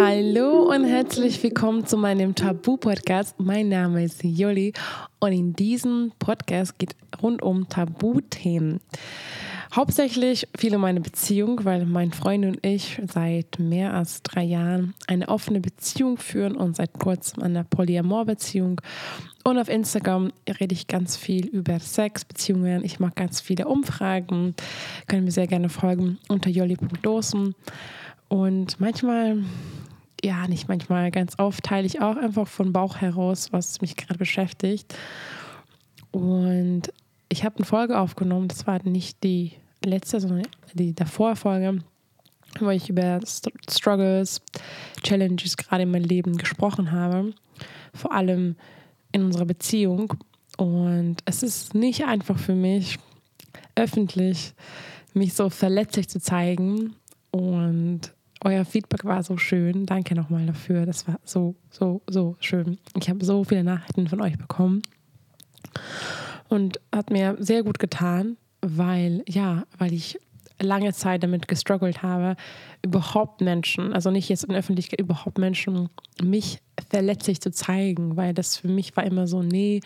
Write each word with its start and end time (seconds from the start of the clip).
Hallo 0.00 0.72
und 0.72 0.84
herzlich 0.84 1.42
willkommen 1.42 1.84
zu 1.84 1.96
meinem 1.96 2.36
Tabu-Podcast. 2.36 3.34
Mein 3.40 3.68
Name 3.68 4.04
ist 4.04 4.22
Joli 4.22 4.72
und 5.18 5.32
in 5.32 5.54
diesem 5.54 6.12
Podcast 6.20 6.78
geht 6.78 6.94
rund 7.20 7.42
um 7.42 7.68
Tabuthemen. 7.68 8.78
Hauptsächlich 9.74 10.46
viel 10.56 10.76
um 10.76 10.82
meine 10.82 11.00
Beziehung, 11.00 11.64
weil 11.64 11.84
mein 11.84 12.12
Freund 12.12 12.44
und 12.44 12.64
ich 12.64 13.02
seit 13.12 13.58
mehr 13.58 13.92
als 13.92 14.22
drei 14.22 14.44
Jahren 14.44 14.94
eine 15.08 15.28
offene 15.28 15.58
Beziehung 15.58 16.16
führen 16.16 16.54
und 16.54 16.76
seit 16.76 16.92
kurzem 16.92 17.42
eine 17.42 17.64
Polyamor-Beziehung. 17.64 18.80
Und 19.42 19.58
auf 19.58 19.68
Instagram 19.68 20.30
rede 20.60 20.74
ich 20.74 20.86
ganz 20.86 21.16
viel 21.16 21.48
über 21.48 21.80
Sex, 21.80 22.24
Beziehungen. 22.24 22.84
Ich 22.84 23.00
mache 23.00 23.14
ganz 23.16 23.40
viele 23.40 23.66
Umfragen. 23.66 24.54
Können 25.08 25.24
mir 25.24 25.32
sehr 25.32 25.48
gerne 25.48 25.68
folgen 25.68 26.18
unter 26.28 26.50
jolli.dosen. 26.50 27.56
Und 28.28 28.78
manchmal, 28.78 29.42
ja, 30.24 30.46
nicht 30.48 30.68
manchmal, 30.68 31.10
ganz 31.10 31.38
oft 31.38 31.64
teile 31.64 31.86
ich 31.86 32.00
auch 32.00 32.16
einfach 32.16 32.48
von 32.48 32.72
Bauch 32.72 32.96
heraus, 32.96 33.52
was 33.52 33.80
mich 33.80 33.96
gerade 33.96 34.18
beschäftigt. 34.18 34.94
Und 36.10 36.82
ich 37.28 37.44
habe 37.44 37.56
eine 37.56 37.66
Folge 37.66 37.98
aufgenommen, 37.98 38.48
das 38.48 38.66
war 38.66 38.82
nicht 38.82 39.22
die 39.22 39.52
letzte, 39.84 40.20
sondern 40.20 40.42
die 40.74 40.94
davor 40.94 41.36
Folge, 41.36 41.80
wo 42.58 42.70
ich 42.70 42.88
über 42.88 43.20
Struggles, 43.24 44.40
Challenges 45.02 45.56
gerade 45.56 45.82
in 45.84 45.90
meinem 45.90 46.04
Leben 46.04 46.36
gesprochen 46.36 46.90
habe. 46.90 47.32
Vor 47.94 48.12
allem 48.12 48.56
in 49.12 49.22
unserer 49.24 49.44
Beziehung. 49.44 50.14
Und 50.56 51.16
es 51.24 51.42
ist 51.42 51.74
nicht 51.74 52.04
einfach 52.04 52.38
für 52.38 52.54
mich, 52.54 52.98
öffentlich 53.76 54.54
mich 55.14 55.34
so 55.34 55.50
verletzlich 55.50 56.08
zu 56.08 56.20
zeigen. 56.20 56.96
Und 57.30 58.12
euer 58.44 58.64
Feedback 58.64 59.04
war 59.04 59.22
so 59.22 59.36
schön. 59.36 59.86
Danke 59.86 60.14
nochmal 60.14 60.46
dafür. 60.46 60.86
Das 60.86 61.06
war 61.08 61.18
so, 61.24 61.56
so, 61.70 62.02
so 62.08 62.36
schön. 62.40 62.78
Ich 63.00 63.08
habe 63.08 63.24
so 63.24 63.44
viele 63.44 63.64
Nachrichten 63.64 64.08
von 64.08 64.20
euch 64.20 64.38
bekommen. 64.38 64.82
Und 66.48 66.80
hat 66.94 67.10
mir 67.10 67.36
sehr 67.38 67.62
gut 67.62 67.78
getan, 67.78 68.36
weil, 68.62 69.22
ja, 69.28 69.64
weil 69.76 69.92
ich 69.92 70.18
lange 70.60 70.92
Zeit 70.92 71.22
damit 71.22 71.48
gestruggelt 71.48 72.02
habe, 72.02 72.36
überhaupt 72.82 73.40
Menschen, 73.40 73.92
also 73.92 74.10
nicht 74.10 74.28
jetzt 74.28 74.44
in 74.44 74.50
der 74.50 74.58
Öffentlichkeit, 74.58 75.00
überhaupt 75.00 75.38
Menschen 75.38 75.88
mich 76.22 76.60
verletzlich 76.90 77.40
zu 77.40 77.50
zeigen, 77.50 78.16
weil 78.16 78.34
das 78.34 78.56
für 78.56 78.68
mich 78.68 78.96
war 78.96 79.04
immer 79.04 79.26
so, 79.26 79.42
nee, 79.42 79.80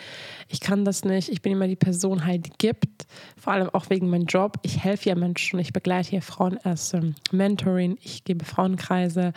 ich 0.48 0.61
kann 0.61 0.84
das 0.84 1.05
nicht, 1.05 1.28
ich 1.28 1.43
bin 1.43 1.53
immer 1.53 1.69
die 1.69 1.77
Person 1.77 2.27
halt, 2.27 2.47
die 2.47 2.53
gibt, 2.59 3.06
vor 3.37 3.53
allem 3.53 3.70
auch 3.70 3.91
wegen 3.91 4.09
meinem 4.09 4.27
Job. 4.27 4.59
Ich 4.62 4.83
helfe 4.83 5.09
ja 5.09 5.15
Menschen, 5.15 5.59
ich 5.59 5.73
begleite 5.73 6.15
ja 6.15 6.20
Frauen 6.20 6.59
als 6.59 6.95
ähm, 6.95 7.15
Mentoring, 7.31 7.98
ich 8.03 8.25
gebe 8.25 8.45
Frauenkreise. 8.45 9.33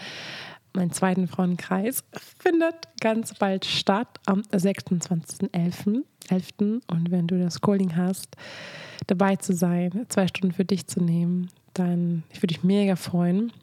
Mein 0.76 0.92
zweiten 0.92 1.28
Frauenkreis 1.30 2.04
findet 2.38 2.76
ganz 3.00 3.34
bald 3.34 3.64
statt 3.64 4.20
am 4.26 4.42
26.11. 4.42 6.04
Und 6.88 7.12
wenn 7.12 7.28
du 7.28 7.40
das 7.40 7.62
Calling 7.62 7.96
hast, 7.96 8.36
dabei 9.08 9.38
zu 9.38 9.54
sein, 9.54 10.06
zwei 10.10 10.28
Stunden 10.28 10.54
für 10.54 10.66
dich 10.66 10.88
zu 10.88 11.02
nehmen, 11.02 11.50
dann 11.74 12.24
ich 12.30 12.40
würde 12.40 12.54
dich 12.54 12.64
mega 12.66 12.98
freuen. 12.98 13.54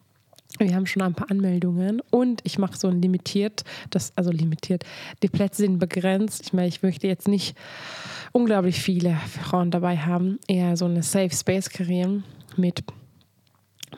Wir 0.58 0.74
haben 0.74 0.86
schon 0.86 1.02
ein 1.02 1.14
paar 1.14 1.30
Anmeldungen 1.30 2.00
und 2.10 2.40
ich 2.44 2.58
mache 2.58 2.78
so 2.78 2.88
ein 2.88 3.02
limitiert, 3.02 3.64
das 3.90 4.16
also 4.16 4.30
limitiert. 4.30 4.84
Die 5.22 5.28
Plätze 5.28 5.62
sind 5.62 5.78
begrenzt. 5.78 6.42
Ich 6.46 6.54
meine, 6.54 6.68
ich 6.68 6.82
möchte 6.82 7.08
jetzt 7.08 7.28
nicht 7.28 7.56
unglaublich 8.32 8.80
viele 8.80 9.16
Frauen 9.42 9.70
dabei 9.70 9.98
haben, 9.98 10.38
eher 10.48 10.78
so 10.78 10.86
eine 10.86 11.02
Safe 11.02 11.34
Space 11.34 11.68
kreieren 11.68 12.24
mit 12.56 12.84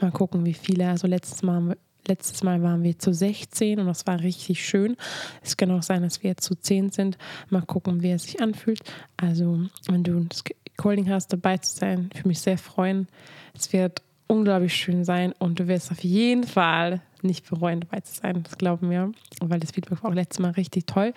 mal 0.01 0.11
gucken, 0.11 0.45
wie 0.45 0.55
viele. 0.55 0.89
Also 0.89 1.07
letztes 1.07 1.43
Mal 1.43 1.77
Letztes 2.07 2.43
Mal 2.43 2.63
waren 2.63 2.83
wir 2.83 2.99
zu 2.99 3.13
16 3.13 3.79
und 3.79 3.87
das 3.87 4.07
war 4.07 4.21
richtig 4.21 4.65
schön. 4.65 4.97
Es 5.43 5.57
kann 5.57 5.71
auch 5.71 5.83
sein, 5.83 6.03
dass 6.03 6.23
wir 6.23 6.31
jetzt 6.31 6.45
zu 6.45 6.55
10 6.55 6.91
sind. 6.91 7.19
Mal 7.51 7.63
gucken, 7.63 8.03
wie 8.03 8.11
es 8.11 8.25
sich 8.25 8.41
anfühlt. 8.41 8.81
Also, 9.17 9.61
wenn 9.89 10.05
du 10.05 10.21
das 10.21 10.45
Calling 10.77 11.09
hast, 11.09 11.33
dabei 11.33 11.59
zu 11.59 11.77
sein. 11.77 12.11
Ich 12.13 12.21
würde 12.21 12.29
mich 12.29 12.41
sehr 12.41 12.59
freuen. 12.59 13.09
Es 13.55 13.73
wird 13.73 14.03
unglaublich 14.27 14.75
schön 14.75 15.05
sein 15.05 15.33
und 15.39 15.61
du 15.61 15.69
wirst 15.69 15.91
auf 15.91 16.03
jeden 16.03 16.45
Fall 16.45 17.01
nicht 17.23 17.49
bereuen, 17.49 17.81
dabei 17.81 18.01
zu 18.01 18.15
sein. 18.15 18.43
Das 18.43 18.59
glauben 18.59 18.91
wir, 18.91 19.13
weil 19.41 19.61
das 19.61 19.71
Feedback 19.71 20.03
war 20.03 20.11
auch 20.11 20.15
letztes 20.15 20.41
Mal 20.41 20.51
richtig 20.53 20.87
toll. 20.87 21.15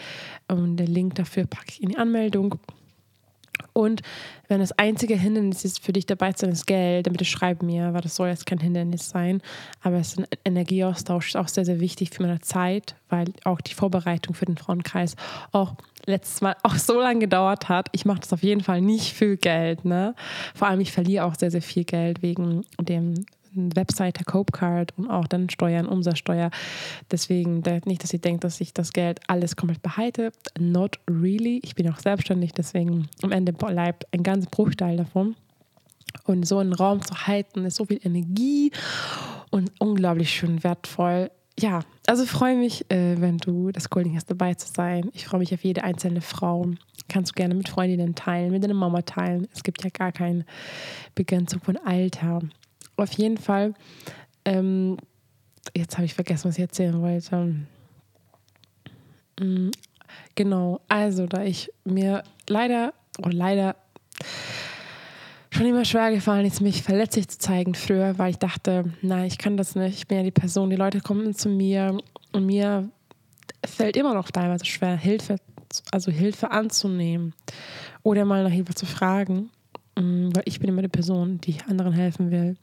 Und 0.48 0.78
der 0.78 0.88
Link 0.88 1.16
dafür 1.16 1.46
packe 1.46 1.70
ich 1.70 1.84
in 1.84 1.90
die 1.90 1.98
Anmeldung. 1.98 2.56
Und 3.74 4.02
wenn 4.48 4.60
das 4.60 4.72
einzige 4.74 5.16
Hindernis 5.16 5.66
ist, 5.66 5.84
für 5.84 5.94
dich 5.94 6.06
dabei 6.06 6.34
zu 6.34 6.46
sein, 6.46 6.52
ist 6.52 6.68
Geld, 6.68 7.06
dann 7.06 7.14
bitte 7.14 7.26
schreib 7.26 7.62
mir, 7.64 7.94
weil 7.94 8.02
das 8.02 8.16
soll 8.16 8.30
jetzt 8.30 8.46
kein 8.46 8.60
Hindernis 8.60 9.10
sein. 9.10 9.42
Aber 9.82 9.98
es 9.98 10.10
ist 10.10 10.20
ein 10.20 10.28
Energieaustausch, 10.46 11.30
ist 11.30 11.36
auch 11.36 11.48
sehr, 11.48 11.66
sehr 11.66 11.80
wichtig 11.80 12.12
für 12.12 12.24
meine 12.24 12.40
Zeit, 12.42 12.96
weil 13.10 13.28
auch 13.44 13.62
die 13.62 13.74
Vorbereitung 13.74 14.36
für 14.36 14.46
den 14.46 14.58
Frauenkreis 14.58 15.16
auch 15.52 15.76
letztes 16.06 16.42
Mal 16.42 16.56
auch 16.64 16.76
so 16.76 17.00
lange 17.00 17.20
gedauert 17.20 17.70
hat. 17.70 17.90
Ich 17.92 18.06
mache 18.06 18.22
das 18.22 18.34
auf 18.34 18.42
jeden 18.42 18.62
Fall 18.62 18.82
nicht 18.82 19.14
für 19.14 19.38
Geld. 19.38 19.86
Ne? 19.86 20.16
Vor 20.56 20.68
allem, 20.68 20.80
ich 20.80 20.92
verliere 20.92 21.26
auch 21.26 21.36
sehr, 21.36 21.52
sehr 21.52 21.62
viel 21.62 21.84
Geld 21.84 22.22
wegen 22.22 22.66
dem 22.80 23.26
Webseite 23.54 24.24
Copecard 24.24 24.94
und 24.98 25.10
auch 25.10 25.28
dann 25.28 25.50
Steuern, 25.50 25.88
Umsatzsteuer. 25.88 26.52
Deswegen 27.12 27.64
nicht, 27.86 28.04
dass 28.04 28.14
ihr 28.14 28.20
denkt, 28.20 28.44
dass 28.44 28.62
ich 28.62 28.74
das 28.74 28.94
Geld 28.94 29.20
alles 29.28 29.56
komplett 29.56 29.82
behalte. 29.82 30.32
Not 30.60 31.00
really. 31.10 31.60
Ich 31.64 31.76
bin 31.76 31.90
auch 31.92 32.00
selbstständig, 32.00 32.54
deswegen 32.54 33.10
am 33.22 33.32
Ende 33.32 33.54
bleibt 33.54 34.06
ein 34.14 34.24
ganz 34.24 34.46
Bruchteil 34.48 34.98
davon. 34.98 35.36
Und 36.26 36.48
so 36.48 36.58
einen 36.58 36.74
Raum 36.74 37.02
zu 37.02 37.28
halten, 37.28 37.66
ist 37.66 37.76
so 37.76 37.86
viel 37.86 38.00
Energie 38.04 38.72
und 39.50 39.72
unglaublich 39.80 40.32
schön 40.32 40.64
wertvoll. 40.64 41.32
Ja, 41.60 41.80
also 42.06 42.26
freue 42.26 42.56
mich, 42.56 42.90
äh, 42.92 43.20
wenn 43.20 43.38
du 43.38 43.72
das 43.72 43.90
Calling 43.90 44.16
hast, 44.16 44.30
dabei 44.30 44.54
zu 44.54 44.72
sein. 44.72 45.10
Ich 45.14 45.26
freue 45.26 45.40
mich 45.40 45.54
auf 45.54 45.64
jede 45.64 45.84
einzelne 45.84 46.22
Frau. 46.22 46.70
Kannst 47.08 47.32
du 47.32 47.34
gerne 47.34 47.56
mit 47.56 47.68
Freundinnen 47.68 48.14
teilen, 48.14 48.52
mit 48.52 48.64
deiner 48.64 48.76
Mama 48.76 49.02
teilen. 49.02 49.48
Es 49.54 49.64
gibt 49.64 49.84
ja 49.84 49.90
gar 49.90 50.12
keine 50.12 50.46
Begrenzung 51.16 51.62
von 51.62 51.78
Alter 51.78 52.42
auf 52.98 53.14
jeden 53.14 53.38
Fall, 53.38 53.74
ähm, 54.46 54.98
jetzt 55.76 55.98
habe 55.98 56.06
ich 56.06 56.14
vergessen, 56.14 56.50
was 56.50 56.56
ich 56.56 56.62
erzählen 56.62 57.02
wollte. 57.02 57.56
Mhm, 59.40 59.72
genau, 60.36 60.82
also 60.88 61.28
da 61.28 61.44
ich 61.44 61.72
mir 61.86 62.24
leider, 62.48 62.94
oder 63.20 63.34
leider 63.34 63.76
schon 65.52 65.66
immer 65.66 65.86
schwer 65.86 66.12
gefallen 66.12 66.46
ist, 66.46 66.62
mich 66.62 66.84
verletzlich 66.84 67.28
zu 67.28 67.40
zeigen 67.40 67.74
früher, 67.74 68.18
weil 68.18 68.32
ich 68.32 68.38
dachte, 68.38 68.86
nein, 69.02 69.26
ich 69.26 69.38
kann 69.38 69.58
das 69.58 69.76
nicht, 69.76 69.98
ich 69.98 70.08
bin 70.08 70.18
ja 70.18 70.24
die 70.24 70.32
Person, 70.32 70.70
die 70.70 70.76
Leute 70.76 71.02
kommen 71.02 71.34
zu 71.34 71.50
mir 71.50 71.98
und 72.32 72.46
mir 72.46 72.90
fällt 73.66 73.98
immer 73.98 74.14
noch 74.14 74.32
teilweise 74.32 74.66
schwer, 74.66 74.96
Hilfe, 74.96 75.38
also 75.92 76.12
Hilfe 76.12 76.52
anzunehmen 76.52 77.34
oder 78.04 78.26
mal 78.26 78.44
nach 78.44 78.52
Hilfe 78.52 78.74
zu 78.74 78.86
fragen. 78.86 79.50
Mm, 79.98 80.30
weil 80.34 80.44
ich 80.46 80.60
bin 80.60 80.70
immer 80.70 80.82
die 80.82 80.88
Person, 80.88 81.42
die 81.42 81.58
anderen 81.68 81.94
helfen 81.94 82.32
will. 82.32 82.56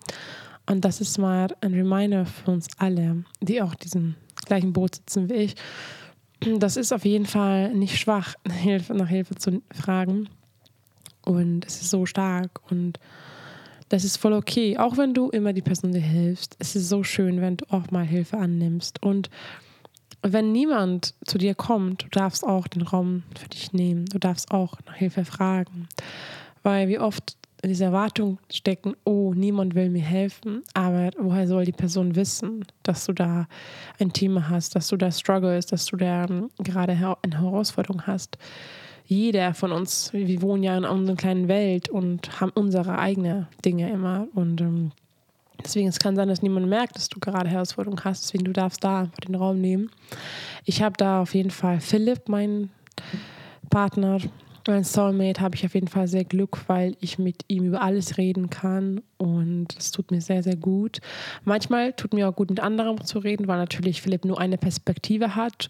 Und 0.66 0.84
das 0.84 1.00
ist 1.00 1.18
mal 1.18 1.48
ein 1.60 1.74
Reminder 1.74 2.24
für 2.24 2.52
uns 2.52 2.68
alle, 2.78 3.24
die 3.40 3.60
auch 3.60 3.74
diesen 3.74 4.16
gleichen 4.46 4.72
Boot 4.72 4.96
sitzen 4.96 5.28
wie 5.28 5.34
ich. 5.34 5.54
Das 6.58 6.76
ist 6.76 6.92
auf 6.92 7.04
jeden 7.04 7.26
Fall 7.26 7.74
nicht 7.74 7.98
schwach, 7.98 8.34
nach 8.44 9.08
Hilfe 9.08 9.34
zu 9.34 9.62
fragen. 9.72 10.28
Und 11.24 11.66
es 11.66 11.80
ist 11.82 11.90
so 11.90 12.06
stark 12.06 12.60
und 12.70 12.98
das 13.88 14.04
ist 14.04 14.16
voll 14.16 14.32
okay. 14.32 14.76
Auch 14.78 14.96
wenn 14.96 15.14
du 15.14 15.30
immer 15.30 15.52
die 15.52 15.62
Person 15.62 15.92
dir 15.92 16.00
hilfst. 16.00 16.56
Es 16.58 16.74
ist 16.76 16.88
so 16.88 17.02
schön, 17.02 17.40
wenn 17.40 17.56
du 17.58 17.66
auch 17.70 17.90
mal 17.90 18.04
Hilfe 18.04 18.38
annimmst. 18.38 19.02
Und 19.02 19.30
wenn 20.22 20.52
niemand 20.52 21.14
zu 21.24 21.38
dir 21.38 21.54
kommt, 21.54 22.04
du 22.04 22.08
darfst 22.08 22.44
auch 22.44 22.66
den 22.66 22.82
Raum 22.82 23.22
für 23.38 23.48
dich 23.48 23.72
nehmen. 23.72 24.06
Du 24.06 24.18
darfst 24.18 24.50
auch 24.50 24.78
nach 24.86 24.94
Hilfe 24.94 25.24
fragen 25.24 25.88
weil 26.64 26.88
wir 26.88 27.02
oft 27.02 27.36
in 27.62 27.70
dieser 27.70 27.86
Erwartung 27.86 28.38
stecken, 28.52 28.94
oh, 29.04 29.32
niemand 29.34 29.74
will 29.74 29.88
mir 29.88 30.02
helfen, 30.02 30.62
aber 30.74 31.10
woher 31.18 31.46
soll 31.46 31.64
die 31.64 31.72
Person 31.72 32.14
wissen, 32.14 32.64
dass 32.82 33.06
du 33.06 33.14
da 33.14 33.46
ein 33.98 34.12
Thema 34.12 34.50
hast, 34.50 34.76
dass 34.76 34.88
du 34.88 34.98
da 34.98 35.10
struggles, 35.10 35.66
dass 35.66 35.86
du 35.86 35.96
da 35.96 36.24
ähm, 36.24 36.50
gerade 36.58 36.92
eine 37.22 37.40
Herausforderung 37.40 38.06
hast. 38.06 38.36
Jeder 39.06 39.54
von 39.54 39.72
uns, 39.72 40.12
wir 40.12 40.42
wohnen 40.42 40.62
ja 40.62 40.76
in 40.76 40.84
unserer 40.84 41.16
kleinen 41.16 41.48
Welt 41.48 41.88
und 41.88 42.40
haben 42.40 42.52
unsere 42.54 42.98
eigenen 42.98 43.46
Dinge 43.64 43.90
immer 43.90 44.26
und 44.34 44.60
ähm, 44.60 44.92
Deswegen 45.62 45.88
es 45.88 45.98
kann 45.98 46.16
sein, 46.16 46.28
dass 46.28 46.42
niemand 46.42 46.68
merkt, 46.68 46.96
dass 46.96 47.08
du 47.08 47.20
gerade 47.20 47.48
Herausforderungen 47.48 48.02
hast. 48.04 48.24
Deswegen 48.24 48.44
du 48.44 48.52
darfst 48.52 48.84
da 48.84 49.00
einfach 49.00 49.20
den 49.20 49.34
Raum 49.34 49.60
nehmen. 49.60 49.90
Ich 50.64 50.82
habe 50.82 50.96
da 50.98 51.22
auf 51.22 51.34
jeden 51.34 51.50
Fall 51.50 51.80
Philipp, 51.80 52.28
meinen 52.28 52.70
Partner, 53.70 54.18
mein 54.68 54.84
Soulmate 54.84 55.40
habe 55.40 55.56
ich 55.56 55.64
auf 55.64 55.74
jeden 55.74 55.88
Fall 55.88 56.08
sehr 56.08 56.24
Glück, 56.24 56.68
weil 56.68 56.96
ich 57.00 57.18
mit 57.18 57.44
ihm 57.48 57.64
über 57.64 57.82
alles 57.82 58.18
reden 58.18 58.50
kann 58.50 59.02
und 59.18 59.76
es 59.78 59.90
tut 59.90 60.10
mir 60.10 60.20
sehr, 60.20 60.42
sehr 60.42 60.56
gut. 60.56 61.00
Manchmal 61.44 61.92
tut 61.92 62.14
mir 62.14 62.28
auch 62.28 62.36
gut, 62.36 62.50
mit 62.50 62.60
anderen 62.60 63.04
zu 63.04 63.18
reden, 63.18 63.48
weil 63.48 63.58
natürlich 63.58 64.02
Philipp 64.02 64.24
nur 64.24 64.40
eine 64.40 64.58
Perspektive 64.58 65.34
hat 65.34 65.68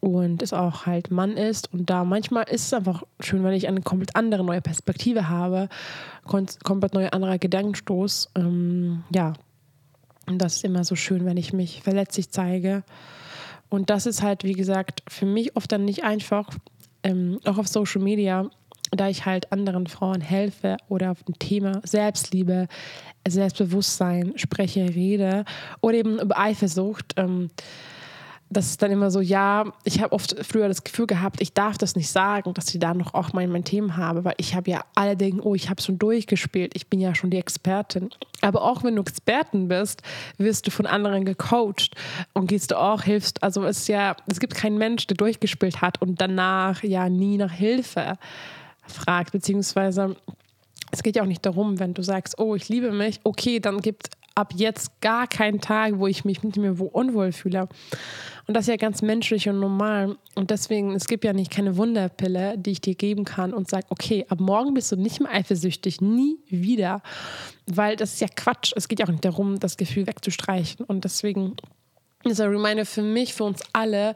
und 0.00 0.42
es 0.42 0.52
auch 0.52 0.86
halt 0.86 1.10
Mann 1.10 1.36
ist. 1.36 1.72
Und 1.72 1.90
da 1.90 2.04
manchmal 2.04 2.44
ist 2.44 2.66
es 2.66 2.72
einfach 2.72 3.02
schön, 3.20 3.42
wenn 3.44 3.54
ich 3.54 3.68
eine 3.68 3.80
komplett 3.80 4.14
andere 4.16 4.44
neue 4.44 4.60
Perspektive 4.60 5.28
habe, 5.28 5.68
komplett 6.24 6.94
neuer 6.94 7.12
anderer 7.12 7.38
Gedankenstoß. 7.38 8.30
Ähm, 8.36 9.04
ja, 9.14 9.34
Und 10.26 10.38
das 10.38 10.56
ist 10.56 10.64
immer 10.64 10.84
so 10.84 10.96
schön, 10.96 11.24
wenn 11.24 11.36
ich 11.36 11.52
mich 11.52 11.82
verletzlich 11.82 12.30
zeige. 12.30 12.82
Und 13.68 13.90
das 13.90 14.06
ist 14.06 14.22
halt, 14.22 14.44
wie 14.44 14.52
gesagt, 14.52 15.02
für 15.08 15.26
mich 15.26 15.56
oft 15.56 15.70
dann 15.72 15.84
nicht 15.84 16.04
einfach, 16.04 16.50
ähm, 17.06 17.38
auch 17.44 17.58
auf 17.58 17.68
Social 17.68 18.02
Media, 18.02 18.50
da 18.90 19.08
ich 19.08 19.24
halt 19.24 19.52
anderen 19.52 19.86
Frauen 19.86 20.20
helfe 20.20 20.76
oder 20.88 21.12
auf 21.12 21.18
ein 21.28 21.34
Thema 21.38 21.80
Selbstliebe, 21.84 22.66
Selbstbewusstsein 23.26 24.32
spreche, 24.36 24.88
rede 24.94 25.44
oder 25.80 25.96
eben 25.96 26.18
über 26.18 26.38
Eifersucht. 26.38 27.14
Ähm, 27.16 27.50
das 28.48 28.70
ist 28.70 28.82
dann 28.82 28.92
immer 28.92 29.10
so, 29.10 29.20
ja, 29.20 29.72
ich 29.84 30.00
habe 30.00 30.12
oft 30.12 30.36
früher 30.46 30.68
das 30.68 30.84
Gefühl 30.84 31.06
gehabt, 31.06 31.40
ich 31.40 31.52
darf 31.52 31.78
das 31.78 31.96
nicht 31.96 32.08
sagen, 32.08 32.54
dass 32.54 32.72
ich 32.72 32.78
da 32.78 32.94
noch 32.94 33.14
auch 33.14 33.32
mein, 33.32 33.50
mein 33.50 33.64
Thema 33.64 33.96
habe, 33.96 34.24
weil 34.24 34.34
ich 34.36 34.54
habe 34.54 34.70
ja 34.70 34.84
alle 34.94 35.16
denken, 35.16 35.40
oh, 35.40 35.54
ich 35.54 35.68
habe 35.68 35.82
schon 35.82 35.98
durchgespielt, 35.98 36.72
ich 36.74 36.86
bin 36.86 37.00
ja 37.00 37.14
schon 37.14 37.30
die 37.30 37.38
Expertin. 37.38 38.10
Aber 38.42 38.62
auch 38.62 38.84
wenn 38.84 38.94
du 38.94 39.02
Expertin 39.02 39.66
bist, 39.66 40.02
wirst 40.38 40.66
du 40.66 40.70
von 40.70 40.86
anderen 40.86 41.24
gecoacht 41.24 41.96
und 42.34 42.46
gehst 42.46 42.70
du 42.70 42.78
auch, 42.78 43.02
hilfst. 43.02 43.42
Also 43.42 43.64
es 43.64 43.78
ist 43.78 43.88
ja, 43.88 44.14
es 44.26 44.38
gibt 44.38 44.54
keinen 44.54 44.78
Mensch, 44.78 45.06
der 45.08 45.16
durchgespielt 45.16 45.82
hat 45.82 46.00
und 46.00 46.20
danach 46.20 46.84
ja 46.84 47.08
nie 47.08 47.38
nach 47.38 47.52
Hilfe 47.52 48.16
fragt, 48.86 49.32
beziehungsweise 49.32 50.16
es 50.90 51.02
geht 51.02 51.16
ja 51.16 51.22
auch 51.22 51.26
nicht 51.26 51.44
darum, 51.44 51.78
wenn 51.78 51.94
du 51.94 52.02
sagst, 52.02 52.38
oh, 52.38 52.54
ich 52.54 52.68
liebe 52.68 52.92
mich, 52.92 53.20
okay, 53.24 53.60
dann 53.60 53.80
gibt 53.80 54.10
ab 54.36 54.52
jetzt 54.54 55.00
gar 55.00 55.26
keinen 55.26 55.60
Tag, 55.60 55.98
wo 55.98 56.06
ich 56.06 56.24
mich 56.24 56.42
mit 56.42 56.56
mir 56.56 56.78
unwohl 56.94 57.32
fühle. 57.32 57.68
Und 58.46 58.54
das 58.54 58.64
ist 58.64 58.68
ja 58.68 58.76
ganz 58.76 59.02
menschlich 59.02 59.48
und 59.48 59.58
normal. 59.58 60.16
Und 60.34 60.50
deswegen, 60.50 60.94
es 60.94 61.06
gibt 61.06 61.24
ja 61.24 61.32
nicht 61.32 61.50
keine 61.50 61.76
Wunderpille, 61.76 62.56
die 62.58 62.72
ich 62.72 62.80
dir 62.80 62.94
geben 62.94 63.24
kann 63.24 63.54
und 63.54 63.68
sage, 63.68 63.86
okay, 63.88 64.26
ab 64.28 64.38
morgen 64.38 64.74
bist 64.74 64.92
du 64.92 64.96
nicht 64.96 65.20
mehr 65.20 65.32
eifersüchtig, 65.32 66.00
nie 66.00 66.36
wieder. 66.48 67.02
Weil 67.66 67.96
das 67.96 68.12
ist 68.12 68.20
ja 68.20 68.28
Quatsch. 68.28 68.72
Es 68.76 68.88
geht 68.88 69.00
ja 69.00 69.06
auch 69.06 69.10
nicht 69.10 69.24
darum, 69.24 69.58
das 69.58 69.76
Gefühl 69.76 70.06
wegzustreichen. 70.06 70.84
Und 70.84 71.04
deswegen 71.04 71.56
ist 72.24 72.40
ein 72.40 72.50
Reminder 72.50 72.84
für 72.84 73.02
mich, 73.02 73.32
für 73.32 73.44
uns 73.44 73.62
alle, 73.72 74.14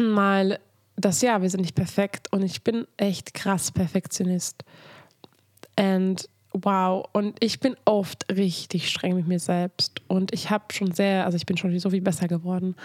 mal, 0.00 0.58
dass 0.96 1.22
ja, 1.22 1.40
wir 1.42 1.50
sind 1.50 1.62
nicht 1.62 1.74
perfekt 1.74 2.32
und 2.32 2.42
ich 2.42 2.62
bin 2.62 2.86
echt 2.96 3.34
krass 3.34 3.72
Perfektionist. 3.72 4.62
Und 5.82 6.28
wow, 6.52 7.04
und 7.12 7.36
ich 7.40 7.58
bin 7.58 7.76
oft 7.84 8.24
richtig 8.30 8.88
streng 8.88 9.16
mit 9.16 9.26
mir 9.26 9.40
selbst. 9.40 10.00
Und 10.06 10.32
ich 10.32 10.50
habe 10.50 10.64
schon 10.72 10.92
sehr, 10.92 11.24
also 11.24 11.36
ich 11.36 11.46
bin 11.46 11.56
schon 11.56 11.76
so 11.78 11.90
viel 11.90 12.00
besser 12.00 12.28
geworden. 12.28 12.76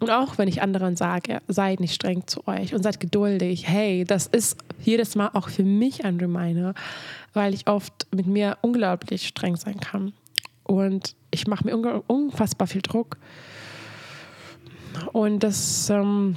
Und 0.00 0.10
auch 0.10 0.36
wenn 0.36 0.46
ich 0.46 0.60
anderen 0.60 0.94
sage, 0.94 1.40
seid 1.48 1.80
nicht 1.80 1.94
streng 1.94 2.26
zu 2.26 2.46
euch 2.46 2.74
und 2.74 2.82
seid 2.82 3.00
geduldig, 3.00 3.66
hey, 3.66 4.04
das 4.04 4.26
ist 4.26 4.58
jedes 4.80 5.16
Mal 5.16 5.30
auch 5.32 5.48
für 5.48 5.64
mich 5.64 6.04
ein 6.04 6.18
Reminder, 6.18 6.74
weil 7.32 7.54
ich 7.54 7.66
oft 7.66 8.06
mit 8.14 8.26
mir 8.26 8.58
unglaublich 8.60 9.26
streng 9.26 9.56
sein 9.56 9.80
kann. 9.80 10.12
Und 10.64 11.16
ich 11.30 11.46
mache 11.46 11.64
mir 11.64 12.02
unfassbar 12.06 12.68
viel 12.68 12.82
Druck. 12.82 13.16
Und 15.12 15.42
das 15.42 15.88
ähm, 15.88 16.36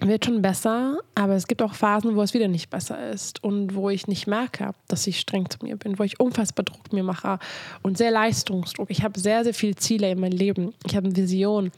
wird 0.00 0.24
schon 0.24 0.42
besser, 0.42 0.98
aber 1.14 1.34
es 1.34 1.46
gibt 1.46 1.62
auch 1.62 1.74
Phasen, 1.74 2.16
wo 2.16 2.22
es 2.22 2.34
wieder 2.34 2.48
nicht 2.48 2.70
besser 2.70 3.10
ist 3.10 3.42
und 3.42 3.74
wo 3.74 3.88
ich 3.90 4.06
nicht 4.06 4.26
merke, 4.26 4.72
dass 4.88 5.06
ich 5.06 5.18
streng 5.18 5.48
zu 5.48 5.58
mir 5.62 5.76
bin, 5.76 5.98
wo 5.98 6.02
ich 6.02 6.20
unfassbar 6.20 6.64
Druck 6.64 6.92
mir 6.92 7.02
mache 7.02 7.38
und 7.82 7.96
sehr 7.96 8.10
Leistungsdruck. 8.10 8.90
Ich 8.90 9.02
habe 9.02 9.18
sehr, 9.18 9.44
sehr 9.44 9.54
viele 9.54 9.76
Ziele 9.76 10.10
in 10.10 10.20
meinem 10.20 10.36
Leben. 10.36 10.74
Ich 10.84 10.96
habe 10.96 11.06
eine 11.06 11.16
Vision 11.16 11.72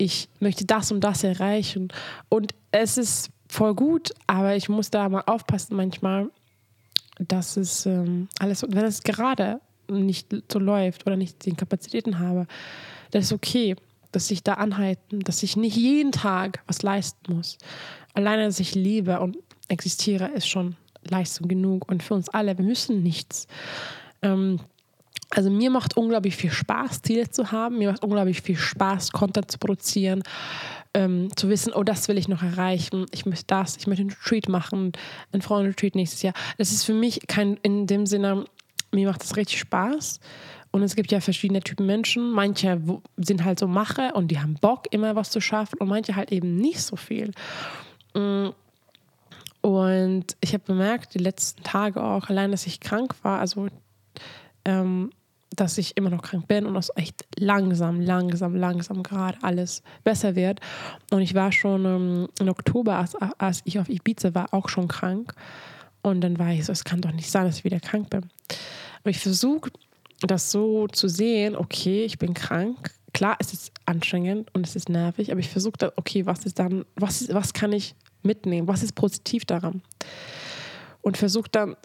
ich 0.00 0.30
möchte 0.40 0.64
das 0.64 0.90
und 0.90 1.00
das 1.00 1.22
erreichen. 1.24 1.88
Und 2.30 2.54
es 2.72 2.96
ist 2.96 3.30
voll 3.48 3.74
gut, 3.74 4.12
aber 4.26 4.56
ich 4.56 4.70
muss 4.70 4.90
da 4.90 5.08
mal 5.08 5.22
aufpassen 5.26 5.76
manchmal, 5.76 6.30
dass 7.18 7.58
es 7.58 7.84
ähm, 7.84 8.28
alles, 8.38 8.62
wenn 8.66 8.86
es 8.86 9.02
gerade 9.02 9.60
nicht 9.88 10.28
so 10.50 10.58
läuft 10.58 11.06
oder 11.06 11.16
nicht 11.16 11.44
die 11.44 11.52
Kapazitäten 11.52 12.18
habe, 12.18 12.46
das 13.10 13.26
ist 13.26 13.32
okay, 13.32 13.76
dass 14.12 14.30
ich 14.30 14.42
da 14.42 14.54
anhalten, 14.54 15.20
dass 15.20 15.42
ich 15.42 15.56
nicht 15.56 15.76
jeden 15.76 16.12
Tag 16.12 16.62
was 16.66 16.82
leisten 16.82 17.34
muss. 17.34 17.58
Alleine, 18.14 18.44
dass 18.44 18.60
ich 18.60 18.74
lebe 18.74 19.20
und 19.20 19.36
existiere, 19.68 20.28
ist 20.28 20.48
schon 20.48 20.76
Leistung 21.08 21.48
genug. 21.48 21.88
Und 21.90 22.02
für 22.02 22.14
uns 22.14 22.28
alle, 22.28 22.56
wir 22.58 22.64
müssen 22.64 23.02
nichts. 23.02 23.46
Ähm, 24.22 24.60
also 25.30 25.48
mir 25.48 25.70
macht 25.70 25.96
unglaublich 25.96 26.34
viel 26.34 26.50
Spaß, 26.50 27.02
Ziele 27.02 27.30
zu 27.30 27.52
haben. 27.52 27.78
Mir 27.78 27.92
macht 27.92 28.02
unglaublich 28.02 28.42
viel 28.42 28.56
Spaß, 28.56 29.12
Content 29.12 29.50
zu 29.50 29.58
produzieren, 29.58 30.22
ähm, 30.92 31.28
zu 31.36 31.48
wissen, 31.48 31.72
oh, 31.72 31.84
das 31.84 32.08
will 32.08 32.18
ich 32.18 32.26
noch 32.26 32.42
erreichen. 32.42 33.06
Ich 33.12 33.26
möchte 33.26 33.46
das, 33.46 33.76
ich 33.76 33.86
möchte 33.86 34.02
einen 34.02 34.10
Retreat 34.10 34.48
machen, 34.48 34.92
einen 35.32 35.42
Frauenretreat 35.42 35.94
nächstes 35.94 36.22
Jahr. 36.22 36.34
Das 36.58 36.72
ist 36.72 36.84
für 36.84 36.94
mich 36.94 37.20
kein, 37.28 37.58
in 37.62 37.86
dem 37.86 38.06
Sinne, 38.06 38.44
mir 38.92 39.08
macht 39.08 39.22
das 39.22 39.36
richtig 39.36 39.60
Spaß. 39.60 40.18
Und 40.72 40.82
es 40.82 40.94
gibt 40.94 41.10
ja 41.10 41.20
verschiedene 41.20 41.60
Typen 41.60 41.86
Menschen. 41.86 42.30
Manche 42.30 42.80
sind 43.16 43.44
halt 43.44 43.58
so 43.58 43.66
Mache 43.66 44.12
und 44.14 44.28
die 44.28 44.38
haben 44.38 44.54
Bock, 44.54 44.86
immer 44.90 45.16
was 45.16 45.30
zu 45.30 45.40
schaffen 45.40 45.78
und 45.80 45.88
manche 45.88 46.14
halt 46.14 46.30
eben 46.32 46.56
nicht 46.56 46.80
so 46.82 46.96
viel. 46.96 47.32
Mm. 48.14 48.48
Und 49.62 50.24
ich 50.40 50.54
habe 50.54 50.64
bemerkt, 50.64 51.14
die 51.14 51.18
letzten 51.18 51.62
Tage 51.62 52.02
auch, 52.02 52.30
allein, 52.30 52.50
dass 52.50 52.66
ich 52.66 52.80
krank 52.80 53.14
war, 53.22 53.40
also 53.40 53.68
ähm, 54.64 55.10
dass 55.54 55.76
ich 55.76 55.96
immer 55.96 56.10
noch 56.10 56.22
krank 56.22 56.46
bin 56.48 56.64
und 56.64 56.74
dass 56.74 56.90
echt 56.96 57.26
langsam, 57.36 58.00
langsam, 58.00 58.54
langsam 58.54 59.02
gerade 59.02 59.36
alles 59.42 59.82
besser 60.04 60.34
wird. 60.34 60.60
Und 61.10 61.20
ich 61.20 61.34
war 61.34 61.52
schon 61.52 61.84
ähm, 61.84 62.28
im 62.38 62.48
Oktober, 62.48 62.96
als, 62.96 63.14
als 63.38 63.60
ich 63.64 63.78
auf 63.78 63.88
Ibiza 63.88 64.34
war, 64.34 64.54
auch 64.54 64.68
schon 64.68 64.88
krank. 64.88 65.34
Und 66.02 66.22
dann 66.22 66.38
war 66.38 66.50
ich 66.50 66.64
so, 66.64 66.72
es 66.72 66.84
kann 66.84 67.02
doch 67.02 67.12
nicht 67.12 67.30
sein, 67.30 67.44
dass 67.44 67.58
ich 67.58 67.64
wieder 67.64 67.80
krank 67.80 68.08
bin. 68.08 68.30
Aber 69.00 69.10
ich 69.10 69.18
versuche 69.18 69.70
das 70.20 70.50
so 70.50 70.86
zu 70.88 71.08
sehen, 71.08 71.56
okay, 71.56 72.04
ich 72.04 72.18
bin 72.18 72.34
krank. 72.34 72.90
Klar, 73.12 73.36
es 73.40 73.52
ist 73.52 73.72
anstrengend 73.86 74.54
und 74.54 74.66
es 74.66 74.76
ist 74.76 74.88
nervig, 74.88 75.30
aber 75.30 75.40
ich 75.40 75.48
versuche 75.48 75.78
dann, 75.78 75.90
okay, 75.96 76.26
was 76.26 76.44
ist 76.44 76.58
dann, 76.58 76.84
was, 76.96 77.22
ist, 77.22 77.34
was 77.34 77.52
kann 77.52 77.72
ich 77.72 77.94
mitnehmen? 78.22 78.68
Was 78.68 78.82
ist 78.82 78.94
positiv 78.94 79.44
daran? 79.44 79.82
Und 81.02 81.16
versuche 81.16 81.48
dann 81.50 81.76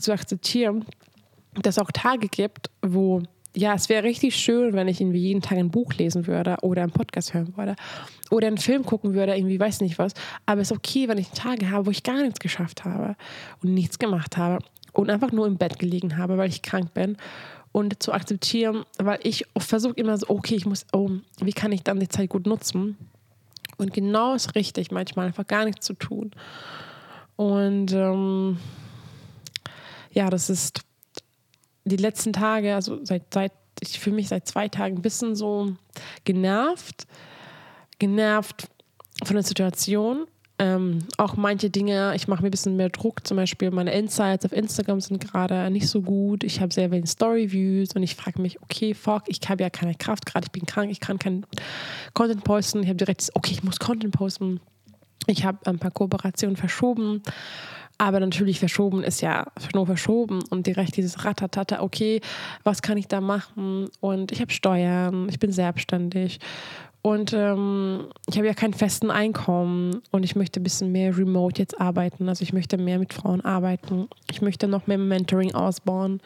zu 0.00 0.12
akzeptieren, 0.12 0.84
dass 1.54 1.76
es 1.76 1.82
auch 1.82 1.90
Tage 1.90 2.28
gibt, 2.28 2.70
wo 2.80 3.22
ja, 3.56 3.74
es 3.74 3.88
wäre 3.88 4.04
richtig 4.04 4.36
schön, 4.36 4.74
wenn 4.74 4.86
ich 4.86 5.00
irgendwie 5.00 5.18
jeden 5.18 5.42
Tag 5.42 5.58
ein 5.58 5.70
Buch 5.70 5.92
lesen 5.94 6.26
würde 6.26 6.56
oder 6.62 6.82
einen 6.82 6.92
Podcast 6.92 7.34
hören 7.34 7.56
würde 7.56 7.74
oder 8.30 8.46
einen 8.46 8.58
Film 8.58 8.84
gucken 8.84 9.14
würde, 9.14 9.34
irgendwie 9.34 9.58
weiß 9.58 9.80
nicht 9.80 9.98
was. 9.98 10.12
Aber 10.46 10.60
es 10.60 10.70
ist 10.70 10.76
okay, 10.76 11.08
wenn 11.08 11.18
ich 11.18 11.30
Tage 11.30 11.70
habe, 11.70 11.86
wo 11.86 11.90
ich 11.90 12.04
gar 12.04 12.22
nichts 12.22 12.38
geschafft 12.38 12.84
habe 12.84 13.16
und 13.62 13.74
nichts 13.74 13.98
gemacht 13.98 14.36
habe 14.36 14.64
und 14.92 15.10
einfach 15.10 15.32
nur 15.32 15.48
im 15.48 15.56
Bett 15.56 15.78
gelegen 15.78 16.16
habe, 16.16 16.38
weil 16.38 16.48
ich 16.48 16.62
krank 16.62 16.94
bin 16.94 17.16
und 17.72 18.02
zu 18.02 18.12
akzeptieren, 18.12 18.84
weil 18.98 19.20
ich 19.22 19.46
versuche 19.56 19.94
immer 19.94 20.16
so, 20.18 20.28
okay, 20.28 20.56
ich 20.56 20.66
muss, 20.66 20.86
oh, 20.92 21.10
wie 21.40 21.52
kann 21.52 21.72
ich 21.72 21.82
dann 21.82 22.00
die 22.00 22.08
Zeit 22.08 22.30
gut 22.30 22.46
nutzen? 22.46 22.96
Und 23.76 23.94
genau 23.94 24.34
ist 24.34 24.54
richtig, 24.54 24.90
manchmal 24.90 25.26
einfach 25.26 25.46
gar 25.46 25.64
nichts 25.64 25.86
zu 25.86 25.94
tun. 25.94 26.32
Und 27.36 27.92
ähm, 27.92 28.58
ja, 30.12 30.28
das 30.28 30.50
ist 30.50 30.80
die 31.84 31.96
letzten 31.96 32.32
Tage, 32.32 32.74
also 32.74 33.02
seit, 33.04 33.32
seit 33.32 33.52
ich 33.80 33.98
fühle 33.98 34.16
mich 34.16 34.28
seit 34.28 34.46
zwei 34.46 34.68
Tagen 34.68 34.96
ein 34.96 35.02
bisschen 35.02 35.34
so 35.34 35.74
genervt, 36.24 37.06
genervt 37.98 38.68
von 39.24 39.36
der 39.36 39.42
Situation. 39.42 40.26
Ähm, 40.60 40.98
auch 41.16 41.36
manche 41.36 41.70
Dinge, 41.70 42.12
ich 42.14 42.28
mache 42.28 42.42
mir 42.42 42.48
ein 42.48 42.50
bisschen 42.50 42.76
mehr 42.76 42.90
Druck, 42.90 43.26
zum 43.26 43.38
Beispiel 43.38 43.70
meine 43.70 43.94
Insights 43.94 44.44
auf 44.44 44.52
Instagram 44.52 45.00
sind 45.00 45.18
gerade 45.18 45.70
nicht 45.70 45.88
so 45.88 46.02
gut. 46.02 46.44
Ich 46.44 46.60
habe 46.60 46.70
sehr 46.70 46.90
wenig 46.90 47.08
Story-Views 47.08 47.94
und 47.96 48.02
ich 48.02 48.14
frage 48.14 48.42
mich, 48.42 48.60
okay, 48.60 48.92
fuck, 48.92 49.22
ich 49.26 49.40
habe 49.48 49.62
ja 49.62 49.70
keine 49.70 49.94
Kraft 49.94 50.26
gerade, 50.26 50.44
ich 50.44 50.52
bin 50.52 50.66
krank, 50.66 50.90
ich 50.90 51.00
kann 51.00 51.18
keinen 51.18 51.46
Content 52.12 52.44
posten. 52.44 52.82
Ich 52.82 52.88
habe 52.88 52.98
direkt, 52.98 53.26
okay, 53.32 53.52
ich 53.52 53.62
muss 53.62 53.78
Content 53.78 54.12
posten. 54.12 54.60
Ich 55.26 55.46
habe 55.46 55.58
ein 55.64 55.78
paar 55.78 55.92
Kooperationen 55.92 56.56
verschoben 56.56 57.22
aber 58.00 58.18
natürlich 58.18 58.58
verschoben 58.58 59.02
ist 59.02 59.20
ja 59.20 59.44
nur 59.74 59.84
verschoben 59.84 60.42
und 60.48 60.66
direkt 60.66 60.96
dieses 60.96 61.22
Ratatata, 61.22 61.82
okay, 61.82 62.22
was 62.64 62.80
kann 62.80 62.96
ich 62.96 63.08
da 63.08 63.20
machen? 63.20 63.90
Und 64.00 64.32
ich 64.32 64.40
habe 64.40 64.50
Steuern, 64.50 65.28
ich 65.28 65.38
bin 65.38 65.52
selbstständig 65.52 66.40
und 67.02 67.32
ähm, 67.32 68.08
ich 68.28 68.36
habe 68.36 68.46
ja 68.46 68.54
keinen 68.54 68.74
festen 68.74 69.10
Einkommen 69.10 70.02
und 70.10 70.22
ich 70.22 70.36
möchte 70.36 70.60
ein 70.60 70.62
bisschen 70.62 70.92
mehr 70.92 71.16
remote 71.16 71.60
jetzt 71.60 71.80
arbeiten. 71.80 72.28
Also 72.28 72.42
ich 72.42 72.52
möchte 72.52 72.76
mehr 72.76 72.98
mit 72.98 73.14
Frauen 73.14 73.40
arbeiten. 73.40 74.08
Ich 74.30 74.42
möchte 74.42 74.68
noch 74.68 74.86
mehr 74.86 74.98
Mentoring 74.98 75.54
ausbauen. 75.54 76.20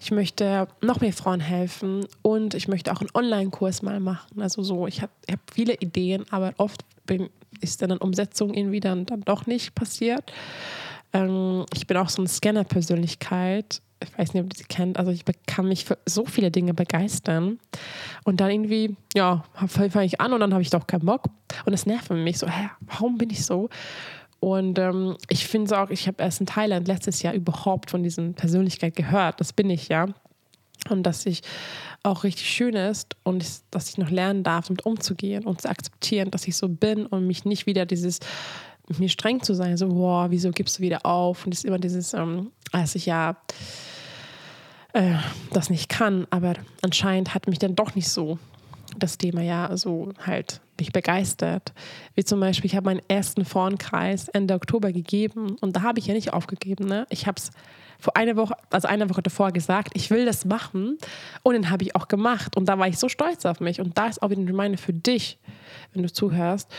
Ich 0.00 0.10
möchte 0.10 0.66
noch 0.80 1.02
mehr 1.02 1.12
Frauen 1.12 1.40
helfen 1.40 2.06
und 2.22 2.54
ich 2.54 2.68
möchte 2.68 2.90
auch 2.92 3.02
einen 3.02 3.10
Online-Kurs 3.12 3.82
mal 3.82 4.00
machen. 4.00 4.40
Also 4.40 4.62
so, 4.62 4.86
ich 4.86 5.02
habe 5.02 5.12
hab 5.30 5.40
viele 5.52 5.74
Ideen, 5.74 6.24
aber 6.30 6.54
oft 6.56 6.82
bin, 7.04 7.28
ist 7.60 7.82
dann 7.82 7.90
eine 7.90 8.00
Umsetzung 8.00 8.54
irgendwie 8.54 8.80
dann, 8.80 9.04
dann 9.04 9.20
doch 9.20 9.44
nicht 9.44 9.74
passiert. 9.74 10.32
Ähm, 11.12 11.66
ich 11.74 11.86
bin 11.86 11.96
auch 11.96 12.08
so 12.08 12.22
eine 12.22 12.28
Scanner-Persönlichkeit. 12.28 13.82
Ich 14.02 14.18
weiß 14.18 14.32
nicht, 14.32 14.44
ob 14.44 14.52
ihr 14.52 14.56
sie 14.56 14.64
kennt. 14.64 14.98
Also 14.98 15.10
ich 15.10 15.24
kann 15.46 15.68
mich 15.68 15.84
für 15.84 15.98
so 16.06 16.24
viele 16.24 16.50
Dinge 16.50 16.72
begeistern. 16.72 17.58
Und 18.24 18.40
dann 18.40 18.50
irgendwie, 18.50 18.96
ja, 19.14 19.44
fange 19.66 20.04
ich 20.04 20.20
an 20.20 20.32
und 20.32 20.40
dann 20.40 20.52
habe 20.52 20.62
ich 20.62 20.70
doch 20.70 20.86
keinen 20.86 21.04
Bock. 21.04 21.26
Und 21.64 21.72
das 21.72 21.86
nervt 21.86 22.10
mich 22.10 22.38
so, 22.38 22.48
hä, 22.48 22.70
warum 22.80 23.18
bin 23.18 23.30
ich 23.30 23.44
so? 23.44 23.68
Und 24.40 24.78
ähm, 24.78 25.16
ich 25.28 25.46
finde 25.46 25.66
es 25.66 25.72
auch, 25.72 25.90
ich 25.90 26.06
habe 26.06 26.22
erst 26.22 26.40
in 26.40 26.46
Thailand 26.46 26.88
letztes 26.88 27.20
Jahr 27.20 27.34
überhaupt 27.34 27.90
von 27.90 28.02
dieser 28.02 28.32
Persönlichkeit 28.32 28.96
gehört. 28.96 29.38
Das 29.38 29.52
bin 29.52 29.68
ich 29.68 29.88
ja. 29.88 30.06
und 30.88 31.02
dass 31.02 31.26
ich 31.26 31.42
auch 32.02 32.24
richtig 32.24 32.48
schön 32.48 32.74
ist 32.74 33.16
und 33.22 33.42
ich, 33.42 33.58
dass 33.70 33.90
ich 33.90 33.98
noch 33.98 34.08
lernen 34.08 34.42
darf, 34.42 34.68
damit 34.68 34.86
umzugehen 34.86 35.44
und 35.44 35.60
zu 35.60 35.68
akzeptieren, 35.68 36.30
dass 36.30 36.48
ich 36.48 36.56
so 36.56 36.68
bin 36.68 37.04
und 37.04 37.26
mich 37.26 37.44
nicht 37.44 37.66
wieder 37.66 37.84
dieses 37.84 38.20
mir 38.98 39.08
streng 39.08 39.42
zu 39.42 39.54
sein, 39.54 39.76
so, 39.76 39.88
boah, 39.88 40.30
wieso 40.30 40.50
gibst 40.50 40.78
du 40.78 40.82
wieder 40.82 41.06
auf? 41.06 41.46
Und 41.46 41.52
es 41.52 41.60
ist 41.60 41.64
immer 41.64 41.78
dieses, 41.78 42.14
ähm, 42.14 42.50
als 42.72 42.94
ich 42.94 43.06
ja 43.06 43.36
äh, 44.92 45.14
das 45.52 45.70
nicht 45.70 45.88
kann, 45.88 46.26
aber 46.30 46.54
anscheinend 46.82 47.34
hat 47.34 47.46
mich 47.46 47.58
dann 47.58 47.76
doch 47.76 47.94
nicht 47.94 48.08
so 48.08 48.38
das 48.98 49.18
Thema 49.18 49.42
ja 49.42 49.76
so 49.76 50.12
halt 50.26 50.60
mich 50.78 50.92
begeistert. 50.92 51.72
Wie 52.14 52.24
zum 52.24 52.40
Beispiel, 52.40 52.66
ich 52.66 52.76
habe 52.76 52.86
meinen 52.86 53.02
ersten 53.06 53.44
Frauenkreis 53.44 54.28
Ende 54.28 54.54
Oktober 54.54 54.92
gegeben 54.92 55.56
und 55.60 55.76
da 55.76 55.82
habe 55.82 55.98
ich 55.98 56.06
ja 56.06 56.14
nicht 56.14 56.32
aufgegeben. 56.32 56.86
Ne? 56.86 57.06
Ich 57.10 57.26
habe 57.26 57.36
es 57.36 57.50
vor 58.00 58.16
einer 58.16 58.34
Woche, 58.36 58.54
also 58.70 58.88
eine 58.88 59.10
Woche 59.10 59.22
davor 59.22 59.52
gesagt, 59.52 59.92
ich 59.94 60.10
will 60.10 60.24
das 60.24 60.44
machen 60.44 60.96
und 61.42 61.54
dann 61.54 61.70
habe 61.70 61.84
ich 61.84 61.94
auch 61.94 62.08
gemacht 62.08 62.56
und 62.56 62.66
da 62.66 62.78
war 62.78 62.88
ich 62.88 62.98
so 62.98 63.08
stolz 63.08 63.44
auf 63.44 63.60
mich 63.60 63.80
und 63.80 63.98
da 63.98 64.06
ist 64.06 64.22
auch 64.22 64.30
wieder 64.30 64.40
ein 64.40 64.48
Reminder 64.48 64.78
für 64.78 64.94
dich, 64.94 65.38
wenn 65.92 66.02
du 66.02 66.10
zuhörst, 66.10 66.72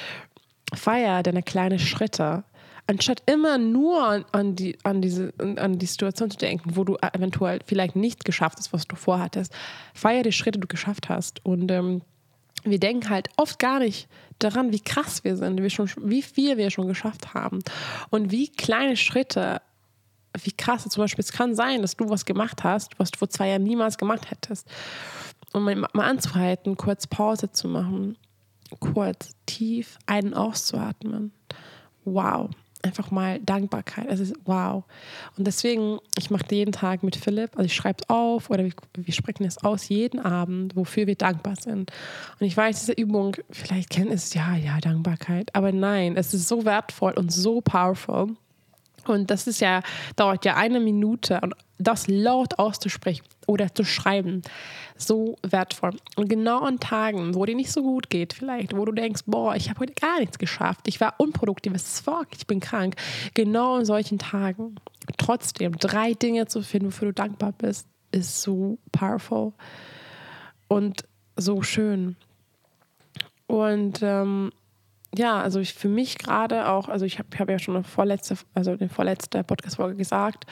feier 0.73 1.23
deine 1.23 1.43
kleinen 1.43 1.79
Schritte 1.79 2.43
anstatt 2.87 3.23
immer 3.25 3.57
nur 3.57 4.25
an, 4.31 4.55
die, 4.55 4.77
an, 4.83 5.01
diese, 5.01 5.33
an 5.37 5.79
die 5.79 5.85
Situation 5.85 6.29
zu 6.29 6.37
denken, 6.37 6.75
wo 6.75 6.83
du 6.83 6.97
eventuell 7.13 7.59
vielleicht 7.65 7.95
nicht 7.95 8.25
geschafft 8.25 8.57
hast, 8.57 8.73
was 8.73 8.85
du 8.85 8.95
vorhattest, 8.95 9.53
feier 9.93 10.23
die 10.23 10.31
Schritte, 10.31 10.59
die 10.59 10.61
du 10.61 10.67
geschafft 10.67 11.09
hast. 11.09 11.43
Und 11.45 11.71
ähm, 11.71 12.01
wir 12.63 12.79
denken 12.79 13.09
halt 13.09 13.29
oft 13.37 13.59
gar 13.59 13.79
nicht 13.79 14.07
daran, 14.39 14.71
wie 14.71 14.79
krass 14.79 15.23
wir 15.23 15.37
sind, 15.37 15.61
wie, 15.61 15.69
schon, 15.69 15.89
wie 16.03 16.21
viel 16.21 16.57
wir 16.57 16.69
schon 16.69 16.87
geschafft 16.87 17.33
haben 17.33 17.59
und 18.09 18.31
wie 18.31 18.49
kleine 18.49 18.97
Schritte, 18.97 19.61
wie 20.43 20.51
krass 20.51 20.87
zum 20.87 21.03
Beispiel 21.03 21.23
es 21.23 21.31
kann 21.31 21.55
sein, 21.55 21.81
dass 21.81 21.95
du 21.95 22.09
was 22.09 22.25
gemacht 22.25 22.63
hast, 22.63 22.97
was 22.99 23.11
du 23.11 23.19
vor 23.19 23.29
zwei 23.29 23.49
Jahren 23.49 23.63
niemals 23.63 23.97
gemacht 23.97 24.29
hättest. 24.31 24.67
Und 25.53 25.63
mal 25.63 26.05
anzuhalten, 26.09 26.77
kurz 26.77 27.07
Pause 27.07 27.51
zu 27.51 27.67
machen, 27.67 28.17
kurz 28.79 29.35
tief 29.45 29.97
einen 30.05 30.33
auszuatmen. 30.33 31.31
Wow, 32.05 32.49
einfach 32.83 33.11
mal 33.11 33.39
Dankbarkeit. 33.39 34.07
Es 34.09 34.19
ist 34.19 34.33
wow. 34.45 34.83
Und 35.37 35.45
deswegen, 35.45 35.99
ich 36.17 36.29
mache 36.29 36.45
jeden 36.51 36.71
Tag 36.71 37.03
mit 37.03 37.15
Philipp, 37.15 37.51
also 37.55 37.65
ich 37.65 37.75
schreibe 37.75 37.99
es 38.01 38.09
auf 38.09 38.49
oder 38.49 38.63
wir, 38.63 38.73
wir, 38.93 39.13
sprechen 39.13 39.43
es 39.43 39.63
aus 39.63 39.89
jeden 39.89 40.19
Abend, 40.19 40.75
wofür 40.75 41.07
wir 41.07 41.15
dankbar 41.15 41.55
sind. 41.55 41.91
Und 42.39 42.47
ich 42.47 42.55
weiß, 42.55 42.79
diese 42.79 42.93
Übung, 42.93 43.37
vielleicht 43.49 43.89
kennen 43.89 44.11
es 44.11 44.33
ja, 44.33 44.55
ja, 44.55 44.79
Dankbarkeit. 44.79 45.53
Aber 45.55 45.71
nein, 45.71 46.17
es 46.17 46.33
ist 46.33 46.47
so 46.47 46.65
wertvoll 46.65 47.13
und 47.13 47.31
so 47.31 47.61
powerful. 47.61 48.35
Und 49.08 49.31
das 49.31 49.48
ist 49.48 49.62
ja, 49.62 49.81
dauert 50.15 50.46
ja 50.46 50.55
eine 50.55 50.79
Minute 50.79 51.39
und 51.41 51.55
das 51.77 52.08
laut 52.08 52.60
auszusprechen 52.60 53.24
oder 53.48 53.74
zu 53.74 53.84
schreiben, 53.84 54.41
so 54.96 55.38
wertvoll. 55.41 55.96
Und 56.15 56.29
genau 56.29 56.60
an 56.60 56.79
Tagen, 56.79 57.34
wo 57.34 57.46
dir 57.46 57.55
nicht 57.55 57.72
so 57.72 57.81
gut 57.81 58.10
geht, 58.10 58.34
vielleicht, 58.34 58.75
wo 58.75 58.86
du 58.86 58.91
denkst, 58.91 59.22
boah, 59.25 59.55
ich 59.55 59.70
habe 59.70 59.79
heute 59.79 59.93
gar 59.93 60.20
nichts 60.20 60.38
geschafft, 60.38 60.88
ich 60.88 61.01
war 61.01 61.15
unproduktiv, 61.17 61.74
es 61.74 61.88
ist 61.88 62.05
fuck, 62.05 62.27
ich 62.38 62.46
bin 62.46 62.60
krank. 62.60 62.96
Genau 63.34 63.77
an 63.77 63.86
solchen 63.86 64.20
Tagen 64.20 64.75
trotzdem 65.17 65.77
drei 65.77 66.13
Dinge 66.13 66.46
zu 66.48 66.62
finden, 66.62 66.88
wofür 66.88 67.08
du 67.10 67.13
dankbar 67.13 67.53
bist, 67.53 67.88
ist 68.12 68.41
so 68.41 68.77
powerful 68.91 69.53
und 70.67 71.03
so 71.36 71.63
schön. 71.63 72.15
Und 73.48 74.00
ähm, 74.01 74.51
ja, 75.15 75.41
also 75.41 75.60
ich, 75.60 75.74
für 75.74 75.89
mich 75.89 76.18
gerade 76.18 76.70
auch, 76.70 76.88
also 76.88 77.06
ich 77.06 77.20
habe 77.20 77.27
hab 77.38 77.50
ja 77.50 77.60
schon 77.60 77.75
eine 77.75 77.84
vorletzte, 77.84 78.38
also 78.53 78.72
eine 78.72 78.88
vorletzte 78.88 79.44
Podcast-Folge 79.44 79.98
gesagt, 79.98 80.46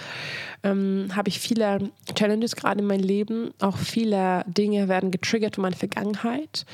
ähm, 0.64 1.08
habe 1.16 1.30
ich 1.30 1.40
viele 1.40 1.92
Challenges 2.14 2.56
gerade 2.56 2.82
in 2.82 2.88
meinem 2.88 3.04
Leben. 3.04 3.52
Auch 3.60 3.78
viele 3.78 4.44
Dinge 4.48 4.90
werden 4.90 5.12
getriggert 5.12 5.56
von 5.56 5.62
meiner 5.62 5.78
Vergangenheit. 5.78 6.66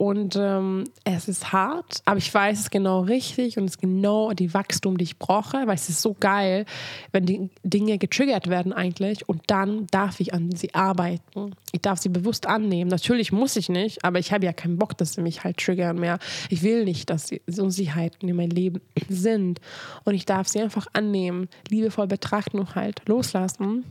Und 0.00 0.34
ähm, 0.34 0.84
es 1.04 1.28
ist 1.28 1.52
hart, 1.52 2.00
aber 2.06 2.16
ich 2.16 2.32
weiß 2.32 2.58
es 2.58 2.70
genau 2.70 3.00
richtig 3.00 3.58
und 3.58 3.64
es 3.64 3.72
ist 3.72 3.82
genau 3.82 4.32
die 4.32 4.54
Wachstum, 4.54 4.96
die 4.96 5.04
ich 5.04 5.18
brauche, 5.18 5.66
weil 5.66 5.74
es 5.74 5.90
ist 5.90 6.00
so 6.00 6.16
geil, 6.18 6.64
wenn 7.12 7.26
die 7.26 7.50
Dinge 7.64 7.98
getriggert 7.98 8.48
werden 8.48 8.72
eigentlich 8.72 9.28
und 9.28 9.42
dann 9.48 9.86
darf 9.88 10.18
ich 10.20 10.32
an 10.32 10.52
sie 10.52 10.74
arbeiten. 10.74 11.54
Ich 11.72 11.82
darf 11.82 11.98
sie 11.98 12.08
bewusst 12.08 12.46
annehmen. 12.46 12.88
Natürlich 12.88 13.30
muss 13.30 13.56
ich 13.56 13.68
nicht, 13.68 14.02
aber 14.02 14.18
ich 14.18 14.32
habe 14.32 14.46
ja 14.46 14.54
keinen 14.54 14.78
Bock, 14.78 14.96
dass 14.96 15.12
sie 15.12 15.20
mich 15.20 15.44
halt 15.44 15.58
triggern 15.58 15.98
mehr. 15.98 16.18
Ich 16.48 16.62
will 16.62 16.86
nicht, 16.86 17.10
dass 17.10 17.28
sie 17.28 17.42
Unsicherheiten 17.58 18.26
in 18.26 18.36
meinem 18.36 18.52
Leben 18.52 18.80
sind 19.10 19.60
und 20.04 20.14
ich 20.14 20.24
darf 20.24 20.48
sie 20.48 20.62
einfach 20.62 20.86
annehmen, 20.94 21.46
liebevoll 21.68 22.06
betrachten 22.06 22.58
und 22.58 22.74
halt 22.74 23.02
loslassen. 23.06 23.84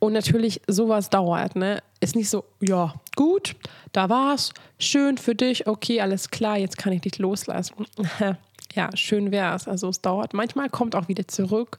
Und 0.00 0.12
natürlich, 0.12 0.60
sowas 0.66 1.08
dauert, 1.08 1.54
ne? 1.54 1.84
Ist 2.02 2.16
nicht 2.16 2.28
so, 2.28 2.42
ja, 2.60 2.94
gut, 3.14 3.54
da 3.92 4.08
war's, 4.08 4.52
schön 4.80 5.18
für 5.18 5.36
dich, 5.36 5.68
okay, 5.68 6.00
alles 6.00 6.30
klar, 6.30 6.58
jetzt 6.58 6.76
kann 6.76 6.92
ich 6.92 7.02
dich 7.02 7.18
loslassen. 7.18 7.86
ja, 8.74 8.90
schön 8.96 9.30
wär's. 9.30 9.68
Also 9.68 9.88
es 9.88 10.00
dauert. 10.00 10.34
Manchmal 10.34 10.68
kommt 10.68 10.96
auch 10.96 11.06
wieder 11.06 11.28
zurück 11.28 11.78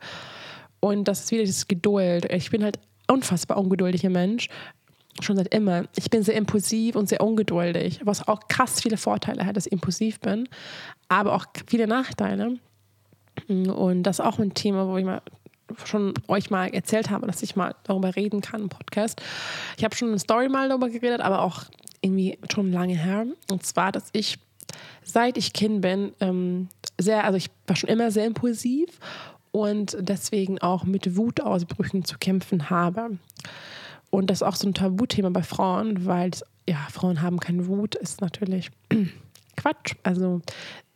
und 0.80 1.10
das 1.10 1.26
ist 1.26 1.32
wieder 1.32 1.44
das 1.44 1.68
Geduld. 1.68 2.32
Ich 2.32 2.50
bin 2.52 2.64
halt 2.64 2.80
unfassbar 3.10 3.58
ungeduldiger 3.58 4.10
Mensch. 4.10 4.48
Schon 5.20 5.36
seit 5.36 5.54
immer. 5.54 5.84
Ich 5.98 6.10
bin 6.10 6.24
sehr 6.24 6.36
impulsiv 6.36 6.96
und 6.96 7.10
sehr 7.10 7.20
ungeduldig, 7.20 8.00
was 8.06 8.26
auch 8.26 8.48
krass 8.48 8.80
viele 8.80 8.96
Vorteile 8.96 9.46
hat, 9.46 9.58
dass 9.58 9.66
ich 9.66 9.74
impulsiv 9.74 10.22
bin, 10.22 10.48
aber 11.10 11.36
auch 11.36 11.48
viele 11.68 11.86
Nachteile. 11.86 12.60
Und 13.50 14.04
das 14.04 14.20
ist 14.20 14.26
auch 14.26 14.40
ein 14.40 14.54
Thema, 14.54 14.88
wo 14.88 14.96
ich 14.96 15.04
mal 15.04 15.22
schon 15.86 16.14
euch 16.28 16.50
mal 16.50 16.68
erzählt 16.68 17.10
habe, 17.10 17.28
dass 17.28 17.44
ich 17.44 17.56
mal 17.56 17.76
darüber 17.84 18.16
reden 18.16 18.42
kann 18.42 18.62
im 18.62 18.70
Podcast. 18.70 19.22
Ich 19.78 19.84
habe 19.84 19.96
schon 19.96 20.10
eine 20.10 20.20
Story 20.20 20.50
mal 20.50 20.70
darüber 20.70 20.90
geredet, 20.90 21.22
aber 21.22 21.42
auch 21.42 21.64
irgendwie 22.02 22.38
schon 22.52 22.72
lange 22.72 22.96
her. 22.96 23.26
Und 23.50 23.66
zwar, 23.66 23.92
dass 23.92 24.10
ich 24.14 24.38
seit 25.04 25.38
ich 25.38 25.54
Kind 25.54 25.82
bin, 25.82 26.14
ähm, 26.20 26.70
sehr, 27.00 27.24
also 27.24 27.38
ich 27.38 27.50
war 27.68 27.76
schon 27.76 27.90
immer 27.90 28.12
sehr 28.12 28.26
impulsiv 28.26 29.00
und 29.52 29.96
deswegen 30.00 30.60
auch 30.60 30.84
mit 30.84 31.16
Wutausbrüchen 31.16 32.06
zu 32.06 32.18
kämpfen 32.18 32.70
habe. 32.70 33.18
Und 34.10 34.30
das 34.30 34.40
ist 34.40 34.44
auch 34.44 34.56
so 34.56 34.68
ein 34.68 34.74
Tabuthema 34.74 35.30
bei 35.30 35.44
Frauen, 35.44 36.06
weil 36.06 36.32
ja, 36.68 36.78
Frauen 36.92 37.22
haben 37.22 37.40
keine 37.40 37.68
Wut, 37.68 37.96
ist 37.96 38.22
natürlich 38.22 38.72
Quatsch. 39.58 39.96
Also 40.04 40.42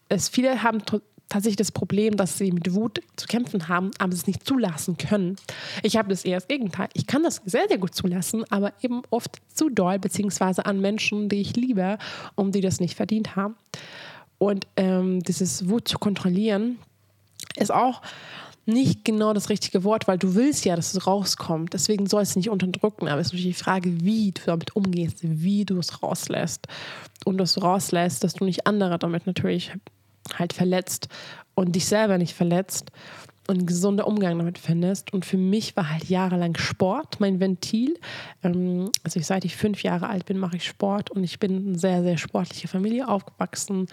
es, 0.09 0.29
viele 0.29 0.63
haben 0.63 0.85
tatsächlich 1.29 1.57
das 1.57 1.71
Problem, 1.71 2.15
dass 2.15 2.37
sie 2.37 2.51
mit 2.51 2.73
Wut 2.73 3.01
zu 3.15 3.27
kämpfen 3.27 3.67
haben, 3.67 3.91
aber 3.99 4.13
es 4.13 4.27
nicht 4.27 4.45
zulassen 4.45 4.97
können. 4.97 5.35
Ich 5.83 5.97
habe 5.97 6.09
das 6.09 6.25
eher 6.25 6.37
das 6.37 6.47
Gegenteil. 6.47 6.89
Ich 6.93 7.07
kann 7.07 7.23
das 7.23 7.41
sehr, 7.45 7.67
sehr 7.67 7.77
gut 7.77 7.95
zulassen, 7.95 8.43
aber 8.49 8.73
eben 8.81 9.01
oft 9.09 9.37
zu 9.53 9.69
doll, 9.69 9.99
beziehungsweise 9.99 10.65
an 10.65 10.79
Menschen, 10.79 11.29
die 11.29 11.41
ich 11.41 11.55
liebe 11.55 11.97
und 12.35 12.55
die 12.55 12.61
das 12.61 12.79
nicht 12.79 12.95
verdient 12.95 13.35
haben. 13.35 13.55
Und 14.37 14.67
ähm, 14.75 15.21
dieses 15.21 15.67
Wut 15.69 15.87
zu 15.87 15.97
kontrollieren 15.97 16.77
ist 17.55 17.73
auch 17.73 18.01
nicht 18.65 19.05
genau 19.05 19.33
das 19.33 19.49
richtige 19.49 19.83
Wort, 19.85 20.07
weil 20.07 20.17
du 20.17 20.35
willst 20.35 20.65
ja, 20.65 20.75
dass 20.75 20.93
es 20.93 21.07
rauskommt. 21.07 21.73
Deswegen 21.73 22.05
soll 22.05 22.21
es 22.21 22.35
nicht 22.35 22.49
unterdrücken. 22.49 23.07
Aber 23.07 23.21
es 23.21 23.27
ist 23.27 23.33
natürlich 23.33 23.55
die 23.55 23.63
Frage, 23.63 24.01
wie 24.01 24.33
du 24.33 24.41
damit 24.45 24.75
umgehst, 24.75 25.19
wie 25.21 25.63
du 25.63 25.79
es 25.79 26.03
rauslässt. 26.03 26.67
Und 27.23 27.37
das 27.37 27.61
rauslässt, 27.61 28.23
dass 28.23 28.33
du 28.33 28.43
nicht 28.43 28.67
andere 28.67 28.99
damit 28.99 29.25
natürlich 29.25 29.71
halt 30.35 30.53
verletzt 30.53 31.07
und 31.55 31.75
dich 31.75 31.85
selber 31.85 32.17
nicht 32.17 32.35
verletzt 32.35 32.91
und 33.47 33.57
einen 33.57 33.65
gesunden 33.65 34.05
Umgang 34.05 34.37
damit 34.37 34.57
findest. 34.57 35.13
Und 35.13 35.25
für 35.25 35.37
mich 35.37 35.75
war 35.75 35.89
halt 35.89 36.05
jahrelang 36.05 36.57
Sport 36.57 37.19
mein 37.19 37.39
Ventil. 37.39 37.97
Ähm, 38.43 38.91
also 39.03 39.19
ich, 39.19 39.25
seit 39.25 39.45
ich 39.45 39.55
fünf 39.55 39.83
Jahre 39.83 40.09
alt 40.09 40.25
bin, 40.25 40.37
mache 40.37 40.57
ich 40.57 40.65
Sport 40.65 41.09
und 41.11 41.23
ich 41.23 41.39
bin 41.39 41.55
in 41.55 41.67
eine 41.67 41.79
sehr, 41.79 42.03
sehr 42.03 42.17
sportliche 42.17 42.67
Familie 42.67 43.07
aufgewachsen. 43.07 43.87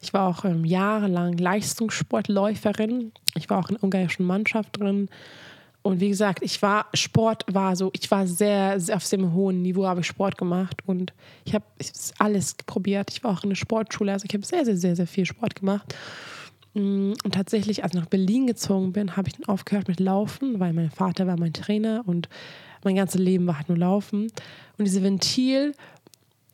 Ich 0.00 0.12
war 0.12 0.28
auch 0.28 0.44
ähm, 0.44 0.64
jahrelang 0.64 1.36
Leistungssportläuferin. 1.36 3.12
Ich 3.34 3.50
war 3.50 3.58
auch 3.58 3.70
in 3.70 3.76
ungarischen 3.76 4.26
Mannschaft 4.26 4.80
drin. 4.80 5.08
Und 5.82 6.00
wie 6.00 6.10
gesagt, 6.10 6.42
ich 6.42 6.60
war, 6.60 6.86
Sport 6.92 7.44
war 7.50 7.74
so, 7.74 7.90
ich 7.94 8.10
war 8.10 8.26
sehr, 8.26 8.78
sehr 8.78 8.96
auf 8.96 9.04
sehr 9.04 9.20
hohem 9.32 9.62
Niveau, 9.62 9.86
habe 9.86 10.00
ich 10.00 10.06
Sport 10.06 10.36
gemacht 10.36 10.82
und 10.86 11.12
ich 11.44 11.54
habe 11.54 11.64
alles 12.18 12.54
probiert. 12.66 13.10
Ich 13.10 13.24
war 13.24 13.32
auch 13.32 13.42
in 13.44 13.50
der 13.50 13.56
Sportschule, 13.56 14.12
also 14.12 14.26
ich 14.28 14.34
habe 14.34 14.44
sehr, 14.44 14.64
sehr, 14.64 14.76
sehr, 14.76 14.94
sehr 14.94 15.06
viel 15.06 15.24
Sport 15.24 15.56
gemacht. 15.56 15.94
Mm, 16.74 17.12
und 17.24 17.34
tatsächlich, 17.34 17.82
als 17.82 17.94
ich 17.94 18.00
nach 18.00 18.08
Berlin 18.08 18.46
gezogen 18.46 18.92
bin, 18.92 19.16
habe 19.16 19.28
ich 19.28 19.36
dann 19.36 19.48
aufgehört 19.48 19.88
mit 19.88 20.00
Laufen, 20.00 20.60
weil 20.60 20.74
mein 20.74 20.90
Vater 20.90 21.26
war 21.26 21.38
mein 21.38 21.54
Trainer 21.54 22.02
und 22.04 22.28
mein 22.84 22.96
ganzes 22.96 23.20
Leben 23.20 23.46
war 23.46 23.56
halt 23.56 23.68
nur 23.68 23.78
Laufen. 23.78 24.24
Und 24.78 24.84
dieses 24.84 25.02
Ventil 25.02 25.72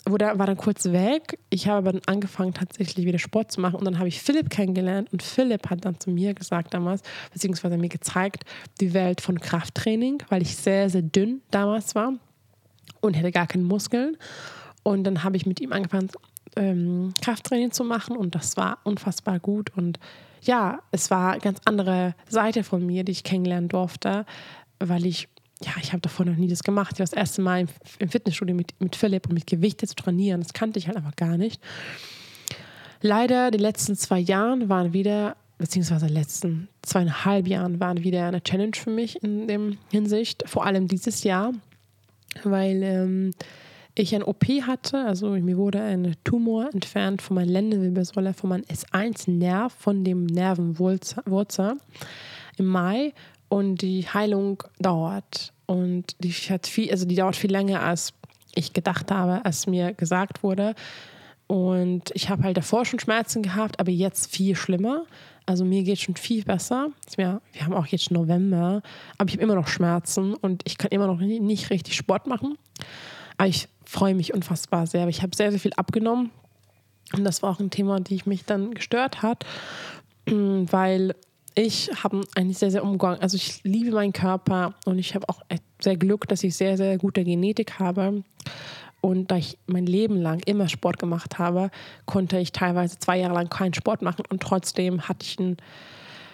wurde, 0.06 0.38
war 0.38 0.46
dann 0.46 0.56
kurz 0.56 0.86
weg. 0.86 1.38
Ich 1.50 1.68
habe 1.68 1.78
aber 1.78 1.92
dann 1.92 2.02
angefangen, 2.06 2.54
tatsächlich 2.54 3.06
wieder 3.06 3.18
Sport 3.18 3.52
zu 3.52 3.60
machen. 3.60 3.76
Und 3.76 3.84
dann 3.84 3.98
habe 3.98 4.08
ich 4.08 4.20
Philipp 4.20 4.50
kennengelernt. 4.50 5.12
Und 5.12 5.22
Philipp 5.22 5.68
hat 5.68 5.84
dann 5.84 5.98
zu 6.00 6.10
mir 6.10 6.34
gesagt 6.34 6.75
damals, 6.75 7.02
beziehungsweise 7.32 7.76
mir 7.76 7.88
gezeigt, 7.88 8.44
die 8.80 8.94
Welt 8.94 9.20
von 9.20 9.40
Krafttraining, 9.40 10.22
weil 10.28 10.42
ich 10.42 10.56
sehr, 10.56 10.88
sehr 10.90 11.02
dünn 11.02 11.42
damals 11.50 11.94
war 11.94 12.12
und 13.00 13.14
hätte 13.14 13.32
gar 13.32 13.46
keine 13.46 13.64
Muskeln. 13.64 14.16
Und 14.82 15.04
dann 15.04 15.25
habe 15.25 15.36
ich 15.36 15.46
mit 15.46 15.60
ihm 15.60 15.72
angefangen, 15.72 16.10
ähm, 16.54 17.12
Krafttraining 17.20 17.72
zu 17.72 17.84
machen. 17.84 18.16
Und 18.16 18.34
das 18.34 18.56
war 18.56 18.78
unfassbar 18.84 19.40
gut. 19.40 19.70
Und 19.76 19.98
ja, 20.42 20.80
es 20.92 21.10
war 21.10 21.32
eine 21.32 21.40
ganz 21.40 21.60
andere 21.64 22.14
Seite 22.28 22.62
von 22.62 22.84
mir, 22.86 23.04
die 23.04 23.12
ich 23.12 23.25
kennenlernen 23.25 23.68
durfte, 23.68 24.25
weil 24.78 25.06
ich 25.06 25.28
ja, 25.64 25.72
ich 25.80 25.92
habe 25.92 26.00
davor 26.00 26.26
noch 26.26 26.36
nie 26.36 26.48
das 26.48 26.62
gemacht. 26.62 26.92
Ich 26.94 26.98
war 26.98 27.06
das 27.06 27.12
erste 27.12 27.40
Mal 27.40 27.62
im, 27.62 27.68
im 27.98 28.08
Fitnessstudio 28.08 28.54
mit, 28.54 28.78
mit 28.80 28.94
Philipp 28.94 29.26
und 29.26 29.34
mit 29.34 29.46
Gewichte 29.46 29.86
zu 29.86 29.94
trainieren. 29.94 30.42
Das 30.42 30.52
kannte 30.52 30.78
ich 30.78 30.86
halt 30.86 30.96
einfach 30.96 31.16
gar 31.16 31.36
nicht. 31.36 31.60
Leider, 33.00 33.50
die 33.50 33.58
letzten 33.58 33.96
zwei 33.96 34.18
Jahren 34.18 34.68
waren 34.68 34.92
wieder, 34.92 35.36
beziehungsweise 35.58 36.06
die 36.06 36.14
letzten 36.14 36.68
zweieinhalb 36.82 37.46
Jahren 37.46 37.80
waren 37.80 38.04
wieder 38.04 38.26
eine 38.26 38.42
Challenge 38.42 38.75
für 38.75 38.90
mich 38.90 39.22
in 39.22 39.48
dem 39.48 39.78
Hinsicht. 39.90 40.44
Vor 40.46 40.66
allem 40.66 40.88
dieses 40.88 41.25
Jahr, 41.25 41.52
weil 42.44 42.82
ähm, 42.82 43.30
ich 43.94 44.14
ein 44.14 44.22
OP 44.22 44.44
hatte, 44.44 44.98
also 44.98 45.30
mir 45.30 45.56
wurde 45.56 45.80
ein 45.80 46.16
Tumor 46.25 46.68
entfernt 46.72 47.22
von 47.22 47.36
meiner 47.36 47.50
Lendenwirbelsäule, 47.52 48.34
von 48.34 48.50
meinem 48.50 48.64
S1-Nerv, 48.64 49.72
von 49.72 50.04
dem 50.04 50.26
Nervenwurzel 50.26 51.76
im 52.58 52.66
Mai 52.66 53.12
und 53.49 53.76
die 53.83 54.07
Heilung 54.09 54.62
dauert 54.79 55.53
und 55.67 56.17
die 56.21 56.33
hat 56.33 56.67
viel, 56.67 56.91
also 56.91 57.07
die 57.07 57.17
dauert 57.17 57.37
viel 57.37 57.50
länger 57.50 57.83
als 57.83 58.12
ich 58.55 58.73
gedacht 58.73 59.11
habe, 59.11 59.45
als 59.45 59.67
mir 59.67 59.93
gesagt 59.93 60.43
wurde. 60.43 60.75
Und 61.47 62.11
ich 62.15 62.29
habe 62.29 62.43
halt 62.43 62.57
davor 62.57 62.85
schon 62.85 62.99
Schmerzen 62.99 63.43
gehabt, 63.43 63.79
aber 63.79 63.91
jetzt 63.91 64.35
viel 64.35 64.57
schlimmer. 64.57 65.05
Also 65.45 65.65
mir 65.65 65.85
geht 65.85 66.00
schon 66.00 66.17
viel 66.17 66.43
besser. 66.43 66.88
wir 67.15 67.41
haben 67.61 67.75
auch 67.75 67.87
jetzt 67.87 68.11
November, 68.11 68.83
aber 69.17 69.29
ich 69.29 69.35
habe 69.35 69.45
immer 69.45 69.55
noch 69.55 69.69
Schmerzen 69.69 70.35
und 70.35 70.62
ich 70.65 70.76
kann 70.76 70.91
immer 70.91 71.07
noch 71.07 71.21
nicht 71.21 71.71
richtig 71.71 71.95
Sport 71.95 72.26
machen. 72.26 72.59
Aber 73.37 73.49
ich 73.49 73.69
freue 73.85 74.15
mich 74.15 74.35
unfassbar 74.35 74.88
sehr. 74.88 75.07
Ich 75.07 75.23
habe 75.23 75.37
sehr, 75.37 75.50
sehr 75.50 75.61
viel 75.61 75.75
abgenommen. 75.76 76.31
Und 77.12 77.23
das 77.23 77.43
war 77.43 77.50
auch 77.50 77.61
ein 77.61 77.71
Thema, 77.71 78.00
die 78.00 78.21
mich 78.25 78.45
dann 78.45 78.75
gestört 78.75 79.23
hat, 79.23 79.47
weil 80.26 81.15
ich 81.58 81.90
habe 82.04 82.22
eigentlich 82.34 82.58
sehr, 82.58 82.70
sehr 82.70 82.84
umgegangen. 82.84 83.20
Also 83.20 83.36
ich 83.36 83.64
liebe 83.64 83.90
meinen 83.90 84.12
Körper 84.12 84.75
und 84.84 84.98
ich 84.98 85.14
habe 85.14 85.28
auch 85.28 85.40
sehr 85.80 85.96
Glück, 85.96 86.28
dass 86.28 86.44
ich 86.44 86.54
sehr, 86.54 86.76
sehr 86.76 86.98
gute 86.98 87.25
Genetik 87.25 87.78
habe. 87.78 88.22
Und 89.00 89.30
da 89.30 89.36
ich 89.36 89.56
mein 89.66 89.86
Leben 89.86 90.20
lang 90.20 90.40
immer 90.44 90.68
Sport 90.68 90.98
gemacht 90.98 91.38
habe, 91.38 91.70
konnte 92.04 92.38
ich 92.38 92.52
teilweise 92.52 92.98
zwei 92.98 93.18
Jahre 93.18 93.34
lang 93.34 93.48
keinen 93.48 93.72
Sport 93.72 94.02
machen 94.02 94.25
und 94.28 94.42
trotzdem 94.42 95.08
hatte 95.08 95.25
ich 95.25 95.38
einen, 95.38 95.56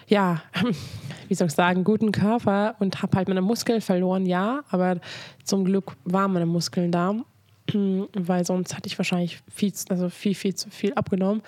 ja, 0.07 0.41
wie 1.29 1.35
soll 1.35 1.47
ich 1.47 1.53
sagen, 1.53 1.85
guten 1.85 2.11
Körper 2.11 2.75
und 2.79 3.01
habe 3.01 3.15
halt 3.15 3.27
meine 3.29 3.41
Muskeln 3.41 3.79
verloren, 3.79 4.25
ja, 4.25 4.63
aber 4.69 4.97
zum 5.43 5.63
Glück 5.65 5.95
waren 6.03 6.33
meine 6.33 6.45
Muskeln 6.45 6.91
da, 6.91 7.15
weil 8.13 8.45
sonst 8.45 8.75
hatte 8.75 8.87
ich 8.87 8.97
wahrscheinlich 8.97 9.39
viel, 9.53 9.71
also 9.89 10.09
viel, 10.09 10.35
viel 10.35 10.55
zu 10.55 10.69
viel 10.69 10.93
abgenommen. 10.95 11.43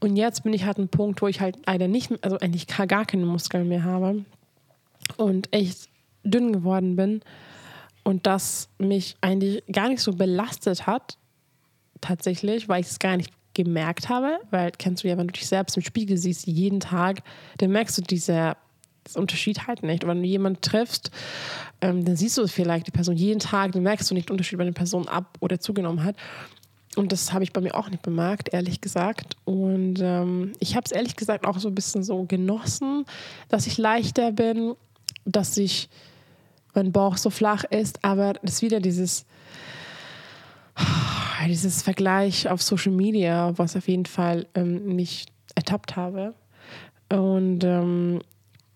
Und 0.00 0.16
jetzt 0.16 0.44
bin 0.44 0.52
ich 0.52 0.64
halt 0.64 0.78
ein 0.78 0.88
Punkt, 0.88 1.20
wo 1.22 1.28
ich 1.28 1.40
halt 1.40 1.56
leider 1.66 1.88
nicht, 1.88 2.12
also 2.22 2.38
eigentlich 2.38 2.66
gar 2.66 3.04
keine 3.04 3.26
Muskeln 3.26 3.68
mehr 3.68 3.84
habe 3.84 4.24
und 5.16 5.52
echt 5.52 5.88
dünn 6.22 6.52
geworden 6.52 6.96
bin 6.96 7.20
und 8.04 8.26
das 8.26 8.68
mich 8.78 9.16
eigentlich 9.20 9.64
gar 9.72 9.88
nicht 9.88 10.00
so 10.00 10.12
belastet 10.12 10.86
hat, 10.86 11.18
tatsächlich, 12.00 12.68
weil 12.68 12.80
ich 12.80 12.88
es 12.88 12.98
gar 12.98 13.16
nicht 13.16 13.32
gemerkt 13.54 14.08
habe, 14.08 14.38
weil 14.50 14.70
kennst 14.70 15.02
du 15.02 15.08
ja, 15.08 15.18
wenn 15.18 15.26
du 15.26 15.32
dich 15.32 15.46
selbst 15.46 15.76
im 15.76 15.82
Spiegel 15.82 16.16
siehst, 16.16 16.46
jeden 16.46 16.78
Tag, 16.78 17.22
dann 17.58 17.70
merkst 17.70 17.98
du 17.98 18.02
diese 18.02 18.56
Unterschied 19.14 19.66
halt 19.66 19.82
nicht. 19.82 20.06
wenn 20.06 20.22
du 20.22 20.28
jemanden 20.28 20.60
triffst, 20.60 21.10
ähm, 21.80 22.04
dann 22.04 22.14
siehst 22.14 22.38
du 22.38 22.46
vielleicht 22.46 22.86
die 22.86 22.92
Person 22.92 23.16
jeden 23.16 23.40
Tag, 23.40 23.72
dann 23.72 23.82
merkst 23.82 24.10
du 24.10 24.14
nicht 24.14 24.28
den 24.28 24.32
Unterschied, 24.32 24.58
wenn 24.58 24.66
eine 24.66 24.74
Person 24.74 25.08
ab- 25.08 25.38
oder 25.40 25.58
zugenommen 25.58 26.04
hat. 26.04 26.16
Und 26.96 27.12
das 27.12 27.32
habe 27.32 27.44
ich 27.44 27.52
bei 27.52 27.60
mir 27.60 27.74
auch 27.74 27.90
nicht 27.90 28.02
bemerkt, 28.02 28.52
ehrlich 28.52 28.80
gesagt. 28.80 29.36
Und 29.44 30.00
ähm, 30.00 30.52
ich 30.58 30.74
habe 30.74 30.84
es 30.84 30.92
ehrlich 30.92 31.16
gesagt 31.16 31.46
auch 31.46 31.58
so 31.58 31.68
ein 31.68 31.74
bisschen 31.74 32.02
so 32.02 32.24
genossen, 32.24 33.04
dass 33.48 33.66
ich 33.66 33.78
leichter 33.78 34.32
bin, 34.32 34.74
dass 35.24 35.56
ich 35.56 35.88
mein 36.74 36.92
Bauch 36.92 37.16
so 37.16 37.30
flach 37.30 37.64
ist, 37.64 38.04
aber 38.04 38.34
das 38.34 38.54
ist 38.54 38.62
wieder 38.62 38.80
dieses 38.80 39.26
dieses 41.48 41.82
Vergleich 41.82 42.48
auf 42.48 42.62
Social 42.62 42.92
Media, 42.92 43.56
was 43.56 43.76
auf 43.76 43.88
jeden 43.88 44.06
Fall 44.06 44.46
ähm, 44.54 44.94
mich 44.96 45.26
ertappt 45.54 45.96
habe. 45.96 46.34
Und 47.08 47.64
ähm, 47.64 48.20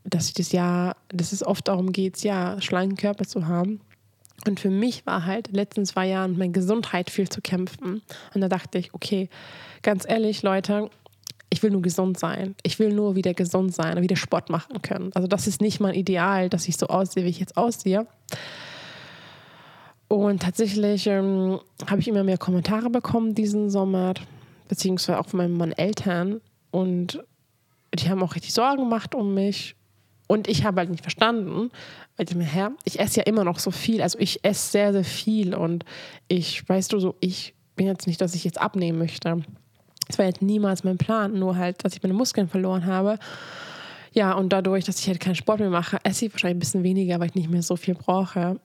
dass 0.04 0.28
ich 0.28 0.34
das 0.34 0.52
ja, 0.52 0.96
dass 1.08 1.32
es 1.32 1.44
oft 1.44 1.68
darum 1.68 1.92
geht, 1.92 2.22
ja, 2.22 2.60
schlanken 2.60 2.96
Körper 2.96 3.24
zu 3.24 3.46
haben. 3.46 3.80
Und 4.46 4.58
für 4.58 4.70
mich 4.70 5.06
war 5.06 5.24
halt 5.24 5.48
in 5.48 5.52
den 5.52 5.60
letzten 5.60 5.86
zwei 5.86 6.08
Jahren 6.08 6.36
meine 6.36 6.52
Gesundheit 6.52 7.10
viel 7.10 7.28
zu 7.28 7.40
kämpfen. 7.40 8.02
Und 8.34 8.40
da 8.40 8.48
dachte 8.48 8.78
ich, 8.78 8.92
okay, 8.92 9.28
ganz 9.82 10.04
ehrlich, 10.08 10.42
Leute, 10.42 10.90
ich 11.52 11.62
will 11.62 11.70
nur 11.70 11.82
gesund 11.82 12.18
sein. 12.18 12.54
Ich 12.62 12.78
will 12.78 12.92
nur 12.92 13.14
wieder 13.14 13.34
gesund 13.34 13.74
sein 13.74 13.96
und 13.96 14.02
wieder 14.02 14.16
Sport 14.16 14.50
machen 14.50 14.82
können. 14.82 15.10
Also 15.14 15.28
das 15.28 15.46
ist 15.46 15.60
nicht 15.60 15.80
mein 15.80 15.94
Ideal, 15.94 16.48
dass 16.48 16.66
ich 16.66 16.76
so 16.76 16.86
aussehe, 16.86 17.24
wie 17.24 17.28
ich 17.28 17.38
jetzt 17.38 17.56
aussehe. 17.56 18.06
Und 20.08 20.42
tatsächlich 20.42 21.06
ähm, 21.06 21.60
habe 21.88 22.00
ich 22.00 22.08
immer 22.08 22.24
mehr 22.24 22.38
Kommentare 22.38 22.90
bekommen 22.90 23.34
diesen 23.34 23.70
Sommer, 23.70 24.14
beziehungsweise 24.68 25.18
auch 25.18 25.28
von 25.28 25.56
meinen 25.56 25.72
Eltern. 25.72 26.40
Und 26.70 27.22
die 27.94 28.08
haben 28.08 28.22
auch 28.22 28.34
richtig 28.34 28.54
Sorgen 28.54 28.84
gemacht 28.84 29.14
um 29.14 29.34
mich. 29.34 29.76
Und 30.32 30.48
ich 30.48 30.64
habe 30.64 30.80
halt 30.80 30.88
nicht 30.88 31.02
verstanden, 31.02 31.70
weil 32.16 32.26
ich 32.26 32.34
mir, 32.34 32.44
Herr, 32.44 32.72
ich 32.84 32.98
esse 32.98 33.20
ja 33.20 33.24
immer 33.24 33.44
noch 33.44 33.58
so 33.58 33.70
viel. 33.70 34.00
Also 34.00 34.18
ich 34.18 34.42
esse 34.42 34.70
sehr, 34.70 34.92
sehr 34.94 35.04
viel. 35.04 35.54
Und 35.54 35.84
ich, 36.26 36.66
weißt 36.66 36.90
du, 36.94 37.00
so, 37.00 37.16
ich 37.20 37.54
bin 37.76 37.86
jetzt 37.86 38.06
nicht, 38.06 38.18
dass 38.18 38.34
ich 38.34 38.42
jetzt 38.42 38.58
abnehmen 38.58 38.98
möchte. 38.98 39.42
Das 40.08 40.18
war 40.18 40.24
jetzt 40.24 40.40
niemals 40.40 40.84
mein 40.84 40.96
Plan, 40.96 41.38
nur 41.38 41.56
halt, 41.56 41.84
dass 41.84 41.94
ich 41.94 42.02
meine 42.02 42.14
Muskeln 42.14 42.48
verloren 42.48 42.86
habe. 42.86 43.18
Ja, 44.12 44.32
und 44.32 44.54
dadurch, 44.54 44.86
dass 44.86 45.00
ich 45.00 45.06
halt 45.06 45.20
keinen 45.20 45.34
Sport 45.34 45.60
mehr 45.60 45.68
mache, 45.68 45.98
esse 46.02 46.24
ich 46.24 46.32
wahrscheinlich 46.32 46.56
ein 46.56 46.60
bisschen 46.60 46.82
weniger, 46.82 47.20
weil 47.20 47.28
ich 47.28 47.34
nicht 47.34 47.50
mehr 47.50 47.62
so 47.62 47.76
viel 47.76 47.94
brauche. 47.94 48.58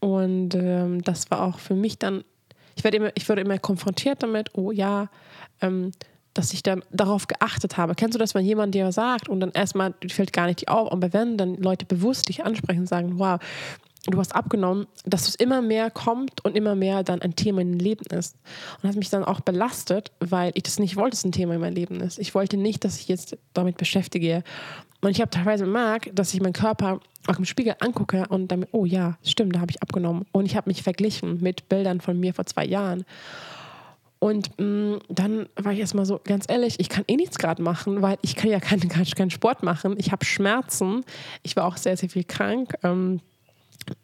Und 0.00 0.54
ähm, 0.54 1.02
das 1.02 1.30
war 1.30 1.42
auch 1.42 1.58
für 1.58 1.74
mich 1.74 1.98
dann, 1.98 2.24
ich 2.76 2.82
werde 2.82 2.96
immer, 2.96 3.10
ich 3.14 3.28
wurde 3.28 3.42
immer 3.42 3.58
konfrontiert 3.58 4.22
damit, 4.22 4.52
oh 4.54 4.72
ja, 4.72 5.10
ähm, 5.60 5.92
dass 6.34 6.52
ich 6.52 6.62
dann 6.62 6.82
darauf 6.90 7.26
geachtet 7.26 7.76
habe. 7.76 7.94
Kennst 7.94 8.14
du 8.14 8.18
das, 8.18 8.34
wenn 8.34 8.44
jemand 8.44 8.74
dir 8.74 8.90
sagt 8.92 9.28
und 9.28 9.40
dann 9.40 9.52
erstmal 9.52 9.94
fällt 10.08 10.32
gar 10.32 10.46
nicht 10.46 10.68
auf, 10.68 10.90
aber 10.92 11.12
wenn 11.12 11.38
dann 11.38 11.56
Leute 11.56 11.86
bewusst 11.86 12.28
dich 12.28 12.44
ansprechen 12.44 12.80
und 12.80 12.88
sagen, 12.88 13.18
wow, 13.18 13.38
du 14.06 14.18
hast 14.18 14.34
abgenommen, 14.34 14.86
dass 15.04 15.28
es 15.28 15.34
immer 15.34 15.62
mehr 15.62 15.90
kommt 15.90 16.44
und 16.44 16.56
immer 16.56 16.74
mehr 16.74 17.02
dann 17.02 17.22
ein 17.22 17.36
Thema 17.36 17.62
in 17.62 17.72
deinem 17.72 17.80
Leben 17.80 18.04
ist. 18.06 18.36
Und 18.82 18.88
hat 18.88 18.96
mich 18.96 19.10
dann 19.10 19.24
auch 19.24 19.40
belastet, 19.40 20.12
weil 20.20 20.52
ich 20.54 20.64
das 20.64 20.78
nicht 20.78 20.96
wollte, 20.96 21.10
dass 21.10 21.24
ein 21.24 21.32
Thema 21.32 21.54
in 21.54 21.60
meinem 21.60 21.74
Leben 21.74 22.00
ist. 22.00 22.18
Ich 22.18 22.34
wollte 22.34 22.56
nicht, 22.56 22.84
dass 22.84 22.98
ich 22.98 23.08
jetzt 23.08 23.36
damit 23.54 23.76
beschäftige. 23.76 24.42
Und 25.00 25.10
ich 25.10 25.20
habe 25.20 25.30
teilweise 25.30 25.64
gemerkt, 25.64 26.10
dass 26.14 26.34
ich 26.34 26.40
meinen 26.40 26.52
Körper 26.52 27.00
auch 27.26 27.38
im 27.38 27.44
Spiegel 27.44 27.76
angucke 27.80 28.26
und 28.28 28.48
damit, 28.48 28.68
oh 28.72 28.84
ja, 28.84 29.16
stimmt, 29.22 29.54
da 29.56 29.60
habe 29.60 29.70
ich 29.70 29.82
abgenommen. 29.82 30.26
Und 30.32 30.46
ich 30.46 30.56
habe 30.56 30.68
mich 30.68 30.82
verglichen 30.82 31.40
mit 31.40 31.68
Bildern 31.68 32.00
von 32.00 32.18
mir 32.18 32.34
vor 32.34 32.46
zwei 32.46 32.66
Jahren. 32.66 33.04
Und 34.24 34.58
mh, 34.58 34.64
mm, 34.64 35.00
dann 35.10 35.46
war 35.56 35.74
ich 35.74 35.80
erstmal 35.80 36.06
so, 36.06 36.18
ganz 36.24 36.46
ehrlich, 36.48 36.80
ich 36.80 36.88
kann 36.88 37.04
eh 37.08 37.16
nichts 37.16 37.36
gerade 37.36 37.60
machen, 37.60 38.00
weil 38.00 38.16
ich 38.22 38.36
kann 38.36 38.48
ja 38.48 38.58
keinen, 38.58 38.88
keinen 38.88 39.30
Sport 39.30 39.62
machen. 39.62 39.96
Ich 39.98 40.12
habe 40.12 40.24
Schmerzen. 40.24 41.04
Ich 41.42 41.56
war 41.56 41.66
auch 41.66 41.76
sehr, 41.76 41.94
sehr 41.98 42.08
viel 42.08 42.24
krank. 42.24 42.72
Ähm, 42.82 43.20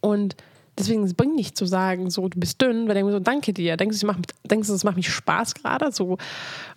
und 0.00 0.36
deswegen 0.76 1.04
es 1.04 1.14
bringt 1.14 1.36
nicht 1.36 1.56
zu 1.56 1.64
sagen, 1.64 2.10
so 2.10 2.28
du 2.28 2.38
bist 2.38 2.60
dünn, 2.60 2.86
weil 2.86 2.98
ich 2.98 3.02
so, 3.02 3.18
danke 3.18 3.54
dir. 3.54 3.78
Denkst 3.78 3.98
du, 3.98 4.06
mach, 4.06 4.18
denkst 4.44 4.68
du, 4.68 4.74
es 4.74 4.84
macht 4.84 4.96
mich 4.96 5.08
Spaß 5.08 5.54
gerade? 5.54 5.90
So. 5.90 6.18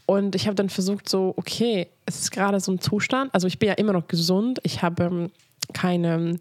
Und 0.06 0.36
ich 0.36 0.46
habe 0.46 0.56
dann 0.56 0.70
versucht, 0.70 1.10
so, 1.10 1.34
okay, 1.36 1.88
es 2.06 2.22
ist 2.22 2.32
gerade 2.32 2.62
so 2.62 2.72
ein 2.72 2.80
Zustand. 2.80 3.34
Also 3.34 3.48
ich 3.48 3.60
bin 3.60 3.68
ja 3.68 3.76
immer 3.76 3.92
noch 3.92 4.08
gesund. 4.08 4.62
Ich 4.64 4.84
habe 4.84 5.04
ähm, 5.04 5.32
keine 5.74 6.40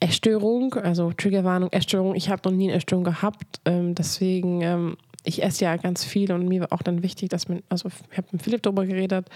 Essstörung, 0.00 0.74
also 0.74 1.12
Triggerwarnung, 1.12 1.70
Essstörung. 1.72 2.16
Ich 2.16 2.28
habe 2.28 2.42
noch 2.44 2.56
nie 2.56 2.64
eine 2.64 2.78
Essstörung 2.78 3.04
gehabt. 3.04 3.60
Ähm, 3.64 3.94
deswegen, 3.94 4.62
ähm, 4.62 4.96
ich 5.26 5.42
esse 5.42 5.64
ja 5.64 5.76
ganz 5.76 6.04
viel 6.04 6.32
und 6.32 6.48
mir 6.48 6.62
war 6.62 6.72
auch 6.72 6.82
dann 6.82 7.02
wichtig, 7.02 7.28
dass 7.30 7.48
man, 7.48 7.62
also 7.68 7.88
ich 8.10 8.16
habe 8.16 8.28
mit 8.32 8.42
Philipp 8.42 8.62
darüber 8.62 8.86
geredet 8.86 9.28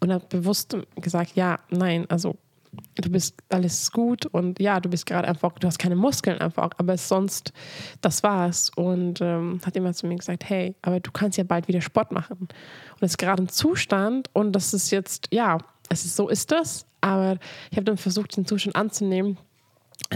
und 0.00 0.12
habe 0.12 0.24
bewusst 0.28 0.76
gesagt, 0.96 1.34
ja, 1.34 1.58
nein, 1.70 2.06
also 2.08 2.36
du 2.94 3.10
bist 3.10 3.34
alles 3.48 3.90
gut 3.90 4.26
und 4.26 4.60
ja, 4.60 4.78
du 4.80 4.88
bist 4.88 5.06
gerade 5.06 5.28
einfach, 5.28 5.52
du 5.52 5.66
hast 5.66 5.78
keine 5.78 5.96
Muskeln 5.96 6.38
einfach, 6.38 6.70
aber 6.76 6.96
sonst, 6.96 7.52
das 8.00 8.22
war's. 8.22 8.70
Und 8.76 9.20
ähm, 9.20 9.60
hat 9.64 9.74
jemand 9.74 9.96
zu 9.96 10.06
mir 10.06 10.16
gesagt, 10.16 10.48
hey, 10.48 10.74
aber 10.82 11.00
du 11.00 11.10
kannst 11.10 11.38
ja 11.38 11.44
bald 11.44 11.68
wieder 11.68 11.80
Sport 11.80 12.12
machen. 12.12 12.38
Und 12.38 12.52
das 13.00 13.12
ist 13.12 13.18
gerade 13.18 13.42
ein 13.42 13.48
Zustand 13.48 14.28
und 14.34 14.52
das 14.52 14.74
ist 14.74 14.90
jetzt, 14.90 15.28
ja, 15.32 15.58
es 15.88 16.04
ist 16.04 16.16
so 16.16 16.28
ist 16.28 16.50
das, 16.50 16.86
aber 17.00 17.38
ich 17.70 17.76
habe 17.76 17.84
dann 17.84 17.98
versucht, 17.98 18.36
den 18.36 18.46
Zustand 18.46 18.76
anzunehmen, 18.76 19.38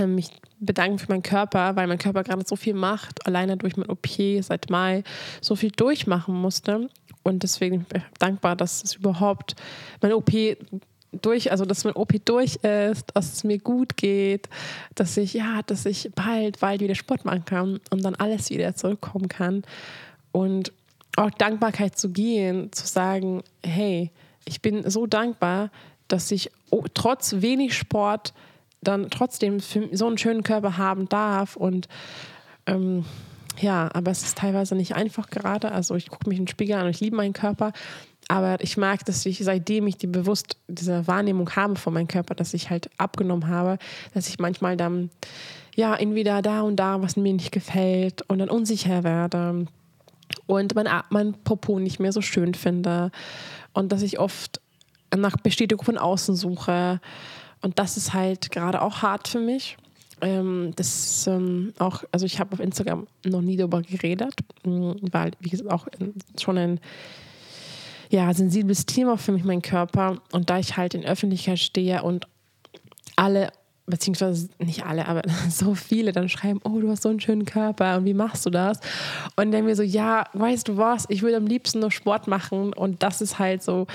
mich 0.07 0.31
bedanken 0.61 0.99
für 0.99 1.09
meinen 1.09 1.22
Körper, 1.22 1.77
weil 1.77 1.87
mein 1.87 1.99
Körper 1.99 2.22
gerade 2.22 2.44
so 2.46 2.57
viel 2.57 2.75
macht, 2.75 3.27
alleine 3.27 3.57
durch 3.57 3.77
mein 3.77 3.88
OP 3.88 4.07
seit 4.40 4.70
Mai 4.70 5.05
so 5.40 5.57
viel 5.57 5.70
durchmachen 5.70 6.35
musste. 6.35 6.88
Und 7.22 7.42
deswegen 7.42 7.85
bin 7.85 8.03
ich 8.03 8.18
dankbar, 8.18 8.57
dass 8.57 8.83
es 8.85 8.94
überhaupt 8.94 9.57
mein 10.01 10.12
OP 10.12 10.31
durch, 11.22 11.51
also 11.51 11.64
dass 11.64 11.85
mein 11.85 11.94
OP 11.94 12.12
durch 12.25 12.57
ist, 12.57 13.07
dass 13.14 13.33
es 13.33 13.44
mir 13.44 13.59
gut 13.59 13.96
geht, 13.96 14.49
dass 14.94 15.16
ich, 15.16 15.35
ja, 15.35 15.61
dass 15.66 15.87
ich 15.87 16.11
bald, 16.14 16.61
bald 16.61 16.81
wieder 16.81 16.94
Sport 16.94 17.25
machen 17.25 17.44
kann 17.44 17.81
und 17.90 18.05
dann 18.05 18.14
alles 18.14 18.51
wieder 18.51 18.75
zurückkommen 18.75 19.29
kann. 19.29 19.62
Und 20.33 20.72
auch 21.16 21.31
Dankbarkeit 21.31 21.99
zu 21.99 22.11
gehen, 22.11 22.70
zu 22.72 22.87
sagen, 22.87 23.42
hey, 23.64 24.11
ich 24.44 24.61
bin 24.61 24.88
so 24.88 25.07
dankbar, 25.07 25.70
dass 26.09 26.31
ich 26.31 26.51
trotz 26.94 27.40
wenig 27.40 27.77
Sport 27.77 28.35
dann 28.87 29.11
trotzdem 29.11 29.61
so 29.61 30.07
einen 30.07 30.18
schönen 30.18 30.42
Körper 30.42 30.79
haben 30.79 31.09
darf 31.09 31.57
und 31.57 31.88
ähm, 32.66 33.05
ja, 33.59 33.88
aber 33.94 34.11
es 34.11 34.22
ist 34.22 34.38
teilweise 34.38 34.75
nicht 34.75 34.94
einfach 34.94 35.31
gerade. 35.31 35.72
Also 35.72 35.94
ich 35.94 36.11
gucke 36.11 36.29
mich 36.29 36.38
in 36.38 36.44
den 36.44 36.51
Spiegel 36.51 36.77
an 36.77 36.85
und 36.85 36.90
ich 36.90 37.01
liebe 37.01 37.16
meinen 37.16 37.33
Körper. 37.33 37.72
Aber 38.29 38.57
ich 38.61 38.77
merke, 38.77 39.05
dass 39.05 39.25
ich, 39.25 39.38
seitdem 39.38 39.87
ich 39.87 39.96
die 39.96 40.09
bewusst 40.09 40.57
diese 40.68 41.07
Wahrnehmung 41.07 41.55
habe 41.55 41.77
von 41.77 41.94
meinem 41.94 42.09
Körper, 42.09 42.35
dass 42.35 42.55
ich 42.55 42.70
halt 42.70 42.90
abgenommen 42.99 43.49
habe, 43.49 43.79
dass 44.14 44.29
ich 44.29 44.38
manchmal 44.38 44.77
dann, 44.77 45.11
ja, 45.75 45.94
entweder 45.94 46.42
da 46.42 46.62
und 46.62 46.77
da, 46.77 47.01
was 47.03 47.16
mir 47.16 47.33
nicht 47.33 47.53
gefällt 47.53 48.22
und 48.29 48.38
dann 48.38 48.51
unsicher 48.51 49.05
werde 49.05 49.66
und 50.46 50.75
mein, 50.75 50.88
mein 51.11 51.35
Popo 51.44 51.79
nicht 51.79 52.01
mehr 52.01 52.12
so 52.12 52.20
schön 52.20 52.55
finde 52.55 53.12
und 53.72 53.92
dass 53.92 54.03
ich 54.03 54.18
oft 54.18 54.61
nach 55.16 55.37
Bestätigung 55.37 55.85
von 55.85 55.99
außen 55.99 56.35
suche. 56.35 57.01
Und 57.67 57.81
das 57.81 57.97
ist 57.97 58.15
halt 58.15 58.53
gerade 58.53 58.81
auch 58.81 59.03
hart 59.03 59.27
für 59.27 59.41
mich. 59.41 59.77
Ähm, 60.21 60.71
das 60.77 61.27
ähm, 61.27 61.73
auch, 61.81 62.05
also 62.13 62.25
ich 62.25 62.39
habe 62.39 62.53
auf 62.53 62.61
Instagram 62.61 63.09
noch 63.25 63.41
nie 63.41 63.57
darüber 63.57 63.83
geredet, 63.83 64.37
mm, 64.63 64.93
weil, 65.11 65.33
wie 65.41 65.49
gesagt, 65.49 65.69
auch 65.69 65.89
schon 66.41 66.59
ein 66.59 66.81
ja, 68.09 68.33
sensibles 68.33 68.87
Thema 68.87 69.19
für 69.19 69.33
mich, 69.33 69.43
mein 69.43 69.63
Körper. 69.63 70.19
Und 70.31 70.49
da 70.49 70.61
ich 70.61 70.77
halt 70.77 70.95
in 70.95 71.05
Öffentlichkeit 71.05 71.59
stehe 71.59 72.05
und 72.05 72.29
alle, 73.17 73.49
beziehungsweise 73.87 74.49
nicht 74.61 74.87
alle, 74.87 75.09
aber 75.09 75.23
so 75.51 75.75
viele 75.75 76.13
dann 76.13 76.29
schreiben, 76.29 76.61
oh, 76.63 76.79
du 76.79 76.89
hast 76.89 77.03
so 77.03 77.09
einen 77.09 77.19
schönen 77.19 77.47
Körper 77.47 77.97
und 77.97 78.05
wie 78.05 78.15
machst 78.15 78.47
du 78.47 78.51
das? 78.51 78.79
Und 79.35 79.51
dann 79.51 79.65
mir 79.65 79.75
so, 79.75 79.83
ja, 79.83 80.27
weißt 80.35 80.69
du 80.69 80.77
was, 80.77 81.07
ich 81.09 81.23
würde 81.23 81.39
am 81.39 81.49
liebsten 81.49 81.81
nur 81.81 81.91
Sport 81.91 82.29
machen 82.29 82.73
und 82.73 83.03
das 83.03 83.21
ist 83.21 83.41
halt 83.41 83.65
so 83.65 83.89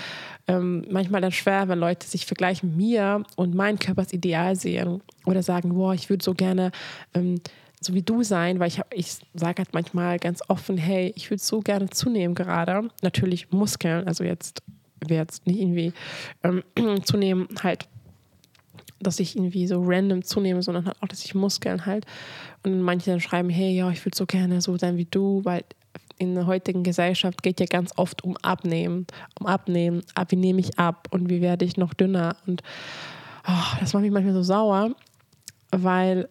ähm, 0.47 0.85
manchmal 0.89 1.21
dann 1.21 1.31
schwer, 1.31 1.67
wenn 1.67 1.79
Leute 1.79 2.07
sich 2.07 2.25
vergleichen 2.25 2.69
mit 2.69 2.77
mir 2.77 3.23
und 3.35 3.55
mein 3.55 3.79
Körper 3.79 4.01
als 4.01 4.13
Ideal 4.13 4.55
sehen 4.55 5.01
oder 5.25 5.43
sagen, 5.43 5.73
boah, 5.73 5.93
ich 5.93 6.09
würde 6.09 6.23
so 6.23 6.33
gerne 6.33 6.71
ähm, 7.13 7.41
so 7.83 7.95
wie 7.95 8.03
du 8.03 8.23
sein, 8.23 8.59
weil 8.59 8.67
ich, 8.67 8.79
ich 8.91 9.17
sage 9.33 9.57
halt 9.57 9.73
manchmal 9.73 10.19
ganz 10.19 10.41
offen, 10.47 10.77
hey, 10.77 11.11
ich 11.15 11.31
würde 11.31 11.41
so 11.41 11.61
gerne 11.61 11.89
zunehmen 11.89 12.35
gerade. 12.35 12.89
Natürlich 13.01 13.51
Muskeln, 13.51 14.07
also 14.07 14.23
jetzt 14.23 14.61
wäre 15.07 15.23
jetzt 15.23 15.47
nicht 15.47 15.59
irgendwie 15.59 15.91
ähm, 16.43 16.63
zunehmen 17.03 17.47
halt, 17.63 17.87
dass 18.99 19.19
ich 19.19 19.35
irgendwie 19.35 19.65
so 19.65 19.81
random 19.83 20.23
zunehme, 20.23 20.61
sondern 20.61 20.85
halt 20.85 20.97
auch, 21.01 21.07
dass 21.07 21.25
ich 21.25 21.33
Muskeln 21.33 21.87
halt. 21.87 22.05
Und 22.63 22.81
manche 22.81 23.09
dann 23.09 23.19
schreiben, 23.19 23.49
hey, 23.49 23.75
ja, 23.75 23.89
ich 23.89 24.05
würde 24.05 24.15
so 24.15 24.27
gerne 24.27 24.61
so 24.61 24.77
sein 24.77 24.97
wie 24.97 25.05
du, 25.05 25.43
weil 25.43 25.63
in 26.21 26.35
der 26.35 26.45
heutigen 26.45 26.83
Gesellschaft 26.83 27.41
geht 27.41 27.59
ja 27.59 27.65
ganz 27.65 27.91
oft 27.97 28.23
um 28.23 28.37
Abnehmen, 28.37 29.07
um 29.39 29.47
Abnehmen, 29.47 30.03
ab, 30.13 30.31
wie 30.31 30.35
nehme 30.35 30.59
ich 30.59 30.77
ab 30.77 31.07
und 31.09 31.29
wie 31.29 31.41
werde 31.41 31.65
ich 31.65 31.77
noch 31.77 31.95
dünner 31.95 32.37
und 32.45 32.61
oh, 33.47 33.77
das 33.79 33.93
macht 33.93 34.03
mich 34.03 34.11
manchmal 34.11 34.35
so 34.35 34.43
sauer, 34.43 34.91
weil 35.71 36.29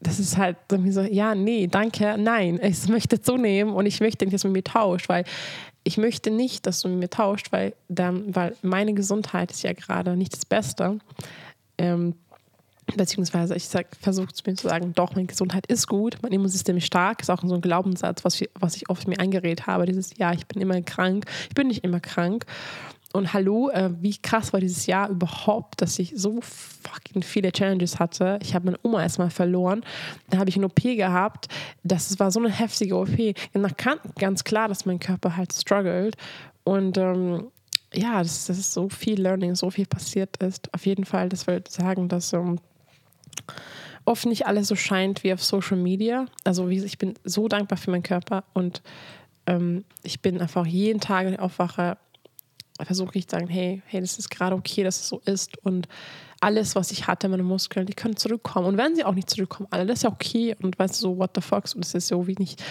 das 0.00 0.20
ist 0.20 0.36
halt 0.36 0.58
so, 0.68 1.00
ja, 1.00 1.34
nee, 1.34 1.66
danke, 1.66 2.16
nein, 2.18 2.60
ich 2.62 2.86
möchte 2.88 3.22
zunehmen 3.22 3.72
und 3.72 3.86
ich 3.86 4.00
möchte 4.00 4.26
nicht, 4.26 4.34
dass 4.34 4.44
mit 4.44 4.52
mir 4.52 4.64
tauscht, 4.64 5.08
weil 5.08 5.24
ich 5.84 5.96
möchte 5.96 6.30
nicht, 6.30 6.66
dass 6.66 6.82
du 6.82 6.88
mir 6.88 7.08
tauscht, 7.08 7.50
weil, 7.50 7.72
dann, 7.88 8.34
weil 8.34 8.54
meine 8.60 8.92
Gesundheit 8.92 9.50
ist 9.50 9.62
ja 9.62 9.72
gerade 9.72 10.16
nicht 10.16 10.34
das 10.34 10.44
Beste. 10.44 10.98
Ähm, 11.78 12.14
beziehungsweise 12.96 13.54
ich 13.54 13.68
versuche 14.00 14.28
mir 14.46 14.54
zu 14.54 14.68
sagen, 14.68 14.92
doch, 14.94 15.14
meine 15.14 15.26
Gesundheit 15.26 15.66
ist 15.66 15.86
gut, 15.86 16.18
mein 16.22 16.32
Immunsystem 16.32 16.76
ist 16.76 16.86
stark, 16.86 17.22
ist 17.22 17.30
auch 17.30 17.42
so 17.44 17.54
ein 17.54 17.60
Glaubenssatz, 17.60 18.24
was 18.24 18.40
ich, 18.40 18.50
was 18.54 18.76
ich 18.76 18.88
oft 18.90 19.08
mir 19.08 19.18
eingeredet 19.18 19.66
habe, 19.66 19.86
dieses, 19.86 20.16
ja, 20.16 20.32
ich 20.32 20.46
bin 20.46 20.60
immer 20.60 20.80
krank, 20.82 21.26
ich 21.48 21.54
bin 21.54 21.68
nicht 21.68 21.84
immer 21.84 22.00
krank 22.00 22.46
und 23.14 23.32
hallo, 23.32 23.70
äh, 23.70 23.90
wie 24.00 24.16
krass 24.16 24.52
war 24.52 24.58
dieses 24.58 24.86
Jahr 24.86 25.08
überhaupt, 25.08 25.80
dass 25.80 26.00
ich 26.00 26.14
so 26.16 26.40
fucking 26.40 27.22
viele 27.22 27.52
Challenges 27.52 28.00
hatte. 28.00 28.40
Ich 28.42 28.56
habe 28.56 28.64
meine 28.64 28.78
Oma 28.82 29.02
erstmal 29.02 29.30
verloren. 29.30 29.84
Dann 30.28 30.40
habe 30.40 30.50
ich 30.50 30.56
eine 30.56 30.66
OP 30.66 30.82
gehabt. 30.82 31.46
Das 31.84 32.18
war 32.18 32.32
so 32.32 32.40
eine 32.40 32.50
heftige 32.50 32.96
OP. 32.96 33.16
Ganz 34.18 34.42
klar, 34.42 34.66
dass 34.66 34.84
mein 34.84 34.98
Körper 34.98 35.36
halt 35.36 35.52
struggelt. 35.52 36.16
Und 36.64 36.98
ähm, 36.98 37.52
ja, 37.92 38.20
das, 38.20 38.46
das, 38.46 38.58
ist 38.58 38.72
so 38.72 38.88
viel 38.88 39.20
Learning, 39.20 39.54
so 39.54 39.70
viel 39.70 39.86
passiert 39.86 40.36
ist. 40.38 40.74
Auf 40.74 40.84
jeden 40.84 41.04
Fall, 41.04 41.28
das 41.28 41.46
würde 41.46 41.70
sagen, 41.70 42.08
dass 42.08 42.32
ähm, 42.32 42.58
oft 44.04 44.26
nicht 44.26 44.46
alles 44.46 44.68
so 44.68 44.76
scheint 44.76 45.24
wie 45.24 45.32
auf 45.32 45.42
Social 45.42 45.76
Media. 45.76 46.26
Also 46.44 46.68
wie, 46.68 46.82
ich 46.84 46.98
bin 46.98 47.14
so 47.24 47.48
dankbar 47.48 47.78
für 47.78 47.90
meinen 47.90 48.02
Körper 48.02 48.44
und 48.52 48.82
ähm, 49.46 49.84
ich 50.02 50.20
bin 50.20 50.40
einfach 50.40 50.66
jeden 50.66 51.00
Tag, 51.00 51.26
wenn 51.26 51.34
ich 51.34 51.40
aufwache, 51.40 51.96
versuche 52.82 53.18
ich 53.18 53.28
zu 53.28 53.36
sagen, 53.36 53.48
hey, 53.48 53.82
hey, 53.86 54.00
das 54.00 54.18
ist 54.18 54.30
gerade 54.30 54.56
okay, 54.56 54.82
dass 54.82 55.00
es 55.00 55.08
so 55.08 55.20
ist 55.24 55.58
und 55.64 55.88
alles, 56.40 56.74
was 56.76 56.90
ich 56.90 57.06
hatte, 57.06 57.28
meine 57.28 57.42
Muskeln, 57.42 57.86
die 57.86 57.94
können 57.94 58.16
zurückkommen. 58.16 58.66
Und 58.66 58.76
wenn 58.76 58.94
sie 58.94 59.04
auch 59.04 59.14
nicht 59.14 59.30
zurückkommen, 59.30 59.66
alle, 59.70 59.86
das 59.86 60.00
ist 60.00 60.02
ja 60.02 60.10
okay. 60.10 60.54
Und 60.60 60.78
weißt 60.78 60.96
du, 60.96 61.00
so, 61.00 61.18
what 61.18 61.30
the 61.34 61.40
fuck, 61.40 61.64
und 61.74 61.84
es 61.84 61.94
ist 61.94 62.08
so 62.08 62.26
wie 62.26 62.34
nicht, 62.38 62.62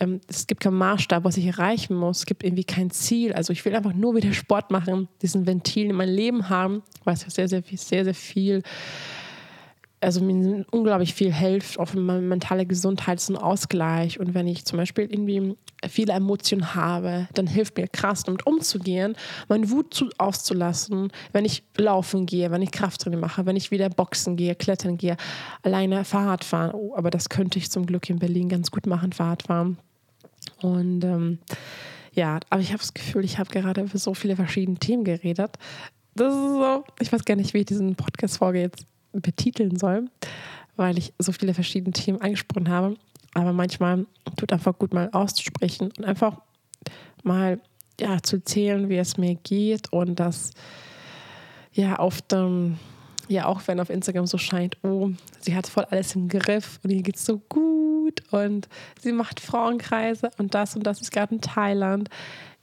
ähm, 0.00 0.20
es 0.26 0.48
gibt 0.48 0.60
keinen 0.60 0.78
Maßstab, 0.78 1.22
was 1.22 1.36
ich 1.36 1.46
erreichen 1.46 1.94
muss. 1.94 2.20
Es 2.20 2.26
gibt 2.26 2.42
irgendwie 2.42 2.64
kein 2.64 2.90
Ziel. 2.90 3.32
Also 3.32 3.52
ich 3.52 3.64
will 3.64 3.76
einfach 3.76 3.92
nur 3.92 4.16
wieder 4.16 4.32
Sport 4.32 4.72
machen, 4.72 5.08
diesen 5.22 5.46
Ventil 5.46 5.90
in 5.90 5.96
mein 5.96 6.08
Leben 6.08 6.48
haben, 6.48 6.82
weil 7.04 7.14
es 7.14 7.20
sehr, 7.20 7.46
sehr, 7.46 7.62
sehr, 7.62 8.04
sehr 8.04 8.14
viel 8.14 8.62
also 10.00 10.22
mir 10.22 10.64
unglaublich 10.70 11.14
viel 11.14 11.32
hilft, 11.32 11.78
auch 11.78 11.92
meine 11.92 12.22
mentale 12.22 12.64
Gesundheit 12.64 13.18
ist 13.18 13.28
ein 13.28 13.36
Ausgleich. 13.36 14.18
Und 14.18 14.34
wenn 14.34 14.46
ich 14.46 14.64
zum 14.64 14.78
Beispiel 14.78 15.04
irgendwie 15.04 15.56
viele 15.88 16.14
Emotionen 16.14 16.74
habe, 16.74 17.28
dann 17.34 17.46
hilft 17.46 17.76
mir 17.76 17.86
krass, 17.86 18.24
damit 18.24 18.46
umzugehen, 18.46 19.14
meine 19.48 19.70
Wut 19.70 19.92
zu, 19.92 20.08
auszulassen, 20.16 21.12
wenn 21.32 21.44
ich 21.44 21.62
laufen 21.76 22.26
gehe, 22.26 22.50
wenn 22.50 22.62
ich 22.62 22.70
Krafttraining 22.70 23.20
mache, 23.20 23.44
wenn 23.44 23.56
ich 23.56 23.70
wieder 23.70 23.90
boxen 23.90 24.36
gehe, 24.36 24.54
klettern 24.54 24.96
gehe, 24.96 25.16
alleine 25.62 26.04
Fahrrad 26.04 26.44
fahren. 26.44 26.72
Oh, 26.72 26.94
aber 26.96 27.10
das 27.10 27.28
könnte 27.28 27.58
ich 27.58 27.70
zum 27.70 27.84
Glück 27.84 28.08
in 28.08 28.18
Berlin 28.18 28.48
ganz 28.48 28.70
gut 28.70 28.86
machen, 28.86 29.12
Fahrradfahren. 29.12 29.76
Und 30.62 31.04
ähm, 31.04 31.38
ja, 32.12 32.40
aber 32.48 32.62
ich 32.62 32.68
habe 32.68 32.80
das 32.80 32.94
Gefühl, 32.94 33.24
ich 33.24 33.38
habe 33.38 33.50
gerade 33.50 33.82
über 33.82 33.98
so 33.98 34.14
viele 34.14 34.36
verschiedene 34.36 34.78
Themen 34.78 35.04
geredet. 35.04 35.56
Das 36.14 36.34
ist 36.34 36.40
so, 36.40 36.84
ich 37.00 37.12
weiß 37.12 37.24
gar 37.24 37.36
nicht, 37.36 37.54
wie 37.54 37.58
ich 37.58 37.66
diesen 37.66 37.94
Podcast-Folge 37.94 38.60
jetzt 38.60 38.84
betiteln 39.12 39.76
soll, 39.76 40.08
weil 40.76 40.98
ich 40.98 41.12
so 41.18 41.32
viele 41.32 41.54
verschiedene 41.54 41.92
Themen 41.92 42.20
angesprochen 42.20 42.68
habe. 42.68 42.96
Aber 43.34 43.52
manchmal 43.52 44.06
tut 44.36 44.52
einfach 44.52 44.76
gut, 44.78 44.92
mal 44.92 45.08
auszusprechen 45.12 45.92
und 45.96 46.04
einfach 46.04 46.40
mal 47.22 47.60
ja, 48.00 48.22
zu 48.22 48.36
erzählen, 48.36 48.88
wie 48.88 48.96
es 48.96 49.16
mir 49.16 49.34
geht 49.36 49.92
und 49.92 50.18
das 50.18 50.52
ja 51.72 51.98
oft, 51.98 52.32
ähm, 52.32 52.78
ja 53.28 53.46
auch 53.46 53.60
wenn 53.66 53.78
auf 53.78 53.90
Instagram 53.90 54.26
so 54.26 54.38
scheint, 54.38 54.76
oh, 54.82 55.10
sie 55.38 55.54
hat 55.54 55.66
voll 55.66 55.84
alles 55.84 56.14
im 56.16 56.28
Griff 56.28 56.80
und 56.82 56.90
ihr 56.90 57.02
geht 57.02 57.18
so 57.18 57.38
gut 57.38 58.22
und 58.32 58.68
sie 59.00 59.12
macht 59.12 59.38
Frauenkreise 59.38 60.30
und 60.38 60.54
das 60.54 60.74
und 60.74 60.84
das 60.84 61.00
ist 61.00 61.12
gerade 61.12 61.34
in 61.34 61.40
Thailand. 61.40 62.08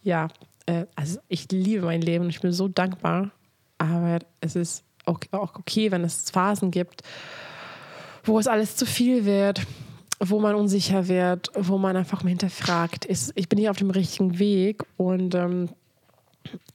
Ja, 0.02 0.28
äh, 0.66 0.86
also 0.96 1.20
ich 1.30 1.50
liebe 1.52 1.86
mein 1.86 2.02
Leben 2.02 2.26
und 2.26 2.30
ich 2.30 2.42
bin 2.42 2.52
so 2.52 2.68
dankbar, 2.68 3.32
aber 3.78 4.20
es 4.42 4.56
ist 4.56 4.84
auch 5.08 5.56
okay, 5.56 5.92
wenn 5.92 6.04
es 6.04 6.30
Phasen 6.30 6.72
gibt, 6.72 7.02
wo 8.24 8.40
es 8.40 8.48
alles 8.48 8.76
zu 8.76 8.86
viel 8.86 9.26
wird, 9.26 9.62
wo 10.20 10.40
man 10.40 10.56
unsicher 10.56 11.08
wird, 11.08 11.50
wo 11.56 11.78
man 11.78 11.96
einfach 11.96 12.24
mal 12.24 12.30
hinterfragt, 12.30 13.06
ist, 13.06 13.32
ich 13.36 13.50
bin 13.50 13.60
hier 13.60 13.72
auf 13.72 13.78
dem 13.78 13.92
richtigen 13.92 14.40
Weg 14.40 14.84
und 14.98 15.36
ähm, 15.36 15.70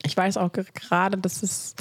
ich 0.05 0.17
weiß 0.17 0.37
auch 0.37 0.53
gerade, 0.53 1.19
dass 1.19 1.43
es, 1.43 1.75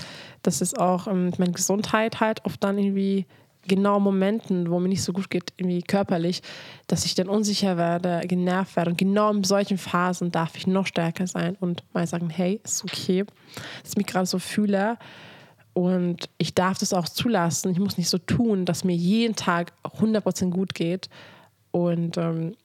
dass 0.44 0.62
es 0.62 0.74
auch 0.74 1.08
ähm, 1.08 1.32
meine 1.38 1.52
Gesundheit 1.52 2.20
halt 2.20 2.44
oft 2.46 2.64
dann 2.64 2.78
irgendwie 2.78 3.26
genau 3.68 4.00
Momenten, 4.00 4.72
wo 4.72 4.80
mir 4.80 4.90
nicht 4.90 5.04
so 5.04 5.14
gut 5.14 5.30
geht, 5.30 5.54
irgendwie 5.58 5.84
körperlich, 5.84 6.42
dass 6.88 7.06
ich 7.06 7.16
dann 7.16 7.30
unsicher 7.30 7.78
werde, 7.78 8.22
genervt 8.28 8.76
werde. 8.76 8.92
Und 8.92 8.98
genau 8.98 9.32
in 9.32 9.44
solchen 9.44 9.78
Phasen 9.78 10.32
darf 10.32 10.56
ich 10.58 10.68
noch 10.68 10.88
stärker 10.88 11.28
sein 11.28 11.56
und 11.60 11.84
mal 11.94 12.08
sagen, 12.08 12.30
hey, 12.30 12.60
ist 12.64 12.84
okay, 12.84 13.24
dass 13.82 13.92
ich 13.92 13.98
mich 13.98 14.08
gerade 14.08 14.26
so 14.26 14.40
fühle. 14.40 14.98
Und 15.74 16.30
ich 16.38 16.54
darf 16.54 16.78
das 16.78 16.94
auch 16.94 17.08
zulassen. 17.08 17.72
Ich 17.72 17.80
muss 17.80 17.98
nicht 17.98 18.10
so 18.10 18.18
tun, 18.18 18.66
dass 18.66 18.84
mir 18.84 18.96
jeden 18.96 19.36
Tag 19.36 19.72
100% 19.84 20.50
gut 20.50 20.74
geht. 20.74 21.10
Und 21.72 22.18
ähm, 22.18 22.56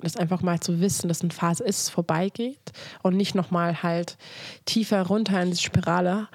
das 0.00 0.16
einfach 0.16 0.42
mal 0.42 0.60
zu 0.60 0.80
wissen, 0.80 1.08
dass 1.08 1.22
eine 1.22 1.30
Phase 1.30 1.64
ist, 1.64 1.90
vorbeigeht 1.90 2.72
und 3.02 3.16
nicht 3.16 3.34
nochmal 3.34 3.82
halt 3.82 4.16
tiefer 4.64 5.02
runter 5.02 5.42
in 5.42 5.50
die 5.50 5.56
Spirale 5.56 6.28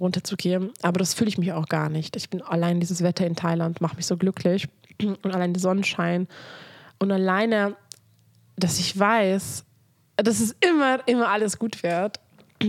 runterzugehen. 0.00 0.70
Aber 0.82 0.98
das 0.98 1.14
fühle 1.14 1.28
ich 1.28 1.38
mich 1.38 1.52
auch 1.52 1.66
gar 1.66 1.88
nicht. 1.88 2.16
Ich 2.16 2.30
bin 2.30 2.42
allein 2.42 2.80
dieses 2.80 3.02
Wetter 3.02 3.26
in 3.26 3.36
Thailand 3.36 3.80
macht 3.80 3.96
mich 3.96 4.06
so 4.06 4.16
glücklich 4.16 4.68
und 5.00 5.34
allein 5.34 5.52
der 5.52 5.60
Sonnenschein 5.60 6.28
und 6.98 7.10
alleine, 7.10 7.76
dass 8.56 8.78
ich 8.78 8.98
weiß, 8.98 9.64
dass 10.16 10.40
es 10.40 10.54
immer, 10.60 11.06
immer 11.08 11.28
alles 11.28 11.58
gut 11.58 11.82
wird 11.82 12.20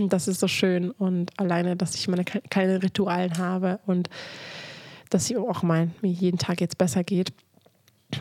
das 0.08 0.28
ist 0.28 0.40
so 0.40 0.48
schön 0.48 0.90
und 0.90 1.38
alleine, 1.38 1.76
dass 1.76 1.94
ich 1.94 2.08
meine 2.08 2.24
kleinen 2.24 2.76
Ritualen 2.78 3.38
habe 3.38 3.80
und 3.86 4.08
dass 5.10 5.30
ich 5.30 5.36
auch 5.36 5.62
mein, 5.62 5.94
mir 6.02 6.10
jeden 6.10 6.38
Tag 6.38 6.60
jetzt 6.60 6.78
besser 6.78 7.04
geht. 7.04 7.32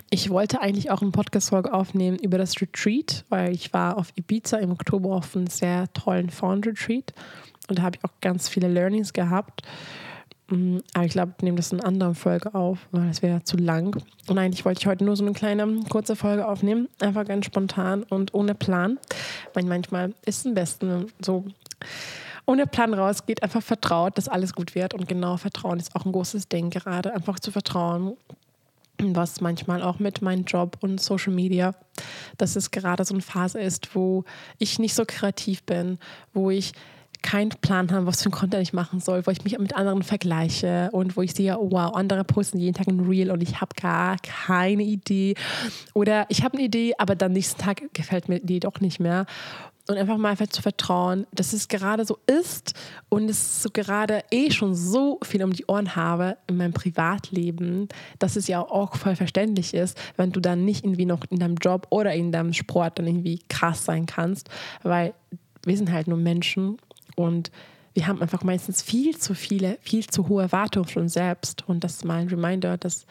Ich 0.09 0.29
wollte 0.29 0.61
eigentlich 0.61 0.89
auch 0.89 1.01
einen 1.01 1.11
Podcast-Folge 1.11 1.71
aufnehmen 1.71 2.17
über 2.17 2.37
das 2.37 2.59
Retreat, 2.59 3.23
weil 3.29 3.53
ich 3.53 3.71
war 3.73 3.97
auf 3.97 4.11
Ibiza 4.15 4.57
im 4.57 4.71
Oktober 4.71 5.15
auf 5.15 5.35
einem 5.35 5.47
sehr 5.47 5.91
tollen 5.93 6.29
Fawn-Retreat 6.29 7.13
und 7.69 7.79
da 7.79 7.83
habe 7.83 7.97
ich 7.97 8.03
auch 8.03 8.13
ganz 8.21 8.49
viele 8.49 8.67
Learnings 8.67 9.13
gehabt. 9.13 9.61
Mm, 10.49 10.77
aber 10.93 11.05
ich 11.05 11.11
glaube, 11.11 11.33
ich 11.37 11.43
nehme 11.43 11.57
das 11.57 11.71
in 11.71 11.79
einer 11.79 11.87
anderen 11.87 12.15
Folge 12.15 12.53
auf, 12.53 12.87
weil 12.91 13.07
das 13.07 13.21
wäre 13.21 13.43
zu 13.43 13.57
lang. 13.57 13.99
Und 14.27 14.37
eigentlich 14.37 14.65
wollte 14.65 14.79
ich 14.79 14.87
heute 14.87 15.03
nur 15.03 15.15
so 15.15 15.23
eine 15.23 15.33
kleine, 15.33 15.79
kurze 15.89 16.15
Folge 16.15 16.47
aufnehmen. 16.47 16.87
Einfach 16.99 17.25
ganz 17.25 17.45
spontan 17.45 18.03
und 18.03 18.33
ohne 18.33 18.53
Plan. 18.53 18.99
Weil 19.53 19.65
manchmal 19.65 20.13
ist 20.25 20.39
es 20.39 20.45
am 20.45 20.53
besten 20.53 21.07
so 21.19 21.45
ohne 22.45 22.67
Plan 22.67 22.93
rausgeht, 22.93 23.41
einfach 23.43 23.63
vertraut, 23.63 24.17
dass 24.17 24.27
alles 24.27 24.53
gut 24.53 24.75
wird. 24.75 24.93
Und 24.93 25.07
genau 25.07 25.37
Vertrauen 25.37 25.79
ist 25.79 25.95
auch 25.95 26.05
ein 26.05 26.11
großes 26.11 26.47
Ding 26.47 26.69
gerade. 26.69 27.13
Einfach 27.13 27.39
zu 27.39 27.51
vertrauen, 27.51 28.17
was 28.99 29.41
manchmal 29.41 29.81
auch 29.81 29.99
mit 29.99 30.21
meinem 30.21 30.45
Job 30.45 30.77
und 30.81 31.01
Social 31.01 31.33
Media, 31.33 31.75
dass 32.37 32.55
es 32.55 32.71
gerade 32.71 33.03
so 33.03 33.13
eine 33.13 33.21
Phase 33.21 33.59
ist, 33.59 33.95
wo 33.95 34.23
ich 34.59 34.79
nicht 34.79 34.93
so 34.93 35.03
kreativ 35.05 35.63
bin, 35.63 35.97
wo 36.33 36.49
ich 36.49 36.73
keinen 37.21 37.49
Plan 37.49 37.91
haben, 37.91 38.05
was 38.05 38.21
für 38.21 38.29
ein 38.29 38.31
Content 38.31 38.61
ich 38.61 38.73
machen 38.73 38.99
soll, 38.99 39.25
wo 39.25 39.31
ich 39.31 39.43
mich 39.43 39.57
mit 39.57 39.75
anderen 39.75 40.03
vergleiche 40.03 40.89
und 40.91 41.17
wo 41.17 41.23
ich 41.23 41.33
sehe, 41.33 41.57
oh 41.57 41.71
wow, 41.71 41.95
andere 41.95 42.23
posten 42.23 42.59
jeden 42.59 42.75
Tag 42.75 42.87
ein 42.87 42.99
Reel 42.99 43.31
und 43.31 43.41
ich 43.41 43.59
habe 43.61 43.73
gar 43.81 44.17
keine 44.17 44.83
Idee. 44.83 45.33
Oder 45.95 46.27
ich 46.29 46.43
habe 46.43 46.57
eine 46.57 46.67
Idee, 46.67 46.93
aber 46.99 47.15
dann 47.15 47.31
nächsten 47.31 47.59
Tag 47.59 47.81
gefällt 47.93 48.29
mir 48.29 48.39
die 48.39 48.59
doch 48.59 48.79
nicht 48.79 48.99
mehr. 48.99 49.25
Und 49.87 49.97
einfach 49.97 50.17
mal 50.17 50.35
zu 50.35 50.63
vertrauen, 50.63 51.27
dass 51.31 51.53
es 51.53 51.67
gerade 51.67 52.05
so 52.05 52.17
ist 52.25 52.73
und 53.09 53.29
es 53.29 53.61
so 53.61 53.69
gerade 53.71 54.23
eh 54.31 54.49
schon 54.49 54.73
so 54.73 55.19
viel 55.23 55.43
um 55.43 55.53
die 55.53 55.65
Ohren 55.67 55.95
habe 55.95 56.37
in 56.47 56.57
meinem 56.57 56.73
Privatleben, 56.73 57.87
dass 58.17 58.35
es 58.35 58.47
ja 58.47 58.61
auch 58.61 58.95
voll 58.95 59.15
verständlich 59.15 59.75
ist, 59.75 59.95
wenn 60.17 60.31
du 60.31 60.39
dann 60.39 60.65
nicht 60.65 60.85
irgendwie 60.85 61.05
noch 61.05 61.21
in 61.29 61.37
deinem 61.37 61.57
Job 61.57 61.85
oder 61.91 62.13
in 62.13 62.31
deinem 62.31 62.53
Sport 62.53 62.97
dann 62.97 63.05
irgendwie 63.05 63.41
krass 63.47 63.85
sein 63.85 64.07
kannst, 64.07 64.49
weil 64.81 65.13
wir 65.65 65.77
sind 65.77 65.91
halt 65.91 66.07
nur 66.07 66.17
Menschen 66.17 66.77
und 67.15 67.51
wir 67.93 68.07
haben 68.07 68.21
einfach 68.21 68.43
meistens 68.43 68.81
viel 68.81 69.17
zu 69.17 69.33
viele, 69.33 69.77
viel 69.81 70.05
zu 70.05 70.27
hohe 70.27 70.43
Erwartungen 70.43 70.87
von 70.87 71.03
uns 71.03 71.13
selbst. 71.13 71.63
Und 71.67 71.83
das 71.83 71.93
ist 71.93 72.05
mal 72.05 72.19
ein 72.19 72.27
Reminder, 72.27 72.77
dass 72.77 73.05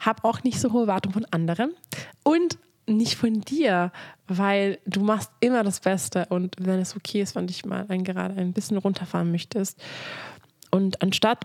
hab 0.00 0.24
auch 0.24 0.42
nicht 0.42 0.60
so 0.60 0.72
hohe 0.72 0.82
Erwartungen 0.82 1.14
von 1.14 1.24
anderen 1.26 1.74
und 2.22 2.58
nicht 2.86 3.16
von 3.16 3.40
dir, 3.40 3.92
weil 4.28 4.78
du 4.86 5.00
machst 5.00 5.30
immer 5.40 5.64
das 5.64 5.80
Beste. 5.80 6.26
Und 6.26 6.56
wenn 6.58 6.80
es 6.80 6.96
okay 6.96 7.20
ist, 7.20 7.34
wenn 7.34 7.46
dich 7.46 7.64
mal 7.64 7.84
ein, 7.88 8.04
gerade 8.04 8.34
ein 8.36 8.52
bisschen 8.52 8.76
runterfahren 8.76 9.30
möchtest 9.30 9.80
und 10.70 11.02
anstatt 11.02 11.44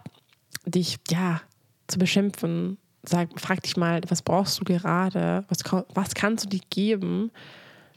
dich 0.65 0.99
ja 1.09 1.41
zu 1.87 1.99
beschimpfen, 1.99 2.77
sag, 3.03 3.39
frag 3.39 3.63
dich 3.63 3.77
mal, 3.77 4.01
was 4.07 4.21
brauchst 4.21 4.59
du 4.59 4.63
gerade? 4.63 5.45
Was, 5.49 5.59
was 5.93 6.13
kannst 6.13 6.45
du 6.45 6.49
dir 6.49 6.61
geben, 6.69 7.31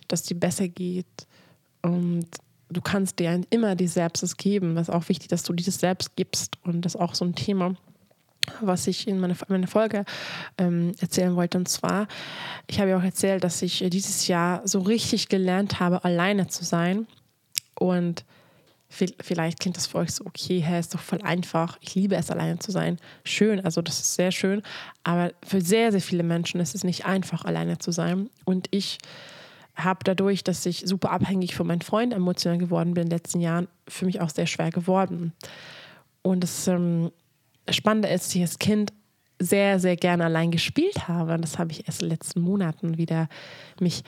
dass 0.08 0.22
dir 0.22 0.38
besser 0.38 0.68
geht? 0.68 1.26
Und 1.82 2.26
du 2.70 2.80
kannst 2.80 3.18
dir 3.18 3.42
immer 3.50 3.74
dir 3.76 3.88
selbst 3.88 4.38
geben. 4.38 4.74
Das 4.74 4.88
ist 4.88 4.94
auch 4.94 5.08
wichtig, 5.08 5.28
dass 5.28 5.42
du 5.42 5.52
dir 5.52 5.64
das 5.64 5.78
selbst 5.78 6.16
gibst. 6.16 6.56
Und 6.64 6.82
das 6.82 6.94
ist 6.94 7.00
auch 7.00 7.14
so 7.14 7.24
ein 7.24 7.34
Thema, 7.34 7.74
was 8.60 8.86
ich 8.86 9.08
in 9.08 9.20
meiner, 9.20 9.36
meiner 9.48 9.66
Folge 9.66 10.04
ähm, 10.58 10.92
erzählen 11.00 11.36
wollte. 11.36 11.58
Und 11.58 11.68
zwar, 11.68 12.06
ich 12.66 12.80
habe 12.80 12.90
ja 12.90 12.98
auch 12.98 13.02
erzählt, 13.02 13.44
dass 13.44 13.62
ich 13.62 13.84
dieses 13.88 14.28
Jahr 14.28 14.66
so 14.66 14.80
richtig 14.80 15.28
gelernt 15.28 15.80
habe, 15.80 16.04
alleine 16.04 16.48
zu 16.48 16.64
sein. 16.64 17.06
Und 17.74 18.24
vielleicht 18.88 19.60
klingt 19.60 19.76
das 19.76 19.86
für 19.86 19.98
euch 19.98 20.12
so, 20.12 20.24
okay, 20.26 20.60
hä, 20.60 20.78
ist 20.78 20.94
doch 20.94 21.00
voll 21.00 21.22
einfach. 21.22 21.78
Ich 21.80 21.94
liebe 21.94 22.14
es, 22.16 22.30
alleine 22.30 22.58
zu 22.58 22.70
sein. 22.70 22.98
Schön, 23.24 23.60
also 23.64 23.82
das 23.82 23.98
ist 23.98 24.14
sehr 24.14 24.30
schön. 24.30 24.62
Aber 25.02 25.32
für 25.44 25.60
sehr, 25.60 25.90
sehr 25.90 26.00
viele 26.00 26.22
Menschen 26.22 26.60
ist 26.60 26.74
es 26.74 26.84
nicht 26.84 27.04
einfach, 27.04 27.44
alleine 27.44 27.78
zu 27.78 27.90
sein. 27.90 28.30
Und 28.44 28.68
ich 28.70 28.98
habe 29.74 30.00
dadurch, 30.04 30.44
dass 30.44 30.64
ich 30.66 30.84
super 30.86 31.10
abhängig 31.10 31.54
von 31.56 31.66
meinen 31.66 31.82
Freunden 31.82 32.14
emotional 32.14 32.58
geworden 32.58 32.94
bin 32.94 33.04
in 33.04 33.08
den 33.08 33.18
letzten 33.18 33.40
Jahren, 33.40 33.66
für 33.88 34.06
mich 34.06 34.20
auch 34.20 34.30
sehr 34.30 34.46
schwer 34.46 34.70
geworden. 34.70 35.32
Und 36.22 36.40
das 36.40 36.68
ähm, 36.68 37.10
Spannende 37.70 38.08
ist, 38.08 38.26
dass 38.26 38.34
ich 38.34 38.42
als 38.42 38.58
Kind 38.58 38.92
sehr, 39.38 39.80
sehr 39.80 39.96
gerne 39.96 40.24
allein 40.24 40.50
gespielt 40.50 41.08
habe. 41.08 41.34
Und 41.34 41.42
das 41.42 41.58
habe 41.58 41.72
ich 41.72 41.86
erst 41.86 42.02
in 42.02 42.08
den 42.08 42.16
letzten 42.16 42.40
Monaten 42.40 42.98
wieder 42.98 43.28
mich 43.80 44.02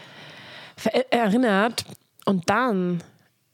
erinnert. 1.11 1.85
Und 2.25 2.49
dann 2.51 3.03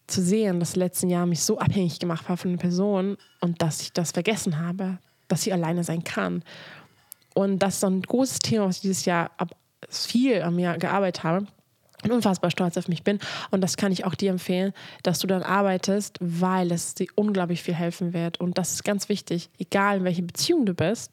zu 0.06 0.22
sehen, 0.22 0.60
dass 0.60 0.76
letzten 0.76 1.08
Jahr 1.08 1.26
mich 1.26 1.42
so 1.42 1.58
abhängig 1.58 1.98
gemacht 1.98 2.28
war 2.28 2.36
von 2.36 2.50
einer 2.50 2.58
Person 2.58 3.16
und 3.40 3.62
dass 3.62 3.80
ich 3.80 3.92
das 3.92 4.12
vergessen 4.12 4.58
habe, 4.58 4.98
dass 5.28 5.42
sie 5.42 5.52
alleine 5.52 5.84
sein 5.84 6.04
kann. 6.04 6.42
Und 7.34 7.60
das 7.60 7.74
ist 7.74 7.80
so 7.80 7.86
ein 7.86 8.02
großes 8.02 8.40
Thema, 8.40 8.66
was 8.66 8.76
ich 8.76 8.82
dieses 8.82 9.04
Jahr 9.04 9.30
viel 9.88 10.42
an 10.42 10.56
mir 10.56 10.76
gearbeitet 10.76 11.24
habe 11.24 11.46
unfassbar 12.10 12.50
stolz 12.50 12.76
auf 12.76 12.88
mich 12.88 13.04
bin. 13.04 13.18
Und 13.50 13.60
das 13.60 13.76
kann 13.76 13.92
ich 13.92 14.04
auch 14.04 14.14
dir 14.14 14.30
empfehlen, 14.30 14.72
dass 15.02 15.20
du 15.20 15.26
dann 15.26 15.42
arbeitest, 15.42 16.18
weil 16.20 16.72
es 16.72 16.94
dir 16.94 17.06
unglaublich 17.14 17.62
viel 17.62 17.74
helfen 17.74 18.12
wird. 18.12 18.40
Und 18.40 18.58
das 18.58 18.72
ist 18.72 18.84
ganz 18.84 19.08
wichtig, 19.08 19.50
egal 19.58 19.98
in 19.98 20.04
welcher 20.04 20.22
Beziehung 20.22 20.66
du 20.66 20.74
bist, 20.74 21.12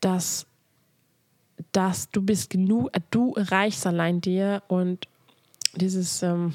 dass, 0.00 0.46
dass 1.72 2.10
du 2.10 2.22
bist 2.22 2.50
genug, 2.50 2.90
du 3.10 3.34
reichst 3.36 3.86
allein 3.86 4.20
dir 4.20 4.62
und 4.68 5.08
dieses 5.74 6.22
ähm, 6.22 6.52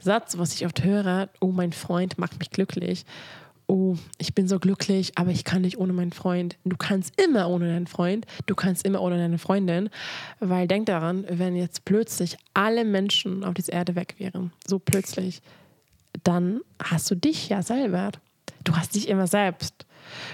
Satz, 0.00 0.38
was 0.38 0.54
ich 0.54 0.66
oft 0.66 0.82
höre, 0.82 1.28
oh 1.40 1.52
mein 1.52 1.72
Freund 1.72 2.18
macht 2.18 2.38
mich 2.38 2.50
glücklich 2.50 3.04
oh, 3.70 3.96
ich 4.18 4.34
bin 4.34 4.48
so 4.48 4.58
glücklich, 4.58 5.12
aber 5.14 5.30
ich 5.30 5.44
kann 5.44 5.62
nicht 5.62 5.78
ohne 5.78 5.92
meinen 5.92 6.12
Freund. 6.12 6.58
Du 6.64 6.76
kannst 6.76 7.18
immer 7.20 7.48
ohne 7.48 7.68
deinen 7.68 7.86
Freund, 7.86 8.26
du 8.46 8.56
kannst 8.56 8.84
immer 8.84 9.00
ohne 9.00 9.16
deine 9.16 9.38
Freundin, 9.38 9.90
weil 10.40 10.66
denk 10.66 10.86
daran, 10.86 11.24
wenn 11.28 11.54
jetzt 11.54 11.84
plötzlich 11.84 12.36
alle 12.52 12.84
Menschen 12.84 13.44
auf 13.44 13.54
dieser 13.54 13.74
Erde 13.74 13.94
weg 13.94 14.16
wären, 14.18 14.52
so 14.66 14.80
plötzlich, 14.80 15.40
dann 16.24 16.60
hast 16.82 17.08
du 17.12 17.14
dich 17.14 17.48
ja 17.48 17.62
selber. 17.62 18.10
Du 18.64 18.74
hast 18.74 18.96
dich 18.96 19.08
immer 19.08 19.28
selbst 19.28 19.86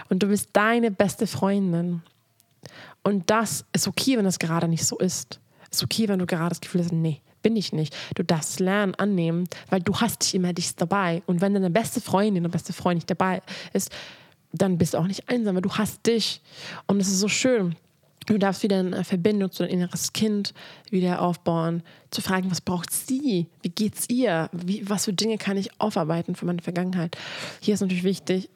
und 0.09 0.23
du 0.23 0.29
bist 0.29 0.49
deine 0.55 0.91
beste 0.91 1.27
Freundin. 1.27 2.03
Und 3.03 3.31
das 3.31 3.67
ist 3.73 3.87
okay, 3.87 4.17
wenn 4.17 4.25
das 4.25 4.39
gerade 4.39 4.67
nicht 4.67 4.87
so 4.87 4.99
ist. 4.99 5.41
Ist 5.71 5.85
okay, 5.85 6.09
wenn 6.09 6.19
du 6.19 6.27
gerade 6.27 6.49
das 6.49 6.61
Gefühl 6.61 6.83
hast, 6.83 6.93
nee, 6.93 7.21
bin 7.47 7.55
ich 7.55 7.73
nicht. 7.73 7.97
Du 8.17 8.25
darfst 8.25 8.59
lernen, 8.59 8.97
annehmen, 8.97 9.49
weil 9.71 9.81
du 9.81 9.95
hast 10.01 10.25
dich 10.25 10.35
immer 10.35 10.53
dich 10.53 10.75
dabei. 10.75 11.23
Und 11.27 11.41
wenn 11.41 11.55
deine 11.55 11.71
beste 11.71 12.01
Freundin 12.01 12.43
oder 12.43 12.51
beste 12.51 12.73
Freund 12.73 12.97
nicht 12.97 13.09
dabei 13.09 13.41
ist, 13.73 13.93
dann 14.53 14.79
bist 14.79 14.95
du 14.95 14.99
auch 14.99 15.07
nicht 15.07 15.29
einsam, 15.29 15.55
weil 15.55 15.63
du 15.63 15.73
hast 15.75 16.05
dich. 16.09 16.41
Und 16.89 17.01
es 17.01 17.07
ist 17.07 17.21
so 17.21 17.29
schön. 17.29 17.77
Du 18.27 18.37
darfst 18.37 18.65
wieder 18.65 18.81
eine 18.81 19.05
Verbindung 19.05 19.53
zu 19.53 19.63
deinem 19.63 19.75
inneres 19.75 20.13
Kind 20.13 20.55
wieder 20.91 21.23
aufbauen, 21.23 21.85
zu 22.11 22.21
fragen, 22.21 22.51
was 22.51 22.61
braucht 22.61 22.93
sie? 22.93 23.47
Wie 23.63 23.69
geht's 23.69 24.11
ihr? 24.11 24.51
Wie, 24.51 24.83
was 24.91 25.05
für 25.05 25.13
Dinge 25.13 25.39
kann 25.39 25.57
ich 25.57 25.81
aufarbeiten 25.81 26.35
für 26.35 26.47
meine 26.47 26.63
Vergangenheit? 26.63 27.17
Hier 27.61 27.75
ist 27.75 27.81
natürlich 27.81 28.03
wichtig, 28.03 28.47
äh, 28.47 28.56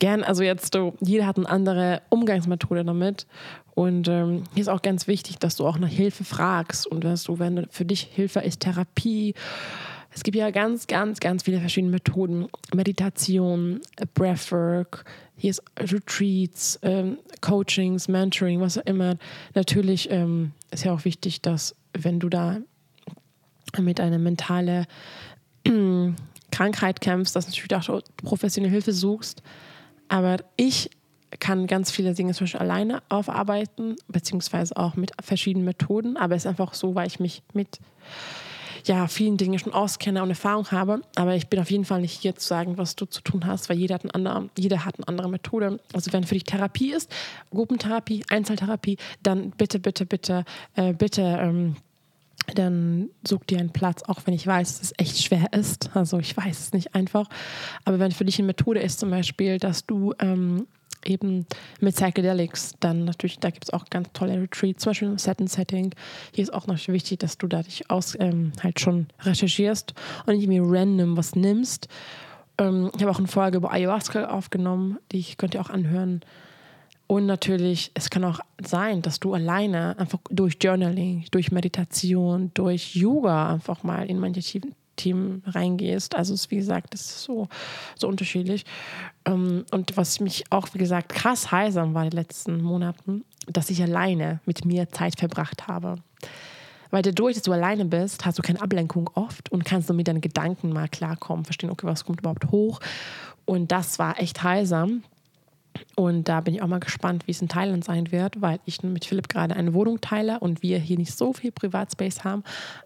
gern, 0.00 0.24
also 0.24 0.42
jetzt, 0.42 0.74
du, 0.74 0.94
jeder 1.00 1.26
hat 1.26 1.36
eine 1.36 1.48
andere 1.48 2.02
Umgangsmethode 2.08 2.84
damit. 2.84 3.26
Und 3.74 4.08
ähm, 4.08 4.42
hier 4.54 4.62
ist 4.62 4.68
auch 4.68 4.82
ganz 4.82 5.06
wichtig, 5.06 5.38
dass 5.38 5.56
du 5.56 5.66
auch 5.66 5.78
nach 5.78 5.88
Hilfe 5.88 6.24
fragst 6.24 6.86
und 6.86 7.04
dass 7.04 7.22
du, 7.24 7.38
wenn 7.38 7.66
für 7.70 7.84
dich 7.84 8.02
Hilfe 8.02 8.40
ist, 8.40 8.60
Therapie. 8.60 9.34
Es 10.12 10.24
gibt 10.24 10.36
ja 10.36 10.50
ganz, 10.50 10.88
ganz, 10.88 11.20
ganz 11.20 11.44
viele 11.44 11.60
verschiedene 11.60 11.92
Methoden. 11.92 12.48
Meditation, 12.74 13.80
Breathwork, 14.14 15.04
hier 15.36 15.50
ist 15.50 15.62
Retreats, 15.78 16.78
ähm, 16.82 17.18
Coachings, 17.40 18.08
Mentoring, 18.08 18.60
was 18.60 18.76
auch 18.76 18.86
immer. 18.86 19.16
Natürlich 19.54 20.10
ähm, 20.10 20.52
ist 20.70 20.84
ja 20.84 20.92
auch 20.92 21.04
wichtig, 21.04 21.40
dass 21.40 21.74
wenn 21.94 22.20
du 22.20 22.28
da 22.28 22.58
mit 23.78 24.00
einer 24.00 24.18
mentalen 24.18 24.86
Krankheit 26.50 27.00
kämpfst, 27.00 27.36
dass 27.36 27.46
du 27.46 27.52
natürlich 27.52 27.88
auch 27.88 28.02
professionelle 28.16 28.72
Hilfe 28.72 28.92
suchst. 28.92 29.42
Aber 30.10 30.38
ich 30.56 30.90
kann 31.38 31.68
ganz 31.68 31.92
viele 31.92 32.14
Dinge 32.14 32.34
zum 32.34 32.44
Beispiel 32.44 32.60
alleine 32.60 33.02
aufarbeiten, 33.08 33.96
beziehungsweise 34.08 34.76
auch 34.76 34.96
mit 34.96 35.12
verschiedenen 35.22 35.64
Methoden. 35.64 36.16
Aber 36.16 36.34
es 36.34 36.42
ist 36.44 36.48
einfach 36.48 36.74
so, 36.74 36.96
weil 36.96 37.06
ich 37.06 37.20
mich 37.20 37.42
mit 37.54 37.78
ja, 38.86 39.06
vielen 39.06 39.36
Dingen 39.36 39.58
schon 39.58 39.72
auskenne 39.72 40.22
und 40.22 40.30
Erfahrung 40.30 40.68
habe. 40.72 41.02
Aber 41.14 41.36
ich 41.36 41.46
bin 41.46 41.60
auf 41.60 41.70
jeden 41.70 41.84
Fall 41.84 42.00
nicht 42.00 42.20
hier 42.20 42.34
zu 42.34 42.46
sagen, 42.46 42.76
was 42.76 42.96
du 42.96 43.06
zu 43.06 43.22
tun 43.22 43.46
hast, 43.46 43.68
weil 43.68 43.78
jeder 43.78 43.94
hat, 43.94 44.14
eine 44.14 44.14
andere, 44.14 44.50
jeder 44.58 44.84
hat 44.84 44.96
eine 44.98 45.06
andere 45.06 45.28
Methode. 45.28 45.78
Also 45.92 46.12
wenn 46.12 46.24
für 46.24 46.34
dich 46.34 46.44
Therapie 46.44 46.92
ist, 46.92 47.10
Gruppentherapie, 47.50 48.24
Einzeltherapie, 48.28 48.96
dann 49.22 49.50
bitte, 49.50 49.78
bitte, 49.78 50.06
bitte, 50.06 50.44
äh, 50.74 50.92
bitte 50.92 51.22
ähm, 51.22 51.76
dann 52.54 53.10
such 53.26 53.44
dir 53.44 53.58
einen 53.58 53.70
Platz, 53.70 54.02
auch 54.02 54.20
wenn 54.24 54.34
ich 54.34 54.46
weiß, 54.46 54.78
dass 54.78 54.90
es 54.90 54.94
echt 54.98 55.22
schwer 55.22 55.52
ist. 55.52 55.90
Also 55.94 56.18
ich 56.18 56.36
weiß 56.36 56.58
es 56.58 56.72
nicht 56.72 56.94
einfach. 56.94 57.28
Aber 57.84 57.98
wenn 57.98 58.12
für 58.12 58.24
dich 58.24 58.38
eine 58.38 58.46
Methode 58.46 58.80
ist, 58.80 59.00
zum 59.00 59.10
Beispiel, 59.10 59.58
dass 59.58 59.86
du 59.86 60.14
ähm, 60.18 60.66
eben 61.04 61.46
mit 61.80 61.94
Psychedelics, 61.94 62.74
dann 62.80 63.04
natürlich, 63.04 63.38
da 63.38 63.50
gibt 63.50 63.64
es 63.64 63.72
auch 63.72 63.86
ganz 63.90 64.08
tolle 64.12 64.40
Retreats, 64.40 64.82
zum 64.82 64.90
Beispiel 64.90 65.08
im 65.08 65.18
Set 65.18 65.48
Setting. 65.48 65.94
Hier 66.34 66.42
ist 66.42 66.52
auch 66.52 66.66
noch 66.66 66.78
wichtig, 66.88 67.18
dass 67.20 67.38
du 67.38 67.46
da 67.46 67.62
dich 67.62 67.90
aus, 67.90 68.16
ähm, 68.18 68.52
halt 68.62 68.80
schon 68.80 69.06
recherchierst 69.20 69.94
und 70.26 70.34
nicht 70.34 70.44
irgendwie 70.44 70.60
random 70.62 71.16
was 71.16 71.34
nimmst. 71.34 71.88
Ähm, 72.58 72.90
ich 72.94 73.02
habe 73.02 73.10
auch 73.10 73.18
eine 73.18 73.28
Folge 73.28 73.58
über 73.58 73.72
Ayahuasca 73.72 74.28
aufgenommen, 74.28 74.98
die 75.12 75.24
könnt 75.36 75.54
ihr 75.54 75.60
auch 75.60 75.70
anhören. 75.70 76.20
Und 77.10 77.26
natürlich, 77.26 77.90
es 77.94 78.08
kann 78.08 78.22
auch 78.22 78.38
sein, 78.64 79.02
dass 79.02 79.18
du 79.18 79.34
alleine 79.34 79.98
einfach 79.98 80.20
durch 80.30 80.58
Journaling, 80.60 81.24
durch 81.32 81.50
Meditation, 81.50 82.52
durch 82.54 82.94
Yoga 82.94 83.52
einfach 83.52 83.82
mal 83.82 84.08
in 84.08 84.20
manche 84.20 84.40
tiefen, 84.40 84.76
Themen 84.94 85.42
reingehst. 85.44 86.14
Also 86.14 86.34
es, 86.34 86.52
wie 86.52 86.56
gesagt, 86.56 86.94
das 86.94 87.00
ist 87.00 87.24
so, 87.24 87.48
so 87.96 88.06
unterschiedlich. 88.06 88.64
Ähm, 89.24 89.64
und 89.72 89.96
was 89.96 90.20
mich 90.20 90.44
auch, 90.50 90.68
wie 90.72 90.78
gesagt, 90.78 91.08
krass 91.08 91.50
heilsam 91.50 91.94
war 91.94 92.04
in 92.04 92.10
den 92.10 92.16
letzten 92.16 92.62
Monaten, 92.62 93.24
dass 93.48 93.70
ich 93.70 93.82
alleine 93.82 94.38
mit 94.46 94.64
mir 94.64 94.88
Zeit 94.90 95.18
verbracht 95.18 95.66
habe. 95.66 95.96
Weil 96.92 97.02
dadurch, 97.02 97.34
dass 97.34 97.42
du 97.42 97.50
alleine 97.50 97.86
bist, 97.86 98.24
hast 98.24 98.38
du 98.38 98.42
keine 98.42 98.62
Ablenkung 98.62 99.10
oft 99.14 99.50
und 99.50 99.64
kannst 99.64 99.90
du 99.90 99.94
mit 99.94 100.06
deinen 100.06 100.20
Gedanken 100.20 100.72
mal 100.72 100.88
klarkommen, 100.88 101.44
verstehen, 101.44 101.70
okay, 101.70 101.88
was 101.88 102.04
kommt 102.04 102.20
überhaupt 102.20 102.52
hoch. 102.52 102.78
Und 103.46 103.72
das 103.72 103.98
war 103.98 104.20
echt 104.20 104.44
heilsam. 104.44 105.02
Und 105.96 106.28
da 106.28 106.40
bin 106.40 106.54
ich 106.54 106.62
auch 106.62 106.66
mal 106.66 106.80
gespannt, 106.80 107.26
wie 107.26 107.32
es 107.32 107.42
in 107.42 107.48
Thailand 107.48 107.84
sein 107.84 108.12
wird, 108.12 108.40
weil 108.40 108.60
ich 108.64 108.82
mit 108.82 109.04
Philipp 109.04 109.28
gerade 109.28 109.54
eine 109.56 109.74
Wohnung 109.74 110.00
teile 110.00 110.40
und 110.40 110.62
wir 110.62 110.78
hier 110.78 110.98
nicht 110.98 111.16
so 111.16 111.32
viel 111.32 111.52
Privatspace 111.52 112.24
haben. 112.24 112.42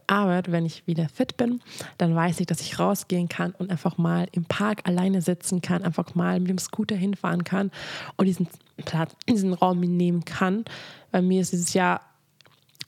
Aber 0.07 0.43
wenn 0.49 0.67
ich 0.67 0.87
wieder 0.87 1.09
fit 1.09 1.37
bin, 1.37 1.61
dann 1.99 2.15
weiß 2.15 2.41
ich, 2.41 2.47
dass 2.47 2.61
ich 2.61 2.79
rausgehen 2.79 3.29
kann 3.29 3.53
und 3.59 3.71
einfach 3.71 3.99
mal 3.99 4.27
im 4.33 4.45
Park 4.45 4.81
alleine 4.85 5.23
sitzen 5.23 5.63
kann, 5.63 5.83
einfach 5.83 6.15
mal 6.15 6.41
mit 6.41 6.51
dem 6.51 6.59
Scooter 6.59 6.97
hinfahren 6.97 7.45
kann 7.45 7.71
und 8.17 8.27
diesen 8.27 8.49
Platz, 8.85 9.15
diesen 9.29 9.53
Raum 9.53 9.81
nehmen 9.81 10.25
kann. 10.25 10.65
Bei 11.11 11.23
mir 11.23 11.41
ist 11.41 11.53
dieses 11.53 11.75
Jahr 11.75 12.01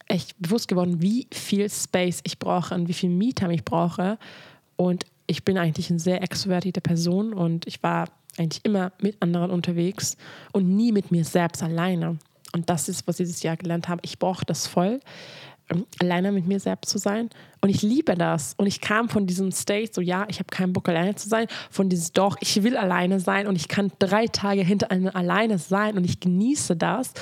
echt 0.08 0.34
bewusst 0.40 0.68
geworden, 0.68 1.02
wie 1.02 1.26
viel 1.32 1.68
Space 1.70 2.20
ich 2.24 2.38
brauche 2.38 2.74
und 2.74 2.88
wie 2.88 2.92
viel 2.92 3.10
Me-Time 3.10 3.54
ich 3.54 3.64
brauche. 3.64 4.18
Und 4.76 5.04
ich 5.26 5.44
bin 5.44 5.58
eigentlich 5.58 5.90
eine 5.90 5.98
sehr 5.98 6.22
extrovertierte 6.22 6.80
Person 6.80 7.32
und 7.32 7.66
ich 7.66 7.82
war 7.82 8.06
eigentlich 8.38 8.64
immer 8.64 8.92
mit 9.00 9.20
anderen 9.22 9.50
unterwegs 9.50 10.16
und 10.52 10.76
nie 10.76 10.92
mit 10.92 11.10
mir 11.10 11.24
selbst 11.24 11.62
alleine. 11.62 12.18
Und 12.52 12.70
das 12.70 12.88
ist, 12.88 13.06
was 13.06 13.20
ich 13.20 13.26
dieses 13.26 13.42
Jahr 13.42 13.56
gelernt 13.56 13.88
habe. 13.88 14.00
Ich 14.04 14.18
brauche 14.18 14.44
das 14.44 14.66
voll, 14.66 15.00
alleine 16.00 16.32
mit 16.32 16.46
mir 16.46 16.60
selbst 16.60 16.90
zu 16.90 16.98
sein. 16.98 17.30
Und 17.60 17.70
ich 17.70 17.82
liebe 17.82 18.14
das. 18.14 18.54
Und 18.56 18.66
ich 18.66 18.80
kam 18.80 19.08
von 19.08 19.26
diesem 19.26 19.50
State, 19.50 19.92
so 19.92 20.00
ja, 20.00 20.26
ich 20.28 20.38
habe 20.38 20.48
keinen 20.50 20.72
Bock 20.72 20.88
alleine 20.88 21.16
zu 21.16 21.28
sein, 21.28 21.48
von 21.70 21.88
diesem 21.88 22.12
doch, 22.14 22.36
ich 22.40 22.62
will 22.62 22.76
alleine 22.76 23.18
sein 23.18 23.48
und 23.48 23.56
ich 23.56 23.66
kann 23.66 23.90
drei 23.98 24.26
Tage 24.28 24.62
hinter 24.62 24.90
einem 24.90 25.08
alleine 25.08 25.58
sein 25.58 25.96
und 25.96 26.04
ich 26.04 26.20
genieße 26.20 26.76
das. 26.76 27.12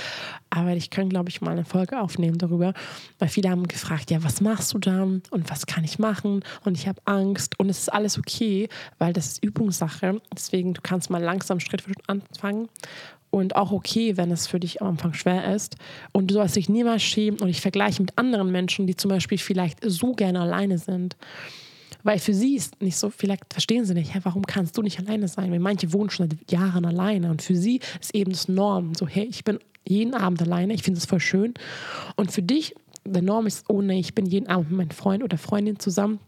Aber 0.51 0.71
ich 0.73 0.91
kann, 0.91 1.09
glaube 1.09 1.31
ich, 1.31 1.41
mal 1.41 1.53
eine 1.53 1.65
Folge 1.65 2.01
aufnehmen 2.01 2.39
darüber, 2.39 2.75
weil 3.19 3.29
viele 3.29 3.49
haben 3.49 3.67
gefragt, 3.67 4.11
ja, 4.11 4.23
was 4.23 4.41
machst 4.41 4.75
du 4.75 4.79
dann 4.79 5.23
und 5.31 5.51
was 5.51 5.67
kann 5.67 5.83
ich 5.83 5.99
machen 5.99 6.45
und 6.65 6.77
ich 6.77 6.87
habe 6.87 7.01
Angst 7.07 7.59
und 7.59 7.71
es 7.71 7.79
ist 7.79 7.93
alles 7.93 8.19
okay, 8.19 8.69
weil 8.99 9.13
das 9.13 9.27
ist 9.29 9.45
Übungssache. 9.45 10.21
Deswegen, 10.35 10.75
du 10.75 10.83
kannst 10.83 11.11
mal 11.11 11.23
langsam 11.23 11.61
Schritt 11.61 11.83
für 11.83 11.95
Schritt 11.95 12.09
anfangen 12.09 12.69
und 13.35 13.57
auch 13.57 13.73
okay, 13.73 14.17
wenn 14.17 14.31
es 14.31 14.47
für 14.47 14.61
dich 14.61 14.81
am 14.81 14.89
Anfang 14.89 15.13
schwer 15.13 15.55
ist. 15.55 15.77
Und 16.13 16.31
du 16.31 16.35
sollst 16.35 16.57
dich 16.57 16.69
niemals 16.69 17.03
schämen 17.03 17.41
und 17.41 17.49
dich 17.49 17.61
vergleichen 17.61 18.05
mit 18.05 18.17
anderen 18.17 18.53
Menschen, 18.53 18.87
die 18.87 18.97
zum 18.97 19.09
Beispiel 19.09 19.39
vielleicht 19.39 19.79
so 19.85 20.13
gerne 20.13 20.41
alleine 20.41 20.79
sind. 20.79 21.17
Weil 22.05 22.19
für 22.19 22.35
sie 22.35 22.55
ist 22.55 22.81
nicht 22.81 22.97
so, 22.97 23.11
vielleicht 23.11 23.53
verstehen 23.53 23.85
sie 23.85 23.95
nicht, 23.95 24.15
hey, 24.15 24.21
warum 24.25 24.43
kannst 24.47 24.77
du 24.77 24.83
nicht 24.83 25.01
alleine 25.01 25.27
sein? 25.27 25.51
Weil 25.51 25.59
manche 25.59 25.93
wohnen 25.93 26.11
schon 26.11 26.31
seit 26.31 26.53
Jahren 26.53 26.85
alleine 26.85 27.31
und 27.31 27.43
für 27.43 27.57
sie 27.57 27.81
ist 28.01 28.15
eben 28.15 28.31
das 28.31 28.47
Norm. 28.47 28.95
So, 28.95 29.09
hey, 29.09 29.27
ich 29.29 29.43
bin 29.43 29.59
jeden 29.87 30.15
Abend 30.15 30.41
alleine, 30.43 30.75
ich 30.75 30.83
finde 30.83 30.99
es 30.99 31.07
voll 31.07 31.21
schön. 31.21 31.55
Und 32.17 32.31
für 32.31 32.43
dich, 32.43 32.75
der 33.05 33.23
Norm 33.23 33.47
ist, 33.47 33.65
oh 33.69 33.83
nee, 33.83 33.99
ich 33.99 34.15
bin 34.15 34.27
jeden 34.27 34.47
Abend 34.49 34.71
mit 34.71 34.79
meinem 34.79 34.91
Freund 34.91 35.25
oder 35.25 35.39
Freundin 35.39 35.79
zusammen. 35.79 36.21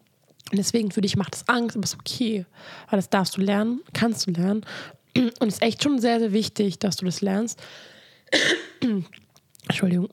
Und 0.50 0.58
deswegen 0.58 0.90
für 0.90 1.00
dich 1.00 1.16
macht 1.16 1.34
es 1.36 1.48
Angst, 1.48 1.76
aber 1.76 1.84
es 1.84 1.92
ist 1.92 2.00
okay. 2.00 2.46
Weil 2.90 2.98
das 2.98 3.10
darfst 3.10 3.36
du 3.36 3.40
lernen, 3.40 3.80
kannst 3.92 4.26
du 4.26 4.30
lernen. 4.30 4.62
Und 5.40 5.48
es 5.48 5.55
ist 5.55 5.62
echt 5.62 5.83
schon 5.83 5.98
sehr, 5.98 6.20
sehr 6.20 6.33
wichtig, 6.33 6.79
dass 6.79 6.96
du 6.96 7.05
das 7.05 7.20
lernst. 7.20 7.61
Entschuldigung. 9.64 10.09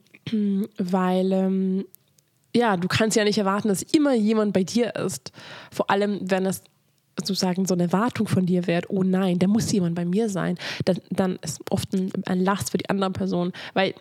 Weil, 0.78 1.32
ähm, 1.32 1.86
ja, 2.56 2.78
du 2.78 2.88
kannst 2.88 3.18
ja 3.18 3.24
nicht 3.24 3.38
erwarten, 3.38 3.68
dass 3.68 3.82
immer 3.82 4.14
jemand 4.14 4.54
bei 4.54 4.64
dir 4.64 4.96
ist. 4.96 5.32
Vor 5.72 5.90
allem, 5.90 6.20
wenn 6.22 6.46
es 6.46 6.64
sozusagen 7.20 7.66
so 7.66 7.74
eine 7.74 7.84
Erwartung 7.84 8.28
von 8.28 8.46
dir 8.46 8.66
wird, 8.68 8.90
oh 8.90 9.04
nein, 9.04 9.38
da 9.40 9.48
muss 9.48 9.72
jemand 9.72 9.96
bei 9.96 10.06
mir 10.06 10.30
sein, 10.30 10.58
dann, 10.86 10.98
dann 11.10 11.40
ist 11.42 11.62
oft 11.70 11.94
ein, 11.94 12.12
ein 12.26 12.44
Last 12.44 12.72
für 12.72 12.78
die 12.78 12.90
andere 12.90 13.12
Person. 13.12 13.52
Weil 13.74 13.94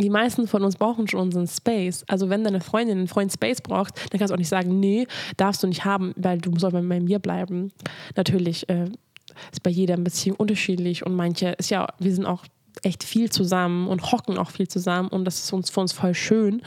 die 0.00 0.10
meisten 0.10 0.48
von 0.48 0.64
uns 0.64 0.76
brauchen 0.76 1.06
schon 1.06 1.20
unseren 1.20 1.46
Space. 1.46 2.04
Also 2.08 2.28
wenn 2.28 2.44
deine 2.44 2.60
Freundin 2.60 2.98
einen 2.98 3.08
Freund 3.08 3.32
Space 3.32 3.60
braucht, 3.60 3.96
dann 4.10 4.18
kannst 4.18 4.30
du 4.30 4.34
auch 4.34 4.38
nicht 4.38 4.48
sagen, 4.48 4.80
nee, 4.80 5.06
darfst 5.36 5.62
du 5.62 5.66
nicht 5.66 5.84
haben, 5.84 6.12
weil 6.16 6.38
du 6.38 6.50
musst 6.50 6.68
bei 6.68 6.82
mir 6.82 7.18
bleiben. 7.18 7.72
Natürlich 8.16 8.68
äh, 8.68 8.86
ist 9.50 9.62
bei 9.62 9.70
jeder 9.70 9.96
Beziehung 9.96 10.36
unterschiedlich 10.36 11.04
und 11.04 11.14
manche 11.14 11.50
ist 11.50 11.70
ja, 11.70 11.88
wir 11.98 12.14
sind 12.14 12.26
auch 12.26 12.44
echt 12.82 13.04
viel 13.04 13.30
zusammen 13.30 13.88
und 13.88 14.12
hocken 14.12 14.38
auch 14.38 14.50
viel 14.50 14.68
zusammen 14.68 15.08
und 15.08 15.24
das 15.24 15.38
ist 15.44 15.52
uns 15.52 15.70
für 15.70 15.80
uns 15.80 15.92
voll 15.92 16.14
schön. 16.14 16.62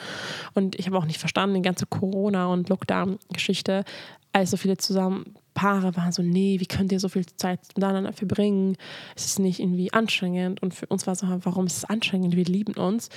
Und 0.54 0.78
ich 0.78 0.86
habe 0.86 0.98
auch 0.98 1.06
nicht 1.06 1.20
verstanden, 1.20 1.56
die 1.56 1.62
ganze 1.62 1.88
Corona- 1.88 2.48
und 2.48 2.70
Lockdown-Geschichte, 2.70 3.84
als 4.32 4.52
so 4.52 4.58
viele 4.58 4.78
zusammen 4.78 5.36
Paare 5.56 5.96
waren 5.96 6.12
so, 6.12 6.22
nee, 6.22 6.60
wie 6.60 6.66
könnt 6.66 6.92
ihr 6.92 7.00
so 7.00 7.08
viel 7.08 7.26
Zeit 7.26 7.60
miteinander 7.76 8.12
verbringen? 8.12 8.76
Es 9.16 9.26
ist 9.26 9.40
nicht 9.40 9.60
irgendwie 9.60 9.92
anstrengend. 9.94 10.62
Und 10.62 10.74
für 10.74 10.86
uns 10.88 11.08
war 11.08 11.14
es 11.14 11.20
so, 11.20 11.28
warum 11.30 11.66
ist 11.66 11.78
es 11.78 11.86
anstrengend? 11.86 12.36
Wir 12.36 12.44
lieben 12.44 12.74
uns. 12.74 13.10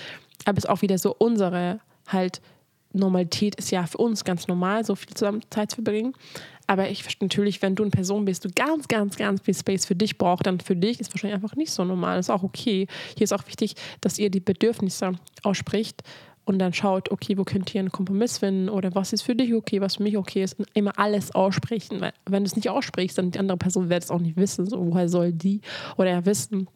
Aber 0.44 0.56
es 0.56 0.64
ist 0.64 0.70
auch 0.70 0.80
wieder 0.80 0.98
so 0.98 1.14
unsere 1.18 1.80
halt 2.06 2.40
Normalität 2.92 3.56
ist 3.56 3.70
ja 3.70 3.86
für 3.86 3.98
uns 3.98 4.24
ganz 4.24 4.48
normal, 4.48 4.84
so 4.84 4.94
viel 4.94 5.12
zusammen 5.14 5.42
Zeit 5.50 5.70
zu 5.70 5.82
verbringen. 5.82 6.14
Aber 6.68 6.90
ich 6.90 7.02
verstehe 7.02 7.26
natürlich, 7.26 7.62
wenn 7.62 7.74
du 7.74 7.82
eine 7.82 7.90
Person 7.90 8.26
bist, 8.26 8.44
du 8.44 8.50
ganz, 8.54 8.86
ganz, 8.88 9.16
ganz 9.16 9.40
viel 9.40 9.54
Space 9.54 9.86
für 9.86 9.96
dich 9.96 10.18
brauchst, 10.18 10.46
dann 10.46 10.60
für 10.60 10.76
dich 10.76 11.00
ist 11.00 11.12
wahrscheinlich 11.12 11.34
einfach 11.34 11.56
nicht 11.56 11.72
so 11.72 11.82
normal. 11.82 12.16
Das 12.16 12.26
ist 12.26 12.30
auch 12.30 12.42
okay. 12.42 12.86
Hier 13.16 13.24
ist 13.24 13.32
auch 13.32 13.46
wichtig, 13.46 13.74
dass 14.02 14.18
ihr 14.18 14.30
die 14.30 14.40
Bedürfnisse 14.40 15.12
ausspricht 15.42 16.02
und 16.44 16.58
dann 16.58 16.74
schaut, 16.74 17.10
okay, 17.10 17.38
wo 17.38 17.44
könnt 17.44 17.74
ihr 17.74 17.80
einen 17.80 17.90
Kompromiss 17.90 18.38
finden 18.38 18.68
oder 18.68 18.94
was 18.94 19.14
ist 19.14 19.22
für 19.22 19.34
dich 19.34 19.54
okay, 19.54 19.80
was 19.80 19.96
für 19.96 20.02
mich 20.02 20.18
okay 20.18 20.42
ist. 20.42 20.58
Und 20.58 20.68
immer 20.74 20.98
alles 20.98 21.34
aussprechen. 21.34 22.02
Weil 22.02 22.12
wenn 22.26 22.44
du 22.44 22.48
es 22.48 22.56
nicht 22.56 22.68
aussprichst, 22.68 23.16
dann 23.16 23.30
die 23.30 23.38
andere 23.38 23.56
Person 23.56 23.88
wird 23.88 24.04
es 24.04 24.10
auch 24.10 24.20
nicht 24.20 24.36
wissen. 24.36 24.66
So, 24.66 24.86
woher 24.90 25.08
soll 25.08 25.32
die 25.32 25.62
oder 25.96 26.10
er 26.10 26.26
wissen, 26.26 26.68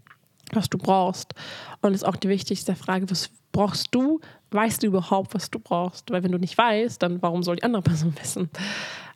was 0.52 0.70
du 0.70 0.78
brauchst? 0.78 1.34
Und 1.82 1.92
das 1.92 2.02
ist 2.02 2.08
auch 2.08 2.16
die 2.16 2.30
wichtigste 2.30 2.74
Frage, 2.74 3.10
was 3.10 3.30
brauchst 3.52 3.94
du? 3.94 4.20
Weißt 4.52 4.82
du 4.82 4.86
überhaupt, 4.86 5.34
was 5.34 5.50
du 5.50 5.58
brauchst? 5.58 6.10
Weil 6.10 6.22
wenn 6.22 6.32
du 6.32 6.38
nicht 6.38 6.56
weißt, 6.56 7.02
dann 7.02 7.20
warum 7.20 7.42
soll 7.42 7.56
die 7.56 7.62
andere 7.62 7.82
Person 7.82 8.14
wissen? 8.20 8.48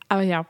Aber 0.08 0.22
ja, 0.22 0.46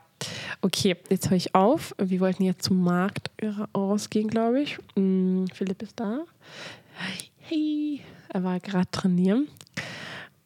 Okay, 0.61 0.95
jetzt 1.09 1.29
höre 1.29 1.37
ich 1.37 1.55
auf. 1.55 1.93
Wir 1.97 2.19
wollten 2.19 2.43
jetzt 2.43 2.63
zum 2.63 2.83
Markt 2.83 3.29
rausgehen, 3.75 4.27
glaube 4.29 4.61
ich. 4.61 4.77
Hm, 4.95 5.47
Philipp 5.53 5.81
ist 5.81 5.99
da. 5.99 6.23
Hey, 7.39 8.01
er 8.29 8.43
war 8.43 8.59
gerade 8.59 8.89
trainieren. 8.91 9.47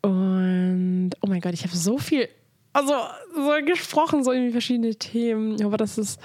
Und 0.01 1.11
oh 1.21 1.27
mein 1.27 1.41
Gott, 1.41 1.53
ich 1.53 1.63
habe 1.63 1.75
so 1.75 1.97
viel, 1.97 2.27
also 2.73 2.93
so 3.35 3.51
gesprochen, 3.65 4.23
so 4.23 4.31
irgendwie 4.31 4.51
verschiedene 4.51 4.95
Themen. 4.95 5.55
Ich 5.55 5.63
hoffe, 5.63 5.77
dass 5.77 5.97
es 5.97 6.17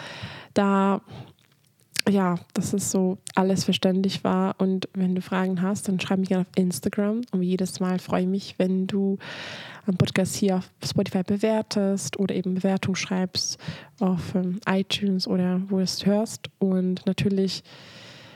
da 0.54 1.00
ja, 2.08 2.36
dass 2.54 2.72
es 2.72 2.90
so 2.90 3.18
alles 3.34 3.64
verständlich 3.64 4.22
war. 4.22 4.54
Und 4.58 4.88
wenn 4.94 5.14
du 5.14 5.20
Fragen 5.20 5.60
hast, 5.62 5.88
dann 5.88 5.98
schreib 5.98 6.20
mich 6.20 6.28
gerne 6.28 6.42
auf 6.42 6.52
Instagram. 6.56 7.22
Und 7.32 7.42
jedes 7.42 7.80
Mal 7.80 7.98
freue 7.98 8.22
ich 8.22 8.28
mich, 8.28 8.54
wenn 8.58 8.86
du 8.86 9.18
einen 9.86 9.96
Podcast 9.96 10.36
hier 10.36 10.56
auf 10.56 10.70
Spotify 10.84 11.22
bewertest 11.22 12.18
oder 12.18 12.34
eben 12.34 12.54
Bewertung 12.54 12.94
schreibst 12.94 13.58
auf 14.00 14.34
ähm, 14.34 14.60
iTunes 14.68 15.26
oder 15.26 15.60
wo 15.68 15.76
du 15.76 15.82
es 15.82 16.06
hörst. 16.06 16.48
Und 16.58 17.04
natürlich, 17.06 17.62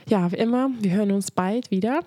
ja, 0.08 0.30
wie 0.32 0.36
immer, 0.36 0.70
wir 0.80 0.92
hören 0.92 1.12
uns 1.12 1.30
bald 1.30 1.70
wieder. 1.70 2.00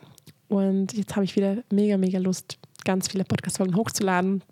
Und 0.50 0.94
jetzt 0.94 1.16
habe 1.16 1.26
ich 1.26 1.36
wieder 1.36 1.58
mega, 1.72 1.98
mega 1.98 2.20
Lust, 2.20 2.58
ganz 2.84 3.08
viele 3.08 3.24
Podcast-Folgen 3.24 3.76
hochzuladen, 3.76 4.44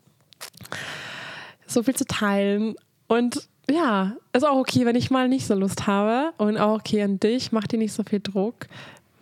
so 1.68 1.84
viel 1.84 1.96
zu 1.96 2.06
teilen. 2.06 2.76
Und 3.08 3.50
ja, 3.72 4.16
ist 4.34 4.46
auch 4.46 4.58
okay, 4.58 4.86
wenn 4.86 4.96
ich 4.96 5.12
mal 5.12 5.28
nicht 5.28 5.46
so 5.46 5.56
Lust 5.56 5.88
habe. 5.88 6.34
Und 6.38 6.58
auch 6.58 6.80
okay 6.80 7.02
an 7.04 7.20
dich, 7.20 7.52
mach 7.52 7.68
dir 7.68 7.78
nicht 7.78 7.94
so 7.94 8.04
viel 8.04 8.20
Druck, 8.20 8.68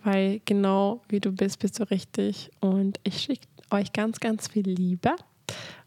weil 0.04 0.40
genau 0.44 1.00
wie 1.08 1.20
du 1.20 1.32
bist, 1.32 1.58
bist 1.58 1.78
du 1.80 1.84
richtig. 1.90 2.50
Und 2.60 2.98
ich 3.04 3.20
schicke 3.20 3.46
euch 3.70 3.92
ganz, 3.92 4.20
ganz 4.20 4.48
viel 4.48 4.68
Liebe 4.68 5.12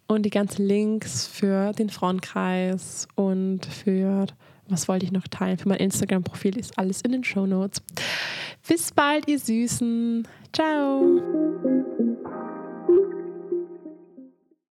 und 0.08 0.24
die 0.24 0.30
ganzen 0.30 0.66
Links 0.66 1.28
für 1.28 1.74
den 1.74 1.90
Frauenkreis 1.90 3.08
und 3.16 3.66
für, 3.66 4.28
was 4.68 4.88
wollte 4.88 5.06
ich 5.06 5.12
noch 5.12 5.28
teilen, 5.28 5.58
für 5.58 5.70
mein 5.70 5.80
Instagram-Profil 5.80 6.58
ist 6.58 6.78
alles 6.78 7.02
in 7.02 7.12
den 7.12 7.24
Show 7.24 7.46
Notes. 7.46 7.82
Bis 8.68 8.92
bald, 8.92 9.28
ihr 9.28 9.40
Süßen. 9.40 10.28
Ciao. 10.54 11.22